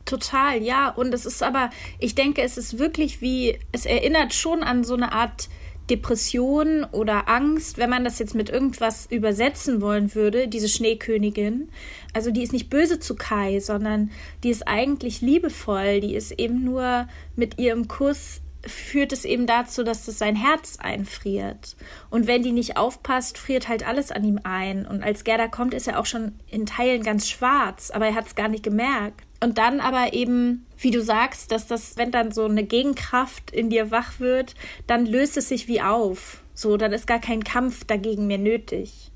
Total, 0.08 0.64
ja. 0.64 0.90
Und 0.90 1.14
es 1.14 1.26
ist 1.26 1.44
aber, 1.44 1.70
ich 2.00 2.16
denke, 2.16 2.42
es 2.42 2.58
ist 2.58 2.80
wirklich 2.80 3.22
wie, 3.22 3.60
es 3.74 3.86
erinnert 3.86 4.34
schon 4.34 4.64
an 4.64 4.84
so 4.84 4.96
eine 4.96 5.12
Art 5.12 5.50
Depression 5.90 6.86
oder 6.86 7.28
Angst, 7.30 7.78
wenn 7.78 7.90
man 7.90 8.04
das 8.04 8.18
jetzt 8.18 8.34
mit 8.34 8.50
irgendwas 8.50 9.06
übersetzen 9.06 9.82
wollen 9.82 10.16
würde, 10.16 10.48
diese 10.48 10.70
Schneekönigin. 10.70 11.70
Also 12.14 12.32
die 12.32 12.42
ist 12.42 12.54
nicht 12.54 12.70
böse 12.70 13.00
zu 13.00 13.16
Kai, 13.16 13.60
sondern 13.60 14.12
die 14.44 14.50
ist 14.50 14.68
eigentlich 14.68 15.22
liebevoll. 15.22 16.00
Die 16.00 16.16
ist 16.16 16.32
eben 16.32 16.64
nur 16.64 17.08
mit 17.36 17.60
ihrem 17.60 17.88
Kuss 17.88 18.42
führt 18.66 19.14
es 19.14 19.26
eben 19.26 19.46
dazu, 19.46 19.84
dass 19.84 20.08
es 20.08 20.20
sein 20.20 20.36
Herz 20.36 20.78
einfriert. 20.80 21.76
Und 22.10 22.28
wenn 22.28 22.44
die 22.44 22.52
nicht 22.52 22.78
aufpasst, 22.78 23.38
friert 23.38 23.68
halt 23.68 23.88
alles 23.88 24.12
an 24.12 24.24
ihm 24.24 24.40
ein. 24.44 24.86
Und 24.86 25.04
als 25.04 25.24
Gerda 25.24 25.48
kommt, 25.48 25.74
ist 25.74 25.88
er 25.88 26.00
auch 26.00 26.06
schon 26.06 26.34
in 26.50 26.66
Teilen 26.66 27.04
ganz 27.04 27.30
schwarz, 27.30 27.92
aber 27.92 28.08
er 28.08 28.16
hat 28.16 28.28
es 28.28 28.36
gar 28.36 28.50
nicht 28.50 28.64
gemerkt. 28.64 29.27
Und 29.40 29.58
dann 29.58 29.80
aber 29.80 30.14
eben, 30.14 30.66
wie 30.78 30.92
du 30.92 31.02
sagst, 31.02 31.52
dass 31.52 31.68
das, 31.68 31.98
wenn 31.98 32.12
dann 32.12 32.32
so 32.32 32.46
eine 32.46 32.64
Gegenkraft 32.64 33.52
in 33.52 33.70
dir 33.70 33.92
wach 33.92 34.20
wird, 34.20 34.56
dann 34.88 35.06
löst 35.06 35.38
es 35.38 35.50
sich 35.50 35.68
wie 35.68 35.82
auf. 35.82 36.42
So, 36.54 36.78
dann 36.78 36.92
ist 36.92 37.06
gar 37.06 37.20
kein 37.20 37.44
Kampf 37.44 37.84
dagegen 37.86 38.28
mehr 38.28 38.40
nötig. 38.40 39.12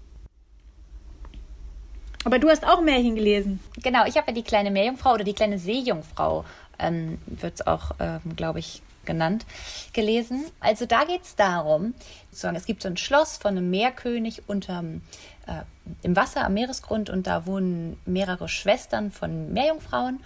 Aber 2.24 2.38
du 2.38 2.49
hast 2.49 2.67
auch 2.67 2.82
Märchen 2.82 3.15
gelesen. 3.15 3.59
Genau, 3.82 4.05
ich 4.05 4.15
habe 4.15 4.28
ja 4.28 4.34
die 4.34 4.43
kleine 4.43 4.69
Meerjungfrau 4.69 5.13
oder 5.13 5.24
die 5.24 5.34
kleine 5.34 5.57
Seejungfrau, 5.57 6.45
ähm, 6.78 7.17
wird 7.26 7.55
es 7.55 7.65
auch, 7.65 7.91
ähm, 7.99 8.36
glaube 8.36 8.59
ich, 8.59 8.84
genannt, 9.05 9.45
gelesen. 9.93 10.45
Also 10.59 10.86
da 10.86 11.05
geht 11.05 11.24
es 11.24 11.36
darum, 11.36 11.95
es 12.32 12.65
gibt 12.65 12.84
so 12.84 12.88
ein 12.88 12.97
Schloss 12.97 13.38
von 13.38 13.57
einem 13.57 13.72
Meerkönig 13.72 14.43
unterm, 14.47 15.01
äh, 15.48 15.64
im 16.04 16.16
Wasser 16.16 16.46
am 16.46 16.54
Meeresgrund 16.54 17.10
und 17.10 17.28
da 17.28 17.46
wohnen 17.46 17.98
mehrere 18.06 18.48
Schwestern 18.48 19.12
von 19.12 19.54
Meerjungfrauen 19.54 20.20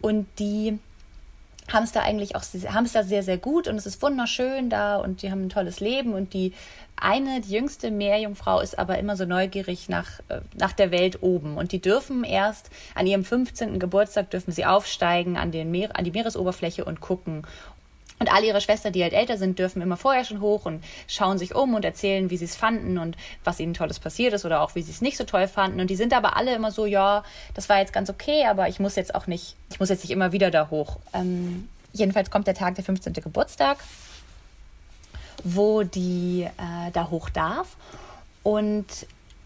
und 0.00 0.26
die 0.38 0.78
haben 1.72 1.82
es 1.82 1.92
da 1.92 2.00
eigentlich 2.02 2.36
auch 2.36 2.42
haben 2.42 2.84
es 2.84 2.92
da 2.92 3.02
sehr 3.02 3.22
sehr 3.22 3.38
gut 3.38 3.66
und 3.66 3.76
es 3.76 3.86
ist 3.86 4.00
wunderschön 4.02 4.70
da 4.70 4.96
und 4.96 5.22
die 5.22 5.30
haben 5.30 5.46
ein 5.46 5.48
tolles 5.48 5.80
Leben 5.80 6.14
und 6.14 6.32
die 6.32 6.52
eine 6.96 7.40
die 7.40 7.52
jüngste 7.52 7.90
Meerjungfrau 7.90 8.60
ist 8.60 8.78
aber 8.78 8.98
immer 8.98 9.16
so 9.16 9.24
neugierig 9.24 9.88
nach 9.88 10.20
äh, 10.28 10.40
nach 10.54 10.72
der 10.72 10.90
Welt 10.90 11.22
oben 11.22 11.56
und 11.56 11.72
die 11.72 11.80
dürfen 11.80 12.24
erst 12.24 12.70
an 12.94 13.06
ihrem 13.06 13.24
15. 13.24 13.78
Geburtstag 13.78 14.30
dürfen 14.30 14.52
sie 14.52 14.64
aufsteigen 14.64 15.36
an 15.36 15.50
den 15.50 15.70
Meer, 15.70 15.96
an 15.96 16.04
die 16.04 16.12
Meeresoberfläche 16.12 16.84
und 16.84 17.00
gucken 17.00 17.42
und 18.18 18.32
alle 18.32 18.46
ihre 18.46 18.60
Schwestern, 18.60 18.92
die 18.92 19.02
halt 19.02 19.12
älter 19.12 19.36
sind, 19.36 19.58
dürfen 19.58 19.82
immer 19.82 19.96
vorher 19.96 20.24
schon 20.24 20.40
hoch 20.40 20.64
und 20.64 20.82
schauen 21.06 21.38
sich 21.38 21.54
um 21.54 21.74
und 21.74 21.84
erzählen, 21.84 22.30
wie 22.30 22.36
sie 22.36 22.46
es 22.46 22.56
fanden 22.56 22.96
und 22.96 23.16
was 23.44 23.60
ihnen 23.60 23.74
Tolles 23.74 23.98
passiert 23.98 24.32
ist 24.32 24.46
oder 24.46 24.62
auch 24.62 24.74
wie 24.74 24.82
sie 24.82 24.90
es 24.90 25.02
nicht 25.02 25.18
so 25.18 25.24
toll 25.24 25.48
fanden. 25.48 25.80
Und 25.80 25.90
die 25.90 25.96
sind 25.96 26.14
aber 26.14 26.36
alle 26.36 26.54
immer 26.54 26.70
so, 26.70 26.86
ja, 26.86 27.24
das 27.54 27.68
war 27.68 27.78
jetzt 27.78 27.92
ganz 27.92 28.08
okay, 28.08 28.46
aber 28.46 28.68
ich 28.68 28.80
muss 28.80 28.96
jetzt 28.96 29.14
auch 29.14 29.26
nicht, 29.26 29.54
ich 29.70 29.80
muss 29.80 29.90
jetzt 29.90 30.02
nicht 30.02 30.12
immer 30.12 30.32
wieder 30.32 30.50
da 30.50 30.70
hoch. 30.70 30.98
Ähm, 31.12 31.68
jedenfalls 31.92 32.30
kommt 32.30 32.46
der 32.46 32.54
Tag, 32.54 32.74
der 32.76 32.84
15. 32.84 33.12
Geburtstag, 33.12 33.78
wo 35.44 35.82
die 35.82 36.44
äh, 36.44 36.90
da 36.92 37.10
hoch 37.10 37.28
darf. 37.28 37.76
Und 38.42 38.86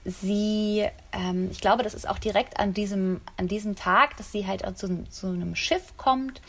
sie, 0.04 0.86
ähm, 1.12 1.48
ich 1.50 1.60
glaube, 1.60 1.82
das 1.82 1.94
ist 1.94 2.08
auch 2.08 2.18
direkt 2.18 2.60
an 2.60 2.72
diesem, 2.72 3.20
an 3.36 3.48
diesem 3.48 3.74
Tag, 3.74 4.16
dass 4.16 4.30
sie 4.30 4.46
halt 4.46 4.62
zu, 4.78 5.04
zu 5.10 5.26
einem 5.26 5.56
Schiff 5.56 5.96
kommt 5.96 6.40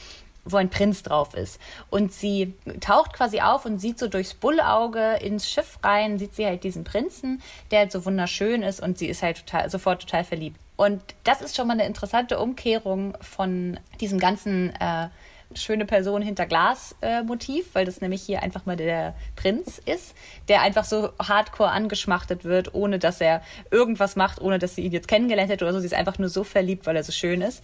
wo 0.46 0.58
ein 0.58 0.70
Prinz 0.70 1.04
drauf 1.04 1.34
ist. 1.34 1.60
Und 1.90 2.14
sie 2.14 2.54
taucht 2.80 3.14
quasi 3.14 3.42
auf 3.42 3.66
und 3.66 3.80
sieht 3.80 4.00
so 4.00 4.08
durchs 4.08 4.34
Bullauge 4.34 5.18
ins 5.22 5.50
Schiff 5.50 5.80
rein, 5.84 6.18
sieht 6.18 6.36
sie 6.36 6.46
halt 6.46 6.64
diesen 6.64 6.84
Prinzen, 6.84 7.42
der 7.70 7.80
halt 7.80 7.92
so 7.92 8.06
wunderschön 8.06 8.64
ist 8.64 8.82
und 8.82 8.98
sie 8.98 9.08
ist 9.08 9.24
halt 9.24 9.46
total, 9.46 9.70
sofort 9.70 10.02
total 10.02 10.24
verliebt. 10.24 10.58
Und 10.78 11.02
das 11.24 11.42
ist 11.42 11.56
schon 11.56 11.68
mal 11.68 11.74
eine 11.74 11.86
interessante 11.86 12.40
Umkehrung 12.40 13.16
von 13.22 13.80
diesem 14.00 14.18
ganzen 14.18 14.74
äh, 14.78 15.10
schöne 15.56 15.86
Person 15.86 16.22
hinter 16.22 16.46
Glas 16.46 16.96
äh, 17.02 17.24
Motiv, 17.24 17.74
weil 17.74 17.86
das 17.86 18.02
nämlich 18.02 18.22
hier 18.22 18.42
einfach 18.42 18.66
mal 18.66 18.76
der 18.76 19.14
Prinz 19.36 19.82
ist, 19.86 20.16
der 20.48 20.62
einfach 20.62 20.86
so 20.86 21.10
hardcore 21.20 21.72
angeschmachtet 21.72 22.46
wird, 22.46 22.74
ohne 22.74 23.00
dass 23.00 23.22
er 23.22 23.42
irgendwas 23.70 24.16
macht, 24.16 24.42
ohne 24.42 24.60
dass 24.60 24.76
sie 24.76 24.82
ihn 24.82 24.92
jetzt 24.92 25.08
kennengelernt 25.08 25.52
hätte 25.52 25.66
oder 25.66 25.74
so. 25.74 25.80
Sie 25.80 25.86
ist 25.86 25.94
einfach 25.94 26.18
nur 26.20 26.30
so 26.30 26.44
verliebt, 26.44 26.86
weil 26.86 26.96
er 26.96 27.04
so 27.04 27.12
schön 27.12 27.42
ist. 27.42 27.64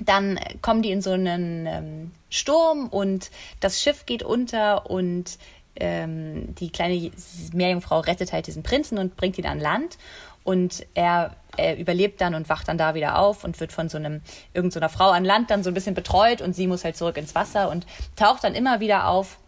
Dann 0.00 0.38
kommen 0.62 0.82
die 0.82 0.90
in 0.90 1.02
so 1.02 1.12
einen 1.12 1.66
ähm, 1.66 2.10
Sturm 2.30 2.88
und 2.88 3.30
das 3.60 3.80
Schiff 3.80 4.06
geht 4.06 4.22
unter 4.22 4.90
und 4.90 5.38
ähm, 5.76 6.54
die 6.54 6.70
kleine 6.70 7.10
Meerjungfrau 7.52 8.00
rettet 8.00 8.32
halt 8.32 8.46
diesen 8.46 8.62
Prinzen 8.62 8.98
und 8.98 9.16
bringt 9.16 9.38
ihn 9.38 9.46
an 9.46 9.60
Land. 9.60 9.98
Und 10.44 10.86
er, 10.94 11.34
er, 11.56 11.76
überlebt 11.76 12.20
dann 12.20 12.34
und 12.34 12.48
wacht 12.48 12.68
dann 12.68 12.78
da 12.78 12.94
wieder 12.94 13.18
auf 13.18 13.42
und 13.42 13.58
wird 13.58 13.72
von 13.72 13.88
so 13.88 13.98
einem 13.98 14.20
irgendeiner 14.54 14.88
so 14.88 14.96
Frau 14.96 15.10
an 15.10 15.24
Land 15.24 15.50
dann 15.50 15.64
so 15.64 15.70
ein 15.70 15.74
bisschen 15.74 15.94
betreut 15.94 16.40
und 16.40 16.54
sie 16.54 16.68
muss 16.68 16.84
halt 16.84 16.96
zurück 16.96 17.16
ins 17.16 17.34
Wasser 17.34 17.68
und 17.68 17.84
taucht 18.14 18.44
dann 18.44 18.54
immer 18.54 18.78
wieder 18.78 19.08
auf, 19.08 19.38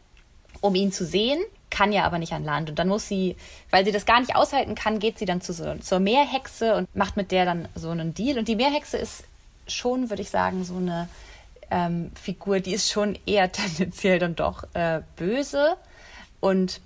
um 0.60 0.74
ihn 0.74 0.90
zu 0.90 1.06
sehen, 1.06 1.38
kann 1.70 1.92
ja 1.92 2.04
aber 2.04 2.18
nicht 2.18 2.32
an 2.32 2.42
Land. 2.42 2.70
Und 2.70 2.80
dann 2.80 2.88
muss 2.88 3.06
sie, 3.06 3.36
weil 3.70 3.84
sie 3.84 3.92
das 3.92 4.06
gar 4.06 4.18
nicht 4.18 4.34
aushalten 4.34 4.74
kann, 4.74 4.98
geht 4.98 5.20
sie 5.20 5.24
dann 5.24 5.40
zu 5.40 5.52
so, 5.52 5.76
zur 5.76 6.00
Meerhexe 6.00 6.74
und 6.74 6.94
macht 6.96 7.16
mit 7.16 7.30
der 7.30 7.44
dann 7.44 7.68
so 7.76 7.90
einen 7.90 8.12
Deal. 8.12 8.36
Und 8.36 8.48
die 8.48 8.56
Meerhexe 8.56 8.96
ist 8.96 9.22
schon, 9.72 10.10
würde 10.10 10.22
ich 10.22 10.30
sagen, 10.30 10.64
so 10.64 10.76
eine 10.76 11.08
ähm, 11.70 12.10
Figur, 12.14 12.60
die 12.60 12.74
ist 12.74 12.90
schon 12.90 13.18
eher 13.26 13.50
tendenziell 13.52 14.18
dann 14.18 14.34
doch 14.34 14.64
äh, 14.74 15.02
böse. 15.16 15.76
Und 16.40 16.80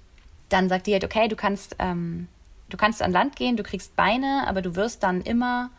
dann 0.49 0.69
sagt 0.69 0.87
die 0.87 0.93
halt, 0.93 1.05
okay, 1.05 1.29
du 1.29 1.37
kannst, 1.37 1.77
ähm, 1.79 2.29
du 2.69 2.77
kannst 2.77 3.03
an 3.03 3.13
Land 3.13 3.37
gehen, 3.37 3.57
du 3.57 3.63
kriegst 3.63 3.97
Beine, 3.97 4.45
aber 4.47 4.63
du 4.63 4.77
wirst 4.77 5.03
dann 5.03 5.21
immer, 5.23 5.71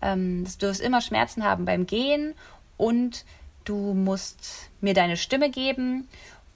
ähm, 0.00 0.44
du 0.58 0.66
wirst 0.68 0.80
immer 0.80 1.00
Schmerzen 1.00 1.44
haben 1.44 1.64
beim 1.64 1.86
Gehen 1.86 2.34
und 2.76 3.24
du 3.64 3.94
musst 3.94 4.70
mir 4.80 4.94
deine 4.94 5.16
Stimme 5.16 5.50
geben 5.50 6.08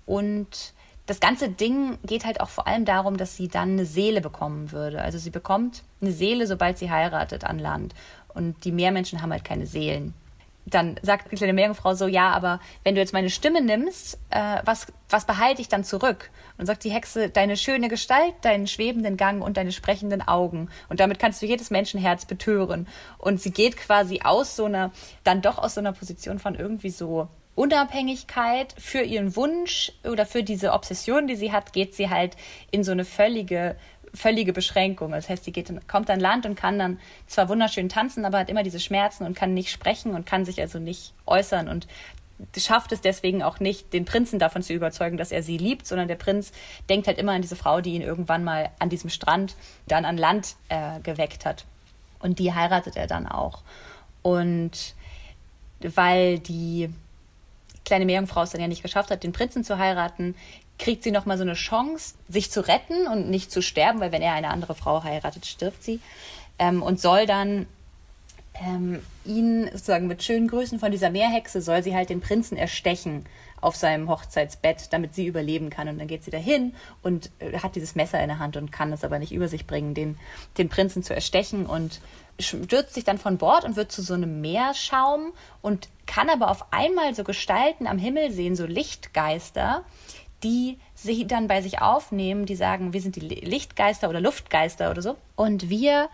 und 0.06 0.74
das 1.06 1.20
ganze 1.20 1.48
Ding 1.48 1.98
geht 2.04 2.24
halt 2.24 2.40
auch 2.40 2.48
vor 2.48 2.66
allem 2.66 2.84
darum, 2.84 3.16
dass 3.16 3.36
sie 3.36 3.46
dann 3.46 3.72
eine 3.72 3.86
Seele 3.86 4.20
bekommen 4.20 4.72
würde. 4.72 5.00
Also 5.02 5.18
sie 5.18 5.30
bekommt 5.30 5.84
eine 6.00 6.10
Seele, 6.10 6.48
sobald 6.48 6.78
sie 6.78 6.90
heiratet 6.90 7.44
an 7.44 7.60
Land. 7.60 7.94
Und 8.36 8.64
die 8.64 8.72
Meermenschen 8.72 9.22
haben 9.22 9.32
halt 9.32 9.44
keine 9.44 9.66
Seelen. 9.66 10.14
Dann 10.68 10.98
sagt 11.00 11.30
die 11.30 11.36
kleine 11.36 11.52
Meerjungfrau 11.52 11.94
so, 11.94 12.06
ja, 12.08 12.30
aber 12.30 12.60
wenn 12.82 12.96
du 12.96 13.00
jetzt 13.00 13.12
meine 13.12 13.30
Stimme 13.30 13.62
nimmst, 13.62 14.18
äh, 14.30 14.58
was, 14.64 14.88
was 15.08 15.24
behalte 15.24 15.62
ich 15.62 15.68
dann 15.68 15.84
zurück? 15.84 16.30
Und 16.58 16.66
sagt 16.66 16.82
die 16.84 16.90
Hexe, 16.90 17.30
deine 17.30 17.56
schöne 17.56 17.88
Gestalt, 17.88 18.34
deinen 18.42 18.66
schwebenden 18.66 19.16
Gang 19.16 19.42
und 19.42 19.56
deine 19.56 19.70
sprechenden 19.70 20.26
Augen. 20.26 20.68
Und 20.88 20.98
damit 20.98 21.18
kannst 21.20 21.40
du 21.40 21.46
jedes 21.46 21.70
Menschenherz 21.70 22.26
betören. 22.26 22.88
Und 23.18 23.40
sie 23.40 23.52
geht 23.52 23.76
quasi 23.76 24.20
aus 24.24 24.56
so 24.56 24.64
einer, 24.64 24.90
dann 25.22 25.40
doch 25.40 25.58
aus 25.58 25.74
so 25.74 25.80
einer 25.80 25.92
Position 25.92 26.40
von 26.40 26.56
irgendwie 26.56 26.90
so 26.90 27.28
Unabhängigkeit 27.56 28.74
für 28.78 29.00
ihren 29.00 29.34
Wunsch 29.34 29.90
oder 30.04 30.26
für 30.26 30.42
diese 30.42 30.72
Obsession, 30.72 31.26
die 31.26 31.36
sie 31.36 31.52
hat, 31.52 31.72
geht 31.72 31.94
sie 31.94 32.10
halt 32.10 32.36
in 32.70 32.84
so 32.84 32.92
eine 32.92 33.06
völlige 33.06 33.76
völlige 34.16 34.52
Beschränkung. 34.52 35.12
Das 35.12 35.28
heißt, 35.28 35.44
sie 35.44 35.52
geht, 35.52 35.70
kommt 35.88 36.10
an 36.10 36.20
Land 36.20 36.46
und 36.46 36.56
kann 36.56 36.78
dann 36.78 36.98
zwar 37.26 37.48
wunderschön 37.48 37.88
tanzen, 37.88 38.24
aber 38.24 38.38
hat 38.38 38.50
immer 38.50 38.62
diese 38.62 38.80
Schmerzen 38.80 39.24
und 39.24 39.36
kann 39.36 39.54
nicht 39.54 39.70
sprechen 39.70 40.14
und 40.14 40.26
kann 40.26 40.44
sich 40.44 40.60
also 40.60 40.78
nicht 40.78 41.12
äußern 41.26 41.68
und 41.68 41.86
schafft 42.56 42.92
es 42.92 43.00
deswegen 43.00 43.42
auch 43.42 43.60
nicht, 43.60 43.92
den 43.92 44.04
Prinzen 44.04 44.38
davon 44.38 44.62
zu 44.62 44.72
überzeugen, 44.72 45.16
dass 45.16 45.32
er 45.32 45.42
sie 45.42 45.56
liebt, 45.56 45.86
sondern 45.86 46.08
der 46.08 46.16
Prinz 46.16 46.52
denkt 46.88 47.06
halt 47.06 47.18
immer 47.18 47.32
an 47.32 47.42
diese 47.42 47.56
Frau, 47.56 47.80
die 47.80 47.94
ihn 47.94 48.02
irgendwann 48.02 48.44
mal 48.44 48.70
an 48.78 48.90
diesem 48.90 49.10
Strand 49.10 49.56
dann 49.86 50.04
an 50.04 50.18
Land 50.18 50.56
äh, 50.68 51.00
geweckt 51.00 51.46
hat. 51.46 51.64
Und 52.18 52.38
die 52.38 52.52
heiratet 52.52 52.96
er 52.96 53.06
dann 53.06 53.26
auch. 53.26 53.62
Und 54.22 54.94
weil 55.80 56.38
die 56.38 56.90
kleine 57.84 58.04
Meerjungfrau 58.04 58.42
es 58.42 58.50
dann 58.50 58.60
ja 58.60 58.68
nicht 58.68 58.82
geschafft 58.82 59.10
hat, 59.10 59.22
den 59.22 59.32
Prinzen 59.32 59.64
zu 59.64 59.78
heiraten, 59.78 60.34
kriegt 60.78 61.02
sie 61.02 61.10
nochmal 61.10 61.38
so 61.38 61.42
eine 61.42 61.54
Chance, 61.54 62.14
sich 62.28 62.50
zu 62.50 62.66
retten 62.66 63.06
und 63.06 63.30
nicht 63.30 63.50
zu 63.50 63.62
sterben, 63.62 64.00
weil 64.00 64.12
wenn 64.12 64.22
er 64.22 64.34
eine 64.34 64.50
andere 64.50 64.74
Frau 64.74 65.02
heiratet, 65.02 65.46
stirbt 65.46 65.82
sie. 65.82 66.00
Ähm, 66.58 66.82
und 66.82 67.00
soll 67.00 67.26
dann 67.26 67.66
ähm, 68.64 69.02
ihn 69.24 69.68
sozusagen 69.72 70.06
mit 70.06 70.22
schönen 70.22 70.48
Grüßen 70.48 70.78
von 70.78 70.90
dieser 70.90 71.10
Meerhexe, 71.10 71.60
soll 71.60 71.82
sie 71.82 71.94
halt 71.94 72.10
den 72.10 72.20
Prinzen 72.20 72.56
erstechen 72.56 73.26
auf 73.60 73.76
seinem 73.76 74.08
Hochzeitsbett, 74.08 74.92
damit 74.92 75.14
sie 75.14 75.26
überleben 75.26 75.70
kann. 75.70 75.88
Und 75.88 75.98
dann 75.98 76.08
geht 76.08 76.24
sie 76.24 76.30
dahin 76.30 76.74
und 77.02 77.30
äh, 77.38 77.58
hat 77.58 77.74
dieses 77.74 77.94
Messer 77.94 78.20
in 78.20 78.28
der 78.28 78.38
Hand 78.38 78.56
und 78.56 78.72
kann 78.72 78.92
es 78.92 79.04
aber 79.04 79.18
nicht 79.18 79.32
über 79.32 79.48
sich 79.48 79.66
bringen, 79.66 79.94
den, 79.94 80.18
den 80.58 80.68
Prinzen 80.68 81.02
zu 81.02 81.14
erstechen 81.14 81.66
und 81.66 82.00
stürzt 82.38 82.94
sich 82.94 83.04
dann 83.04 83.18
von 83.18 83.38
Bord 83.38 83.64
und 83.64 83.76
wird 83.76 83.90
zu 83.90 84.02
so 84.02 84.14
einem 84.14 84.40
Meerschaum 84.40 85.32
und 85.62 85.88
kann 86.06 86.28
aber 86.28 86.50
auf 86.50 86.72
einmal 86.72 87.14
so 87.14 87.24
Gestalten 87.24 87.86
am 87.86 87.98
Himmel 87.98 88.30
sehen, 88.30 88.56
so 88.56 88.66
Lichtgeister, 88.66 89.84
die 90.46 90.78
sie 90.94 91.26
dann 91.26 91.48
bei 91.48 91.60
sich 91.60 91.80
aufnehmen, 91.80 92.46
die 92.46 92.54
sagen, 92.54 92.92
wir 92.92 93.00
sind 93.00 93.16
die 93.16 93.20
Lichtgeister 93.20 94.08
oder 94.08 94.20
Luftgeister 94.20 94.92
oder 94.92 95.02
so. 95.02 95.16
Und 95.34 95.68
wir 95.68 96.08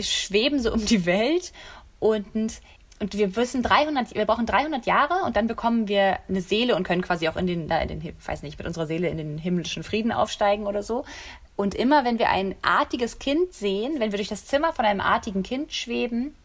schweben 0.00 0.60
so 0.60 0.72
um 0.72 0.86
die 0.86 1.06
Welt 1.06 1.52
und, 1.98 2.60
und 3.00 3.18
wir 3.18 3.34
wissen 3.34 3.64
300, 3.64 4.14
wir 4.14 4.26
brauchen 4.26 4.46
300 4.46 4.86
Jahre 4.86 5.24
und 5.26 5.34
dann 5.34 5.48
bekommen 5.48 5.88
wir 5.88 6.20
eine 6.28 6.40
Seele 6.40 6.76
und 6.76 6.84
können 6.84 7.02
quasi 7.02 7.28
auch 7.28 7.36
in 7.36 7.48
den, 7.48 7.68
in 7.68 7.88
den, 7.88 8.16
weiß 8.24 8.44
nicht, 8.44 8.58
mit 8.58 8.66
unserer 8.68 8.86
Seele 8.86 9.08
in 9.08 9.16
den 9.16 9.38
himmlischen 9.38 9.82
Frieden 9.82 10.12
aufsteigen 10.12 10.68
oder 10.68 10.84
so. 10.84 11.04
Und 11.56 11.74
immer, 11.74 12.04
wenn 12.04 12.20
wir 12.20 12.30
ein 12.30 12.54
artiges 12.62 13.18
Kind 13.18 13.52
sehen, 13.52 13.98
wenn 13.98 14.12
wir 14.12 14.18
durch 14.18 14.28
das 14.28 14.46
Zimmer 14.46 14.72
von 14.72 14.84
einem 14.84 15.00
artigen 15.00 15.42
Kind 15.42 15.72
schweben, 15.72 16.36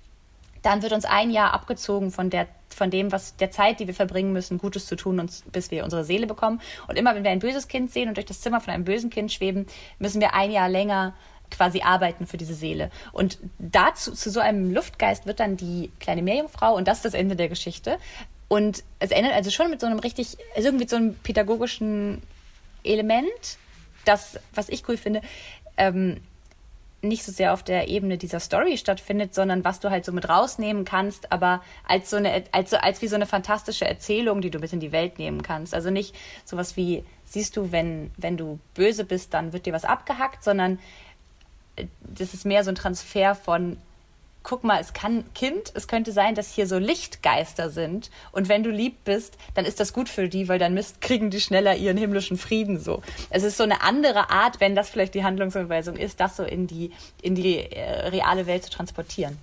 dann 0.61 0.81
wird 0.81 0.93
uns 0.93 1.05
ein 1.05 1.31
Jahr 1.31 1.53
abgezogen 1.53 2.11
von 2.11 2.29
der 2.29 2.47
von 2.69 2.91
dem, 2.91 3.11
was 3.11 3.35
der 3.35 3.51
Zeit, 3.51 3.79
die 3.79 3.87
wir 3.87 3.93
verbringen 3.95 4.31
müssen, 4.31 4.59
Gutes 4.59 4.85
zu 4.85 4.95
tun, 4.95 5.19
uns, 5.19 5.43
bis 5.51 5.71
wir 5.71 5.83
unsere 5.83 6.05
Seele 6.05 6.27
bekommen. 6.27 6.61
Und 6.87 6.97
immer, 6.97 7.15
wenn 7.15 7.23
wir 7.23 7.31
ein 7.31 7.39
böses 7.39 7.67
Kind 7.67 7.91
sehen 7.91 8.07
und 8.07 8.15
durch 8.15 8.27
das 8.27 8.41
Zimmer 8.41 8.61
von 8.61 8.73
einem 8.73 8.85
bösen 8.85 9.09
Kind 9.09 9.31
schweben, 9.31 9.65
müssen 9.97 10.21
wir 10.21 10.33
ein 10.33 10.51
Jahr 10.51 10.69
länger 10.69 11.13
quasi 11.51 11.81
arbeiten 11.81 12.27
für 12.27 12.37
diese 12.37 12.53
Seele. 12.53 12.91
Und 13.11 13.39
dazu, 13.57 14.13
zu 14.13 14.29
so 14.29 14.39
einem 14.39 14.71
Luftgeist 14.71 15.25
wird 15.25 15.39
dann 15.39 15.57
die 15.57 15.91
kleine 15.99 16.21
Meerjungfrau 16.21 16.75
und 16.75 16.87
das 16.87 16.99
ist 16.99 17.05
das 17.05 17.13
Ende 17.15 17.35
der 17.35 17.49
Geschichte. 17.49 17.97
Und 18.47 18.83
es 18.99 19.11
endet 19.11 19.33
also 19.33 19.51
schon 19.51 19.69
mit 19.69 19.81
so 19.81 19.87
einem 19.87 19.99
richtig, 19.99 20.37
also 20.55 20.69
irgendwie 20.69 20.87
so 20.87 20.95
einem 20.95 21.15
pädagogischen 21.15 22.21
Element, 22.83 23.57
das, 24.05 24.39
was 24.53 24.69
ich 24.69 24.87
cool 24.87 24.97
finde, 24.97 25.21
ähm, 25.77 26.21
nicht 27.01 27.23
so 27.23 27.31
sehr 27.31 27.53
auf 27.53 27.63
der 27.63 27.87
Ebene 27.87 28.17
dieser 28.17 28.39
Story 28.39 28.77
stattfindet, 28.77 29.33
sondern 29.33 29.63
was 29.63 29.79
du 29.79 29.89
halt 29.89 30.05
so 30.05 30.11
mit 30.11 30.27
rausnehmen 30.27 30.85
kannst, 30.85 31.31
aber 31.31 31.61
als 31.87 32.09
so 32.09 32.17
eine, 32.17 32.43
als, 32.51 32.71
so, 32.71 32.77
als 32.77 33.01
wie 33.01 33.07
so 33.07 33.15
eine 33.15 33.25
fantastische 33.25 33.85
Erzählung, 33.85 34.41
die 34.41 34.49
du 34.49 34.59
mit 34.59 34.73
in 34.73 34.79
die 34.79 34.91
Welt 34.91 35.17
nehmen 35.17 35.41
kannst. 35.41 35.73
Also 35.73 35.89
nicht 35.89 36.15
sowas 36.45 36.75
wie, 36.75 37.03
siehst 37.25 37.55
du, 37.55 37.71
wenn, 37.71 38.11
wenn 38.17 38.37
du 38.37 38.59
böse 38.73 39.05
bist, 39.05 39.33
dann 39.33 39.53
wird 39.53 39.65
dir 39.65 39.73
was 39.73 39.85
abgehackt, 39.85 40.43
sondern 40.43 40.79
äh, 41.75 41.85
das 42.01 42.33
ist 42.33 42.45
mehr 42.45 42.63
so 42.63 42.71
ein 42.71 42.75
Transfer 42.75 43.35
von 43.35 43.77
guck 44.43 44.63
mal, 44.63 44.79
es 44.79 44.93
kann 44.93 45.25
Kind, 45.33 45.71
es 45.75 45.87
könnte 45.87 46.11
sein, 46.11 46.35
dass 46.35 46.53
hier 46.53 46.67
so 46.67 46.77
Lichtgeister 46.77 47.69
sind 47.69 48.09
und 48.31 48.49
wenn 48.49 48.63
du 48.63 48.69
lieb 48.69 49.03
bist, 49.03 49.37
dann 49.53 49.65
ist 49.65 49.79
das 49.79 49.93
gut 49.93 50.09
für 50.09 50.29
die, 50.29 50.47
weil 50.47 50.59
dann 50.59 50.73
müsst, 50.73 51.01
kriegen 51.01 51.29
die 51.29 51.41
schneller 51.41 51.75
ihren 51.75 51.97
himmlischen 51.97 52.37
Frieden 52.37 52.79
so. 52.79 53.01
Es 53.29 53.43
ist 53.43 53.57
so 53.57 53.63
eine 53.63 53.81
andere 53.81 54.29
Art, 54.29 54.59
wenn 54.59 54.75
das 54.75 54.89
vielleicht 54.89 55.13
die 55.13 55.23
Handlungsanweisung 55.23 55.97
ist, 55.97 56.19
das 56.19 56.37
so 56.37 56.43
in 56.43 56.67
die 56.67 56.91
in 57.21 57.35
die 57.35 57.57
äh, 57.57 58.07
reale 58.09 58.47
Welt 58.47 58.63
zu 58.63 58.69
transportieren 58.69 59.37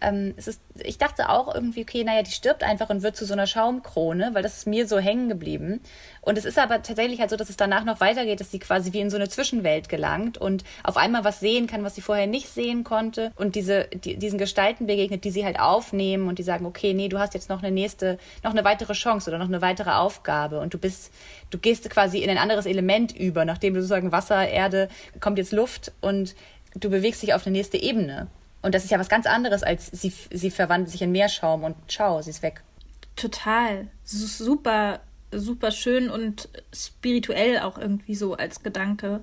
ähm, 0.00 0.34
es 0.36 0.46
ist, 0.46 0.60
ich 0.82 0.98
dachte 0.98 1.28
auch 1.28 1.52
irgendwie, 1.52 1.82
okay, 1.82 2.04
naja, 2.04 2.22
die 2.22 2.30
stirbt 2.30 2.62
einfach 2.62 2.88
und 2.90 3.02
wird 3.02 3.16
zu 3.16 3.24
so 3.24 3.32
einer 3.32 3.46
Schaumkrone, 3.46 4.30
weil 4.32 4.42
das 4.42 4.58
ist 4.58 4.66
mir 4.66 4.86
so 4.86 4.98
hängen 4.98 5.28
geblieben. 5.28 5.80
Und 6.20 6.38
es 6.38 6.44
ist 6.44 6.58
aber 6.58 6.82
tatsächlich 6.82 7.20
halt 7.20 7.30
so, 7.30 7.36
dass 7.36 7.48
es 7.50 7.56
danach 7.56 7.84
noch 7.84 8.00
weitergeht, 8.00 8.40
dass 8.40 8.50
sie 8.50 8.58
quasi 8.58 8.92
wie 8.92 9.00
in 9.00 9.10
so 9.10 9.16
eine 9.16 9.28
Zwischenwelt 9.28 9.88
gelangt 9.88 10.38
und 10.38 10.64
auf 10.84 10.96
einmal 10.96 11.24
was 11.24 11.40
sehen 11.40 11.66
kann, 11.66 11.84
was 11.84 11.94
sie 11.94 12.00
vorher 12.00 12.26
nicht 12.26 12.48
sehen 12.48 12.84
konnte 12.84 13.32
und 13.36 13.56
diese, 13.56 13.88
die, 13.92 14.16
diesen 14.16 14.38
Gestalten 14.38 14.86
begegnet, 14.86 15.24
die 15.24 15.30
sie 15.30 15.44
halt 15.44 15.58
aufnehmen 15.58 16.28
und 16.28 16.38
die 16.38 16.44
sagen, 16.44 16.66
okay, 16.66 16.94
nee, 16.94 17.08
du 17.08 17.18
hast 17.18 17.34
jetzt 17.34 17.48
noch 17.48 17.62
eine 17.62 17.72
nächste, 17.72 18.18
noch 18.44 18.52
eine 18.52 18.64
weitere 18.64 18.92
Chance 18.92 19.30
oder 19.30 19.38
noch 19.38 19.48
eine 19.48 19.62
weitere 19.62 19.90
Aufgabe 19.90 20.60
und 20.60 20.74
du 20.74 20.78
bist, 20.78 21.12
du 21.50 21.58
gehst 21.58 21.88
quasi 21.90 22.18
in 22.18 22.30
ein 22.30 22.38
anderes 22.38 22.66
Element 22.66 23.16
über, 23.16 23.44
nachdem 23.44 23.74
du 23.74 23.80
sozusagen 23.80 24.12
Wasser, 24.12 24.48
Erde, 24.48 24.88
kommt 25.20 25.38
jetzt 25.38 25.52
Luft 25.52 25.92
und 26.00 26.36
du 26.74 26.90
bewegst 26.90 27.22
dich 27.22 27.34
auf 27.34 27.46
eine 27.46 27.56
nächste 27.56 27.78
Ebene. 27.78 28.28
Und 28.62 28.74
das 28.74 28.84
ist 28.84 28.90
ja 28.90 28.98
was 28.98 29.08
ganz 29.08 29.26
anderes, 29.26 29.62
als 29.62 29.86
sie, 29.86 30.12
sie 30.30 30.50
verwandelt 30.50 30.90
sich 30.90 31.02
in 31.02 31.12
Meerschaum 31.12 31.64
und 31.64 31.76
ciao, 31.88 32.20
sie 32.22 32.30
ist 32.30 32.42
weg. 32.42 32.62
Total. 33.16 33.88
Super, 34.04 35.00
super 35.32 35.70
schön 35.70 36.10
und 36.10 36.48
spirituell 36.74 37.60
auch 37.60 37.78
irgendwie 37.78 38.14
so 38.14 38.34
als 38.34 38.62
Gedanke. 38.62 39.20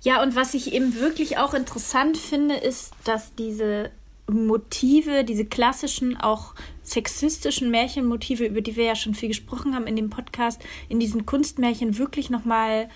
Ja, 0.00 0.22
und 0.22 0.34
was 0.34 0.54
ich 0.54 0.72
eben 0.72 0.94
wirklich 0.94 1.38
auch 1.38 1.54
interessant 1.54 2.16
finde, 2.16 2.56
ist, 2.56 2.92
dass 3.04 3.34
diese 3.34 3.90
Motive, 4.28 5.24
diese 5.24 5.44
klassischen, 5.44 6.16
auch 6.16 6.54
sexistischen 6.82 7.70
Märchenmotive, 7.70 8.44
über 8.44 8.60
die 8.60 8.76
wir 8.76 8.84
ja 8.84 8.96
schon 8.96 9.14
viel 9.14 9.28
gesprochen 9.28 9.74
haben 9.74 9.86
in 9.86 9.96
dem 9.96 10.10
Podcast, 10.10 10.62
in 10.88 11.00
diesen 11.00 11.26
Kunstmärchen 11.26 11.98
wirklich 11.98 12.30
nochmal 12.30 12.88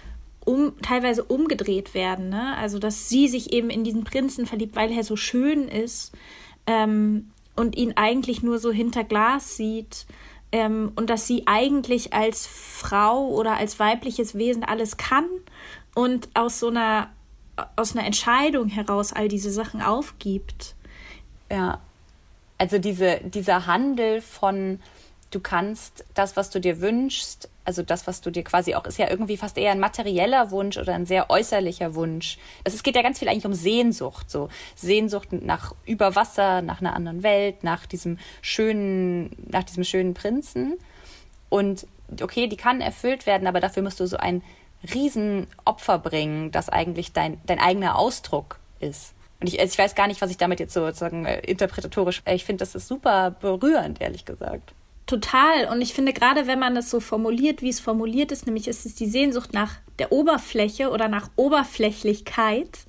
um, 0.45 0.81
teilweise 0.83 1.25
umgedreht 1.25 1.95
werden. 1.95 2.29
Ne? 2.29 2.57
Also, 2.57 2.79
dass 2.79 3.09
sie 3.09 3.29
sich 3.29 3.53
eben 3.53 3.71
in 3.71 3.85
diesen 3.85 4.05
Prinzen 4.05 4.47
verliebt, 4.47 4.77
weil 4.77 4.93
er 4.93 5.05
so 5.05 5.17
schön 5.17 5.69
ist 5.69 6.13
ähm, 6.67 7.31
und 7.57 7.77
ihn 7.77 7.95
eigentlich 7.97 8.43
nur 8.43 8.59
so 8.59 8.71
hinter 8.71 9.05
Glas 9.05 9.57
sieht. 9.57 10.07
Ähm, 10.51 10.93
und 10.97 11.09
dass 11.09 11.27
sie 11.27 11.45
eigentlich 11.47 12.13
als 12.13 12.47
Frau 12.47 13.29
oder 13.29 13.57
als 13.57 13.79
weibliches 13.79 14.35
Wesen 14.35 14.65
alles 14.65 14.99
kann 14.99 15.25
und 15.95 16.29
aus 16.35 16.61
so 16.61 16.69
einer, 16.69 17.11
aus 17.77 17.97
einer 17.97 18.07
Entscheidung 18.07 18.69
heraus 18.69 19.13
all 19.13 19.29
diese 19.29 19.51
Sachen 19.51 19.81
aufgibt. 19.81 20.75
Ja, 21.51 21.81
also 22.59 22.79
diese, 22.79 23.21
dieser 23.25 23.67
Handel 23.67 24.21
von 24.21 24.79
du 25.33 25.41
kannst 25.41 26.05
das, 26.15 26.37
was 26.37 26.51
du 26.51 26.61
dir 26.61 26.81
wünschst, 26.81 27.49
also 27.65 27.83
das, 27.83 28.07
was 28.07 28.21
du 28.21 28.31
dir 28.31 28.45
quasi 28.45 28.75
auch, 28.75 28.85
ist 28.85 28.99
ja 28.99 29.09
irgendwie 29.11 29.37
fast 29.37 29.57
eher 29.57 29.73
ein 29.73 29.81
materieller 29.81 30.51
Wunsch 30.51 30.77
oder 30.77 30.95
ein 30.95 31.07
sehr 31.07 31.31
äußerlicher 31.31 31.95
Wunsch. 31.95 32.39
Also 32.65 32.77
es 32.77 32.83
geht 32.83 32.95
ja 32.95 33.03
ganz 33.03 33.19
viel 33.19 33.29
eigentlich 33.29 33.47
um 33.47 33.55
Sehnsucht, 33.55 34.31
so 34.31 34.49
Sehnsucht 34.77 35.33
nach 35.33 35.75
Überwasser, 35.87 36.63
nach 36.63 36.81
einer 36.81 36.95
anderen 36.95 37.23
Welt, 37.23 37.65
nach 37.65 37.87
diesem 37.87 38.19
schönen, 38.43 39.31
nach 39.51 39.65
diesem 39.65 39.85
schönen 39.85 40.15
Prinzen. 40.15 40.75
Und 41.49 41.87
okay, 42.21 42.47
die 42.47 42.57
kann 42.57 42.81
erfüllt 42.81 43.27
werden, 43.27 43.47
aber 43.47 43.61
dafür 43.61 43.83
musst 43.83 44.01
du 44.01 44.07
so 44.07 44.19
ein 44.19 44.43
Riesenopfer 44.93 45.99
bringen, 45.99 46.51
das 46.51 46.69
eigentlich 46.69 47.13
dein, 47.13 47.41
dein 47.47 47.59
eigener 47.59 47.97
Ausdruck 47.97 48.59
ist. 48.81 49.15
Und 49.41 49.49
ich, 49.49 49.59
also 49.59 49.73
ich 49.73 49.79
weiß 49.79 49.95
gar 49.95 50.09
nicht, 50.09 50.21
was 50.21 50.31
ich 50.31 50.37
damit 50.37 50.61
jetzt 50.61 50.75
sozusagen 50.75 51.25
äh, 51.25 51.41
interpretatorisch, 51.41 52.23
ich 52.27 52.45
finde, 52.45 52.61
das 52.61 52.75
ist 52.75 52.87
super 52.87 53.31
berührend, 53.31 54.01
ehrlich 54.01 54.25
gesagt. 54.25 54.75
Total. 55.13 55.67
Und 55.71 55.83
ich 55.83 55.93
finde, 55.93 56.15
gerade 56.15 56.47
wenn 56.47 56.59
man 56.59 56.75
es 56.75 56.89
so 56.89 56.99
formuliert, 56.99 57.61
wie 57.61 57.69
es 57.69 57.81
formuliert 57.81 58.33
ist, 58.33 58.47
nämlich 58.47 58.67
ist 58.67 58.87
es 58.87 58.95
die 58.95 59.07
Sehnsucht 59.07 59.53
nach 59.53 59.75
der 59.99 60.11
Oberfläche 60.11 60.89
oder 60.89 61.07
nach 61.07 61.29
Oberflächlichkeit, 61.37 62.87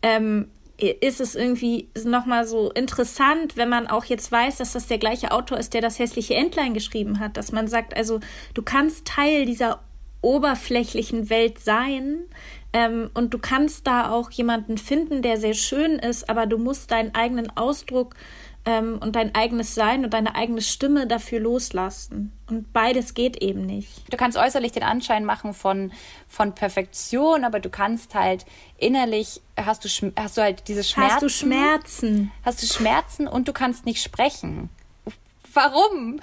ähm, 0.00 0.46
ist 0.78 1.20
es 1.20 1.34
irgendwie 1.34 1.88
nochmal 2.04 2.46
so 2.46 2.70
interessant, 2.70 3.56
wenn 3.56 3.68
man 3.68 3.88
auch 3.88 4.04
jetzt 4.04 4.30
weiß, 4.30 4.58
dass 4.58 4.74
das 4.74 4.86
der 4.86 4.98
gleiche 4.98 5.32
Autor 5.32 5.58
ist, 5.58 5.74
der 5.74 5.80
das 5.80 5.98
hässliche 5.98 6.34
Entlein 6.34 6.72
geschrieben 6.72 7.18
hat, 7.18 7.36
dass 7.36 7.50
man 7.50 7.66
sagt, 7.66 7.96
also 7.96 8.20
du 8.54 8.62
kannst 8.62 9.04
Teil 9.04 9.44
dieser 9.44 9.80
oberflächlichen 10.22 11.30
Welt 11.30 11.58
sein 11.58 12.18
ähm, 12.72 13.10
und 13.14 13.34
du 13.34 13.38
kannst 13.38 13.88
da 13.88 14.10
auch 14.12 14.30
jemanden 14.30 14.78
finden, 14.78 15.20
der 15.20 15.36
sehr 15.36 15.54
schön 15.54 15.98
ist, 15.98 16.30
aber 16.30 16.46
du 16.46 16.58
musst 16.58 16.92
deinen 16.92 17.12
eigenen 17.16 17.50
Ausdruck 17.56 18.14
ähm, 18.66 18.98
und 19.00 19.14
dein 19.14 19.34
eigenes 19.34 19.74
Sein 19.74 20.04
und 20.04 20.12
deine 20.12 20.34
eigene 20.34 20.60
Stimme 20.60 21.06
dafür 21.06 21.38
loslassen. 21.38 22.32
Und 22.50 22.72
beides 22.72 23.14
geht 23.14 23.40
eben 23.42 23.64
nicht. 23.64 24.12
Du 24.12 24.16
kannst 24.16 24.36
äußerlich 24.36 24.72
den 24.72 24.82
Anschein 24.82 25.24
machen 25.24 25.54
von, 25.54 25.92
von 26.28 26.54
Perfektion, 26.54 27.44
aber 27.44 27.60
du 27.60 27.70
kannst 27.70 28.14
halt 28.14 28.44
innerlich, 28.76 29.40
hast 29.56 29.84
du, 29.84 30.12
hast 30.16 30.36
du 30.36 30.42
halt 30.42 30.66
diese 30.66 30.82
Schmerzen. 30.82 31.14
Hast 31.14 31.22
du 31.22 31.28
Schmerzen. 31.28 32.32
Hast 32.44 32.62
du 32.62 32.66
Schmerzen 32.66 33.28
und 33.28 33.46
du 33.46 33.52
kannst 33.52 33.86
nicht 33.86 34.02
sprechen. 34.02 34.68
Warum? 35.54 36.20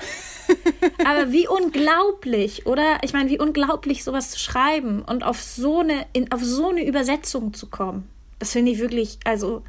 aber 1.06 1.32
wie 1.32 1.48
unglaublich, 1.48 2.68
oder? 2.68 3.00
Ich 3.04 3.14
meine, 3.14 3.30
wie 3.30 3.40
unglaublich 3.40 4.04
sowas 4.04 4.32
zu 4.32 4.38
schreiben 4.38 5.02
und 5.02 5.24
auf 5.24 5.42
so 5.42 5.80
eine, 5.80 6.06
in, 6.12 6.32
auf 6.32 6.44
so 6.44 6.70
eine 6.70 6.86
Übersetzung 6.86 7.54
zu 7.54 7.68
kommen. 7.68 8.08
Das 8.38 8.52
finde 8.52 8.74
ich 8.74 8.80
wirklich, 8.80 9.18
also, 9.24 9.64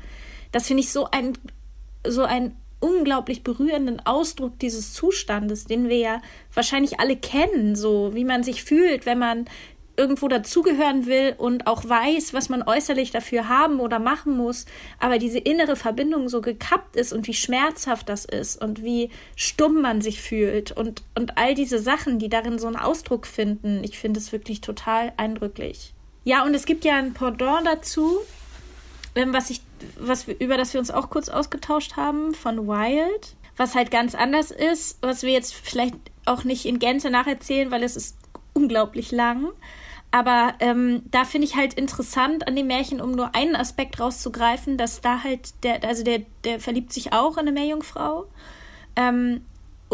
das 0.51 0.66
finde 0.66 0.83
ich 0.83 0.91
so 0.91 1.09
ein, 1.11 1.39
so 2.07 2.25
ein 2.25 2.57
unglaublich 2.85 3.43
berührenden 3.43 4.05
Ausdruck 4.05 4.59
dieses 4.59 4.93
Zustandes, 4.93 5.64
den 5.64 5.89
wir 5.89 5.97
ja 5.97 6.22
wahrscheinlich 6.53 7.01
alle 7.01 7.16
kennen, 7.16 7.76
so 7.76 8.14
wie 8.14 8.24
man 8.24 8.43
sich 8.43 8.62
fühlt, 8.62 9.07
wenn 9.07 9.18
man 9.18 9.47
irgendwo 9.97 10.28
dazugehören 10.28 11.07
will 11.07 11.35
und 11.39 11.66
auch 11.66 11.89
weiß, 11.89 12.35
was 12.35 12.51
man 12.51 12.62
äußerlich 12.62 13.11
dafür 13.11 13.49
haben 13.49 13.80
oder 13.80 13.99
machen 13.99 14.37
muss, 14.37 14.66
aber 14.99 15.18
diese 15.18 15.39
innere 15.39 15.76
Verbindung 15.76 16.28
so 16.28 16.43
gekappt 16.43 16.97
ist 16.97 17.14
und 17.14 17.26
wie 17.26 17.32
schmerzhaft 17.32 18.09
das 18.09 18.26
ist 18.26 18.61
und 18.61 18.82
wie 18.82 19.09
stumm 19.35 19.80
man 19.80 20.03
sich 20.03 20.20
fühlt 20.20 20.72
und, 20.72 21.03
und 21.14 21.39
all 21.39 21.55
diese 21.55 21.78
Sachen, 21.78 22.18
die 22.18 22.28
darin 22.28 22.59
so 22.59 22.66
einen 22.66 22.76
Ausdruck 22.76 23.26
finden, 23.26 23.82
ich 23.82 23.99
finde 23.99 24.20
es 24.20 24.30
wirklich 24.32 24.61
total 24.61 25.12
eindrücklich. 25.16 25.95
Ja, 26.24 26.45
und 26.45 26.55
es 26.55 26.66
gibt 26.66 26.85
ja 26.85 26.97
ein 26.97 27.14
Pendant 27.14 27.66
dazu, 27.66 28.18
was 29.14 29.50
ich, 29.50 29.62
was 29.98 30.26
wir, 30.26 30.38
über 30.40 30.56
das 30.56 30.72
wir 30.72 30.80
uns 30.80 30.90
auch 30.90 31.10
kurz 31.10 31.28
ausgetauscht 31.28 31.96
haben, 31.96 32.34
von 32.34 32.66
Wild, 32.66 33.36
was 33.56 33.74
halt 33.74 33.90
ganz 33.90 34.14
anders 34.14 34.50
ist, 34.50 34.98
was 35.02 35.22
wir 35.22 35.32
jetzt 35.32 35.54
vielleicht 35.54 35.94
auch 36.24 36.44
nicht 36.44 36.66
in 36.66 36.78
Gänze 36.78 37.10
nacherzählen, 37.10 37.70
weil 37.70 37.82
es 37.82 37.96
ist 37.96 38.16
unglaublich 38.52 39.12
lang. 39.12 39.48
Aber 40.10 40.54
ähm, 40.60 41.02
da 41.10 41.24
finde 41.24 41.46
ich 41.46 41.56
halt 41.56 41.74
interessant 41.74 42.46
an 42.46 42.54
dem 42.54 42.68
Märchen, 42.68 43.00
um 43.00 43.12
nur 43.12 43.34
einen 43.34 43.56
Aspekt 43.56 43.98
rauszugreifen, 43.98 44.78
dass 44.78 45.00
da 45.00 45.24
halt 45.24 45.64
der, 45.64 45.82
also 45.82 46.04
der, 46.04 46.20
der 46.44 46.60
verliebt 46.60 46.92
sich 46.92 47.12
auch 47.12 47.32
in 47.32 47.40
eine 47.40 47.52
Meerjungfrau. 47.52 48.26
Ähm, 48.94 49.40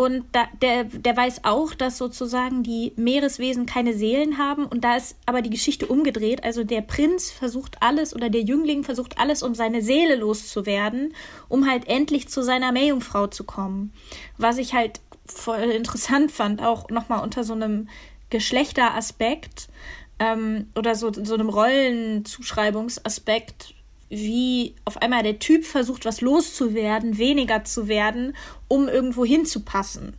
und 0.01 0.25
da, 0.33 0.47
der, 0.63 0.85
der 0.85 1.15
weiß 1.15 1.45
auch, 1.45 1.75
dass 1.75 1.99
sozusagen 1.99 2.63
die 2.63 2.95
Meereswesen 2.97 3.67
keine 3.67 3.93
Seelen 3.93 4.39
haben. 4.39 4.65
Und 4.65 4.83
da 4.83 4.97
ist 4.97 5.19
aber 5.27 5.43
die 5.43 5.51
Geschichte 5.51 5.87
umgedreht. 5.87 6.43
Also 6.43 6.65
der 6.65 6.81
Prinz 6.81 7.31
versucht 7.31 7.83
alles 7.83 8.17
oder 8.17 8.31
der 8.31 8.41
Jüngling 8.41 8.83
versucht 8.83 9.19
alles, 9.19 9.43
um 9.43 9.55
seine 9.55 9.83
Seele 9.83 10.17
loszuwerden, 10.17 11.13
um 11.51 11.71
halt 11.71 11.87
endlich 11.87 12.31
zu 12.31 12.43
seiner 12.43 12.73
Meerjungfrau 12.73 13.27
zu 13.27 13.45
kommen. 13.45 13.93
Was 14.39 14.57
ich 14.57 14.73
halt 14.73 15.03
voll 15.27 15.59
interessant 15.71 16.33
fand, 16.33 16.63
auch 16.63 16.89
nochmal 16.89 17.23
unter 17.23 17.45
so 17.45 17.53
einem 17.53 17.91
Geschlechteraspekt 18.31 19.69
ähm, 20.19 20.69
oder 20.77 20.95
so, 20.95 21.13
so 21.13 21.35
einem 21.35 21.51
Rollenzuschreibungsaspekt, 21.51 23.75
wie 24.11 24.75
auf 24.85 25.01
einmal 25.01 25.23
der 25.23 25.39
Typ 25.39 25.65
versucht, 25.65 26.05
was 26.05 26.21
loszuwerden, 26.21 27.17
weniger 27.17 27.65
zu 27.65 27.89
werden, 27.89 28.37
um 28.69 28.89
irgendwo 28.89 29.25
hinzupassen. 29.25 30.15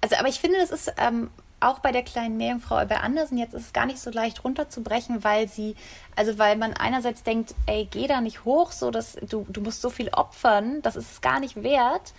Also, 0.00 0.16
aber 0.16 0.28
ich 0.28 0.40
finde, 0.40 0.58
das 0.58 0.70
ist 0.70 0.92
ähm, 0.96 1.28
auch 1.58 1.80
bei 1.80 1.92
der 1.92 2.02
kleinen 2.02 2.36
Meerjungfrau 2.36 2.84
bei 2.86 3.00
Andersen 3.00 3.36
jetzt 3.36 3.52
ist 3.52 3.66
es 3.66 3.72
gar 3.72 3.84
nicht 3.84 3.98
so 3.98 4.10
leicht 4.10 4.44
runterzubrechen, 4.44 5.22
weil 5.24 5.48
sie, 5.48 5.76
also 6.16 6.38
weil 6.38 6.56
man 6.56 6.72
einerseits 6.72 7.22
denkt, 7.22 7.54
ey, 7.66 7.86
geh 7.90 8.06
da 8.06 8.20
nicht 8.20 8.44
hoch, 8.44 8.72
so 8.72 8.90
dass 8.90 9.16
du, 9.28 9.44
du 9.48 9.60
musst 9.60 9.82
so 9.82 9.90
viel 9.90 10.08
opfern, 10.08 10.80
das 10.82 10.96
ist 10.96 11.12
es 11.12 11.20
gar 11.20 11.40
nicht 11.40 11.62
wert. 11.62 12.14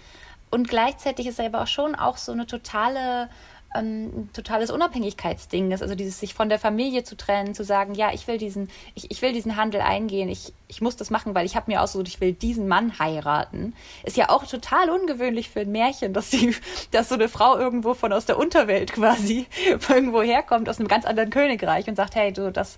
Und 0.51 0.67
gleichzeitig 0.67 1.27
ist 1.27 1.39
er 1.39 1.45
aber 1.45 1.61
auch 1.63 1.67
schon 1.67 1.95
auch 1.95 2.17
so 2.17 2.33
eine 2.33 2.45
totale 2.45 3.29
ein 3.73 4.29
totales 4.33 4.69
Unabhängigkeitsding 4.69 5.69
das 5.69 5.81
also 5.81 5.95
dieses 5.95 6.19
sich 6.19 6.33
von 6.33 6.49
der 6.49 6.59
Familie 6.59 7.03
zu 7.03 7.15
trennen, 7.15 7.53
zu 7.53 7.63
sagen, 7.63 7.95
ja, 7.95 8.11
ich 8.13 8.27
will 8.27 8.37
diesen, 8.37 8.69
ich, 8.95 9.09
ich 9.09 9.21
will 9.21 9.31
diesen 9.31 9.55
Handel 9.55 9.81
eingehen, 9.81 10.27
ich, 10.29 10.53
ich 10.67 10.81
muss 10.81 10.97
das 10.97 11.09
machen, 11.09 11.33
weil 11.35 11.45
ich 11.45 11.55
habe 11.55 11.71
mir 11.71 11.81
ausgesucht, 11.81 12.07
ich 12.09 12.21
will 12.21 12.33
diesen 12.33 12.67
Mann 12.67 12.99
heiraten. 12.99 13.73
Ist 14.03 14.17
ja 14.17 14.29
auch 14.29 14.45
total 14.45 14.89
ungewöhnlich 14.89 15.49
für 15.49 15.61
ein 15.61 15.71
Märchen, 15.71 16.13
dass 16.13 16.29
die, 16.29 16.53
dass 16.91 17.09
so 17.09 17.15
eine 17.15 17.29
Frau 17.29 17.57
irgendwo 17.57 17.93
von 17.93 18.11
aus 18.11 18.25
der 18.25 18.37
Unterwelt 18.37 18.91
quasi 18.93 19.47
irgendwo 19.89 20.21
herkommt, 20.21 20.67
aus 20.67 20.79
einem 20.79 20.89
ganz 20.89 21.05
anderen 21.05 21.29
Königreich 21.29 21.87
und 21.87 21.95
sagt, 21.95 22.15
hey, 22.15 22.33
du, 22.33 22.51
das, 22.51 22.77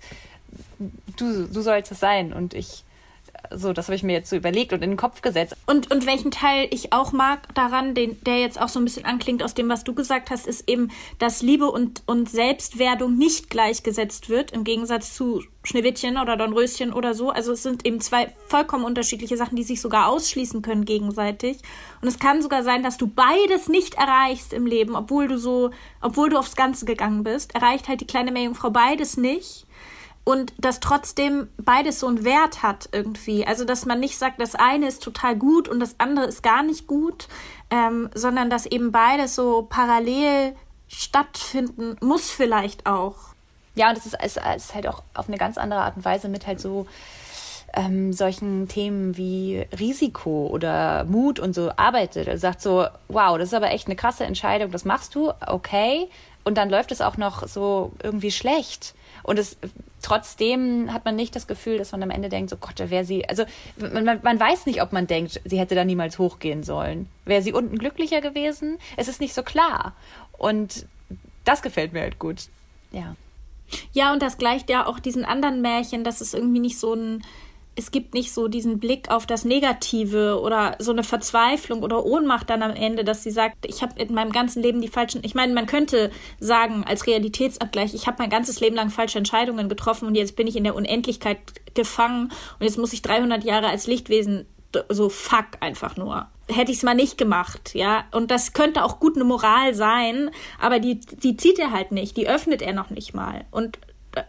du, 1.17 1.47
du 1.47 1.61
sollst 1.61 1.91
es 1.91 1.99
sein 1.99 2.33
und 2.33 2.53
ich 2.53 2.83
so, 3.51 3.73
das 3.73 3.87
habe 3.87 3.95
ich 3.95 4.03
mir 4.03 4.13
jetzt 4.13 4.29
so 4.29 4.35
überlegt 4.35 4.73
und 4.73 4.83
in 4.83 4.91
den 4.91 4.97
Kopf 4.97 5.21
gesetzt. 5.21 5.55
Und, 5.65 5.91
und 5.91 6.05
welchen 6.05 6.31
Teil 6.31 6.67
ich 6.71 6.93
auch 6.93 7.11
mag 7.11 7.53
daran, 7.55 7.93
den, 7.93 8.21
der 8.23 8.39
jetzt 8.39 8.59
auch 8.59 8.69
so 8.69 8.79
ein 8.79 8.85
bisschen 8.85 9.05
anklingt 9.05 9.43
aus 9.43 9.53
dem, 9.53 9.69
was 9.69 9.83
du 9.83 9.93
gesagt 9.93 10.29
hast, 10.29 10.47
ist 10.47 10.69
eben, 10.69 10.91
dass 11.19 11.41
Liebe 11.41 11.69
und, 11.69 12.03
und 12.05 12.29
Selbstwerdung 12.29 13.17
nicht 13.17 13.49
gleichgesetzt 13.49 14.29
wird, 14.29 14.51
im 14.51 14.63
Gegensatz 14.63 15.13
zu 15.13 15.43
Schneewittchen 15.63 16.17
oder 16.17 16.35
Dornröschen 16.35 16.93
oder 16.93 17.13
so. 17.13 17.29
Also 17.29 17.53
es 17.53 17.63
sind 17.63 17.85
eben 17.85 18.01
zwei 18.01 18.33
vollkommen 18.47 18.85
unterschiedliche 18.85 19.37
Sachen, 19.37 19.55
die 19.55 19.63
sich 19.63 19.81
sogar 19.81 20.07
ausschließen 20.07 20.61
können 20.61 20.85
gegenseitig. 20.85 21.57
Und 22.01 22.07
es 22.07 22.19
kann 22.19 22.41
sogar 22.41 22.63
sein, 22.63 22.83
dass 22.83 22.97
du 22.97 23.07
beides 23.07 23.67
nicht 23.67 23.95
erreichst 23.95 24.53
im 24.53 24.65
Leben, 24.65 24.95
obwohl 24.95 25.27
du 25.27 25.37
so, 25.37 25.71
obwohl 26.01 26.29
du 26.29 26.37
aufs 26.37 26.55
Ganze 26.55 26.85
gegangen 26.85 27.23
bist, 27.23 27.55
erreicht 27.55 27.87
halt 27.87 28.01
die 28.01 28.07
kleine 28.07 28.31
Meerjungfrau 28.31 28.71
beides 28.71 29.17
nicht 29.17 29.65
und 30.25 30.53
dass 30.57 30.79
trotzdem 30.79 31.49
beides 31.57 31.99
so 31.99 32.07
einen 32.07 32.23
Wert 32.23 32.63
hat 32.63 32.87
irgendwie. 32.91 33.45
Also 33.45 33.65
dass 33.65 33.85
man 33.85 33.99
nicht 33.99 34.17
sagt, 34.17 34.39
das 34.39 34.55
eine 34.55 34.87
ist 34.87 35.03
total 35.03 35.35
gut 35.35 35.67
und 35.67 35.79
das 35.79 35.95
andere 35.99 36.25
ist 36.25 36.43
gar 36.43 36.63
nicht 36.63 36.87
gut, 36.87 37.27
ähm, 37.69 38.09
sondern 38.13 38.49
dass 38.49 38.65
eben 38.65 38.91
beides 38.91 39.35
so 39.35 39.67
parallel 39.69 40.55
stattfinden 40.87 41.97
muss 42.01 42.29
vielleicht 42.29 42.85
auch. 42.85 43.15
Ja, 43.75 43.89
und 43.89 43.97
das 43.97 44.05
ist, 44.05 44.23
ist, 44.23 44.39
ist 44.55 44.75
halt 44.75 44.87
auch 44.87 45.03
auf 45.13 45.27
eine 45.27 45.37
ganz 45.37 45.57
andere 45.57 45.81
Art 45.81 45.97
und 45.97 46.05
Weise 46.05 46.29
mit 46.29 46.45
halt 46.45 46.61
so 46.61 46.85
ähm, 47.73 48.13
solchen 48.13 48.67
Themen 48.67 49.17
wie 49.17 49.65
Risiko 49.77 50.47
oder 50.47 51.05
Mut 51.05 51.39
und 51.39 51.55
so 51.55 51.71
arbeitet. 51.75 52.27
Er 52.27 52.37
sagt 52.37 52.61
so, 52.61 52.85
wow, 53.07 53.37
das 53.37 53.49
ist 53.49 53.53
aber 53.55 53.71
echt 53.71 53.87
eine 53.87 53.95
krasse 53.95 54.25
Entscheidung, 54.25 54.71
das 54.71 54.85
machst 54.85 55.15
du, 55.15 55.33
okay. 55.47 56.07
Und 56.43 56.57
dann 56.57 56.69
läuft 56.69 56.91
es 56.91 57.01
auch 57.01 57.17
noch 57.17 57.47
so 57.47 57.91
irgendwie 58.03 58.31
schlecht. 58.31 58.93
Und 59.23 59.39
es 59.39 59.57
trotzdem 60.01 60.93
hat 60.93 61.05
man 61.05 61.15
nicht 61.15 61.35
das 61.35 61.47
Gefühl, 61.47 61.77
dass 61.77 61.93
man 61.93 62.03
am 62.03 62.09
Ende 62.11 62.29
denkt, 62.29 62.49
so 62.49 62.57
Gott, 62.57 62.79
da 62.79 62.89
wäre 62.89 63.05
sie. 63.05 63.27
Also 63.27 63.45
man, 63.77 64.19
man, 64.21 64.39
weiß 64.39 64.65
nicht, 64.65 64.81
ob 64.81 64.91
man 64.91 65.07
denkt, 65.07 65.41
sie 65.45 65.59
hätte 65.59 65.75
da 65.75 65.85
niemals 65.85 66.19
hochgehen 66.19 66.63
sollen. 66.63 67.07
Wäre 67.25 67.41
sie 67.41 67.53
unten 67.53 67.77
glücklicher 67.77 68.21
gewesen? 68.21 68.77
Es 68.97 69.07
ist 69.07 69.21
nicht 69.21 69.33
so 69.33 69.43
klar. 69.43 69.95
Und 70.37 70.85
das 71.45 71.61
gefällt 71.61 71.93
mir 71.93 72.01
halt 72.01 72.19
gut. 72.19 72.49
Ja. 72.91 73.15
Ja, 73.93 74.13
und 74.13 74.21
das 74.21 74.37
gleicht 74.37 74.69
ja 74.69 74.85
auch 74.85 74.99
diesen 74.99 75.25
anderen 75.25 75.61
Märchen, 75.61 76.03
dass 76.03 76.21
es 76.21 76.33
irgendwie 76.33 76.59
nicht 76.59 76.77
so 76.77 76.93
ein 76.93 77.23
es 77.75 77.91
gibt 77.91 78.13
nicht 78.13 78.33
so 78.33 78.47
diesen 78.47 78.79
Blick 78.79 79.09
auf 79.09 79.25
das 79.25 79.45
Negative 79.45 80.39
oder 80.39 80.75
so 80.79 80.91
eine 80.91 81.03
Verzweiflung 81.03 81.81
oder 81.81 82.05
Ohnmacht 82.05 82.49
dann 82.49 82.61
am 82.61 82.71
Ende, 82.71 83.03
dass 83.03 83.23
sie 83.23 83.31
sagt, 83.31 83.65
ich 83.65 83.81
habe 83.81 83.99
in 83.99 84.13
meinem 84.13 84.31
ganzen 84.31 84.61
Leben 84.61 84.81
die 84.81 84.87
falschen, 84.87 85.21
ich 85.23 85.33
meine, 85.33 85.53
man 85.53 85.65
könnte 85.65 86.11
sagen 86.39 86.83
als 86.83 87.07
Realitätsabgleich, 87.07 87.93
ich 87.93 88.05
habe 88.05 88.17
mein 88.19 88.29
ganzes 88.29 88.59
Leben 88.59 88.75
lang 88.75 88.89
falsche 88.89 89.17
Entscheidungen 89.17 89.69
getroffen 89.69 90.07
und 90.07 90.15
jetzt 90.15 90.35
bin 90.35 90.47
ich 90.47 90.55
in 90.55 90.63
der 90.63 90.75
Unendlichkeit 90.75 91.39
gefangen 91.73 92.31
und 92.59 92.65
jetzt 92.65 92.77
muss 92.77 92.93
ich 92.93 93.01
300 93.01 93.43
Jahre 93.43 93.67
als 93.67 93.87
Lichtwesen 93.87 94.45
so 94.89 95.09
fuck 95.09 95.45
einfach 95.59 95.97
nur. 95.97 96.27
Hätte 96.49 96.71
ich 96.71 96.77
es 96.77 96.83
mal 96.83 96.95
nicht 96.95 97.17
gemacht, 97.17 97.73
ja. 97.73 98.05
Und 98.11 98.31
das 98.31 98.53
könnte 98.53 98.83
auch 98.83 98.99
gut 98.99 99.15
eine 99.15 99.23
Moral 99.23 99.73
sein, 99.73 100.29
aber 100.59 100.79
die, 100.79 100.99
die 100.99 101.37
zieht 101.37 101.59
er 101.59 101.71
halt 101.71 101.91
nicht, 101.91 102.17
die 102.17 102.27
öffnet 102.27 102.61
er 102.61 102.73
noch 102.73 102.89
nicht 102.89 103.13
mal. 103.13 103.45
Und 103.51 103.77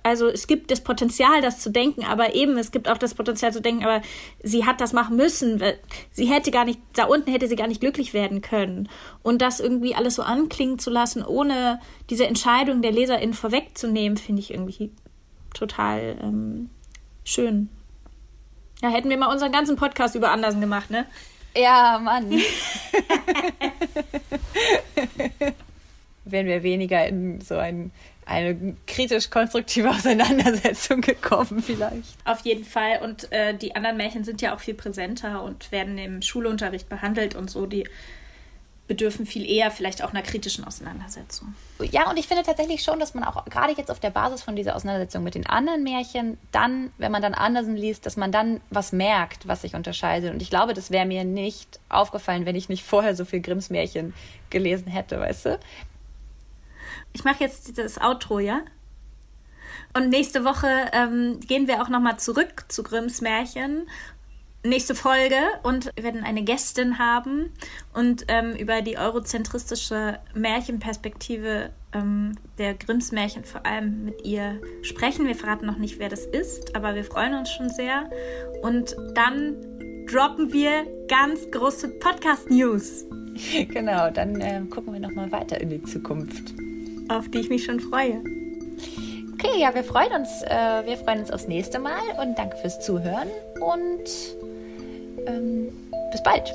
also 0.02 0.28
es 0.28 0.46
gibt 0.46 0.70
das 0.70 0.80
Potenzial, 0.82 1.40
das 1.42 1.60
zu 1.60 1.70
denken, 1.70 2.04
aber 2.04 2.34
eben 2.34 2.56
es 2.56 2.70
gibt 2.70 2.88
auch 2.88 2.98
das 2.98 3.14
Potenzial 3.14 3.52
zu 3.52 3.60
denken, 3.60 3.84
aber 3.84 4.02
sie 4.42 4.64
hat 4.64 4.80
das 4.80 4.92
machen 4.92 5.16
müssen, 5.16 5.62
sie 6.10 6.26
hätte 6.26 6.50
gar 6.50 6.64
nicht, 6.64 6.80
da 6.94 7.04
unten 7.04 7.30
hätte 7.30 7.48
sie 7.48 7.56
gar 7.56 7.66
nicht 7.66 7.80
glücklich 7.80 8.14
werden 8.14 8.40
können. 8.40 8.88
Und 9.22 9.42
das 9.42 9.60
irgendwie 9.60 9.94
alles 9.94 10.14
so 10.14 10.22
anklingen 10.22 10.78
zu 10.78 10.90
lassen, 10.90 11.24
ohne 11.24 11.80
diese 12.10 12.26
Entscheidung 12.26 12.82
der 12.82 12.92
Leserin 12.92 13.34
vorwegzunehmen, 13.34 14.16
finde 14.16 14.40
ich 14.40 14.50
irgendwie 14.52 14.90
total 15.52 16.16
ähm, 16.22 16.70
schön. 17.24 17.68
Ja, 18.82 18.88
hätten 18.90 19.10
wir 19.10 19.16
mal 19.16 19.32
unseren 19.32 19.52
ganzen 19.52 19.76
Podcast 19.76 20.14
über 20.14 20.30
Andersen 20.30 20.60
gemacht, 20.60 20.90
ne? 20.90 21.06
Ja, 21.56 22.00
Mann. 22.02 22.30
Wären 26.24 26.46
wir 26.46 26.62
weniger 26.62 27.06
in 27.06 27.40
so 27.40 27.56
ein 27.56 27.92
eine 28.26 28.76
kritisch-konstruktive 28.86 29.90
Auseinandersetzung 29.90 31.00
gekommen, 31.00 31.62
vielleicht. 31.62 32.16
Auf 32.24 32.40
jeden 32.40 32.64
Fall. 32.64 33.00
Und 33.02 33.30
äh, 33.32 33.56
die 33.56 33.76
anderen 33.76 33.96
Märchen 33.96 34.24
sind 34.24 34.40
ja 34.42 34.54
auch 34.54 34.60
viel 34.60 34.74
präsenter 34.74 35.42
und 35.42 35.70
werden 35.72 35.98
im 35.98 36.22
Schulunterricht 36.22 36.88
behandelt 36.88 37.34
und 37.34 37.50
so. 37.50 37.66
Die 37.66 37.86
bedürfen 38.86 39.24
viel 39.24 39.48
eher 39.48 39.70
vielleicht 39.70 40.04
auch 40.04 40.10
einer 40.10 40.22
kritischen 40.22 40.64
Auseinandersetzung. 40.64 41.54
Ja, 41.90 42.10
und 42.10 42.18
ich 42.18 42.28
finde 42.28 42.42
tatsächlich 42.42 42.82
schon, 42.82 43.00
dass 43.00 43.14
man 43.14 43.24
auch 43.24 43.44
gerade 43.46 43.72
jetzt 43.72 43.90
auf 43.90 43.98
der 43.98 44.10
Basis 44.10 44.42
von 44.42 44.56
dieser 44.56 44.76
Auseinandersetzung 44.76 45.24
mit 45.24 45.34
den 45.34 45.46
anderen 45.46 45.82
Märchen 45.82 46.36
dann, 46.52 46.92
wenn 46.98 47.10
man 47.10 47.22
dann 47.22 47.32
Andersen 47.32 47.76
liest, 47.76 48.04
dass 48.04 48.16
man 48.16 48.30
dann 48.30 48.60
was 48.68 48.92
merkt, 48.92 49.48
was 49.48 49.62
sich 49.62 49.74
unterscheidet. 49.74 50.34
Und 50.34 50.42
ich 50.42 50.50
glaube, 50.50 50.74
das 50.74 50.90
wäre 50.90 51.06
mir 51.06 51.24
nicht 51.24 51.80
aufgefallen, 51.88 52.44
wenn 52.44 52.56
ich 52.56 52.68
nicht 52.68 52.84
vorher 52.84 53.16
so 53.16 53.24
viel 53.24 53.40
Grimms 53.40 53.70
Märchen 53.70 54.12
gelesen 54.50 54.88
hätte, 54.88 55.18
weißt 55.18 55.46
du? 55.46 55.58
Ich 57.14 57.24
mache 57.24 57.42
jetzt 57.42 57.78
das 57.78 58.00
Outro, 58.00 58.40
ja? 58.40 58.60
Und 59.96 60.10
nächste 60.10 60.44
Woche 60.44 60.68
ähm, 60.92 61.38
gehen 61.40 61.68
wir 61.68 61.80
auch 61.80 61.88
nochmal 61.88 62.18
zurück 62.18 62.64
zu 62.68 62.82
Grimms 62.82 63.20
Märchen. 63.20 63.88
Nächste 64.66 64.94
Folge 64.94 65.36
und 65.62 65.90
wir 65.94 66.04
werden 66.04 66.24
eine 66.24 66.42
Gästin 66.42 66.98
haben 66.98 67.52
und 67.92 68.24
ähm, 68.28 68.52
über 68.56 68.80
die 68.80 68.96
eurozentristische 68.96 70.18
Märchenperspektive 70.34 71.70
ähm, 71.92 72.36
der 72.56 72.74
Grimms 72.74 73.12
Märchen 73.12 73.44
vor 73.44 73.66
allem 73.66 74.06
mit 74.06 74.24
ihr 74.24 74.60
sprechen. 74.82 75.26
Wir 75.26 75.34
verraten 75.34 75.66
noch 75.66 75.76
nicht, 75.76 75.98
wer 75.98 76.08
das 76.08 76.24
ist, 76.24 76.74
aber 76.74 76.94
wir 76.94 77.04
freuen 77.04 77.34
uns 77.34 77.50
schon 77.50 77.68
sehr. 77.68 78.10
Und 78.62 78.96
dann 79.14 79.54
droppen 80.10 80.52
wir 80.52 80.86
ganz 81.08 81.50
große 81.50 81.88
Podcast-News. 82.00 83.04
Genau, 83.68 84.10
dann 84.10 84.40
äh, 84.40 84.62
gucken 84.70 84.92
wir 84.92 85.00
nochmal 85.00 85.30
weiter 85.30 85.60
in 85.60 85.68
die 85.68 85.82
Zukunft 85.82 86.54
auf 87.08 87.28
die 87.28 87.40
ich 87.40 87.48
mich 87.48 87.64
schon 87.64 87.80
freue. 87.80 88.22
Okay, 89.34 89.60
ja, 89.60 89.74
wir 89.74 89.84
freuen 89.84 90.12
uns. 90.12 90.42
Äh, 90.42 90.86
wir 90.86 90.96
freuen 90.96 91.20
uns 91.20 91.30
aufs 91.30 91.48
nächste 91.48 91.78
Mal 91.78 92.00
und 92.20 92.38
danke 92.38 92.56
fürs 92.56 92.80
Zuhören 92.80 93.28
und 93.60 94.04
ähm, 95.26 95.68
bis 96.10 96.22
bald. 96.22 96.52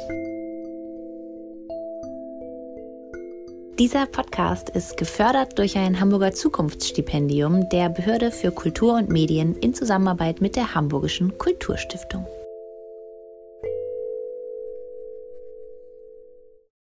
Dieser 3.80 4.08
Podcast 4.08 4.70
ist 4.70 4.97
gefördert 4.97 5.58
durch 5.58 5.78
ein 5.78 6.02
Hamburger 6.02 6.34
Zukunftsstipendium 6.34 7.70
der 7.70 7.88
Behörde 7.88 8.32
für 8.32 8.52
Kultur 8.52 8.95
und 8.95 9.10
Medien 9.10 9.56
in 9.56 9.74
Zusammenarbeit 9.74 10.41
mit 10.41 10.58
der 10.58 10.76
Hamburgischen 10.76 11.38
Kulturstiftung. 11.38 12.26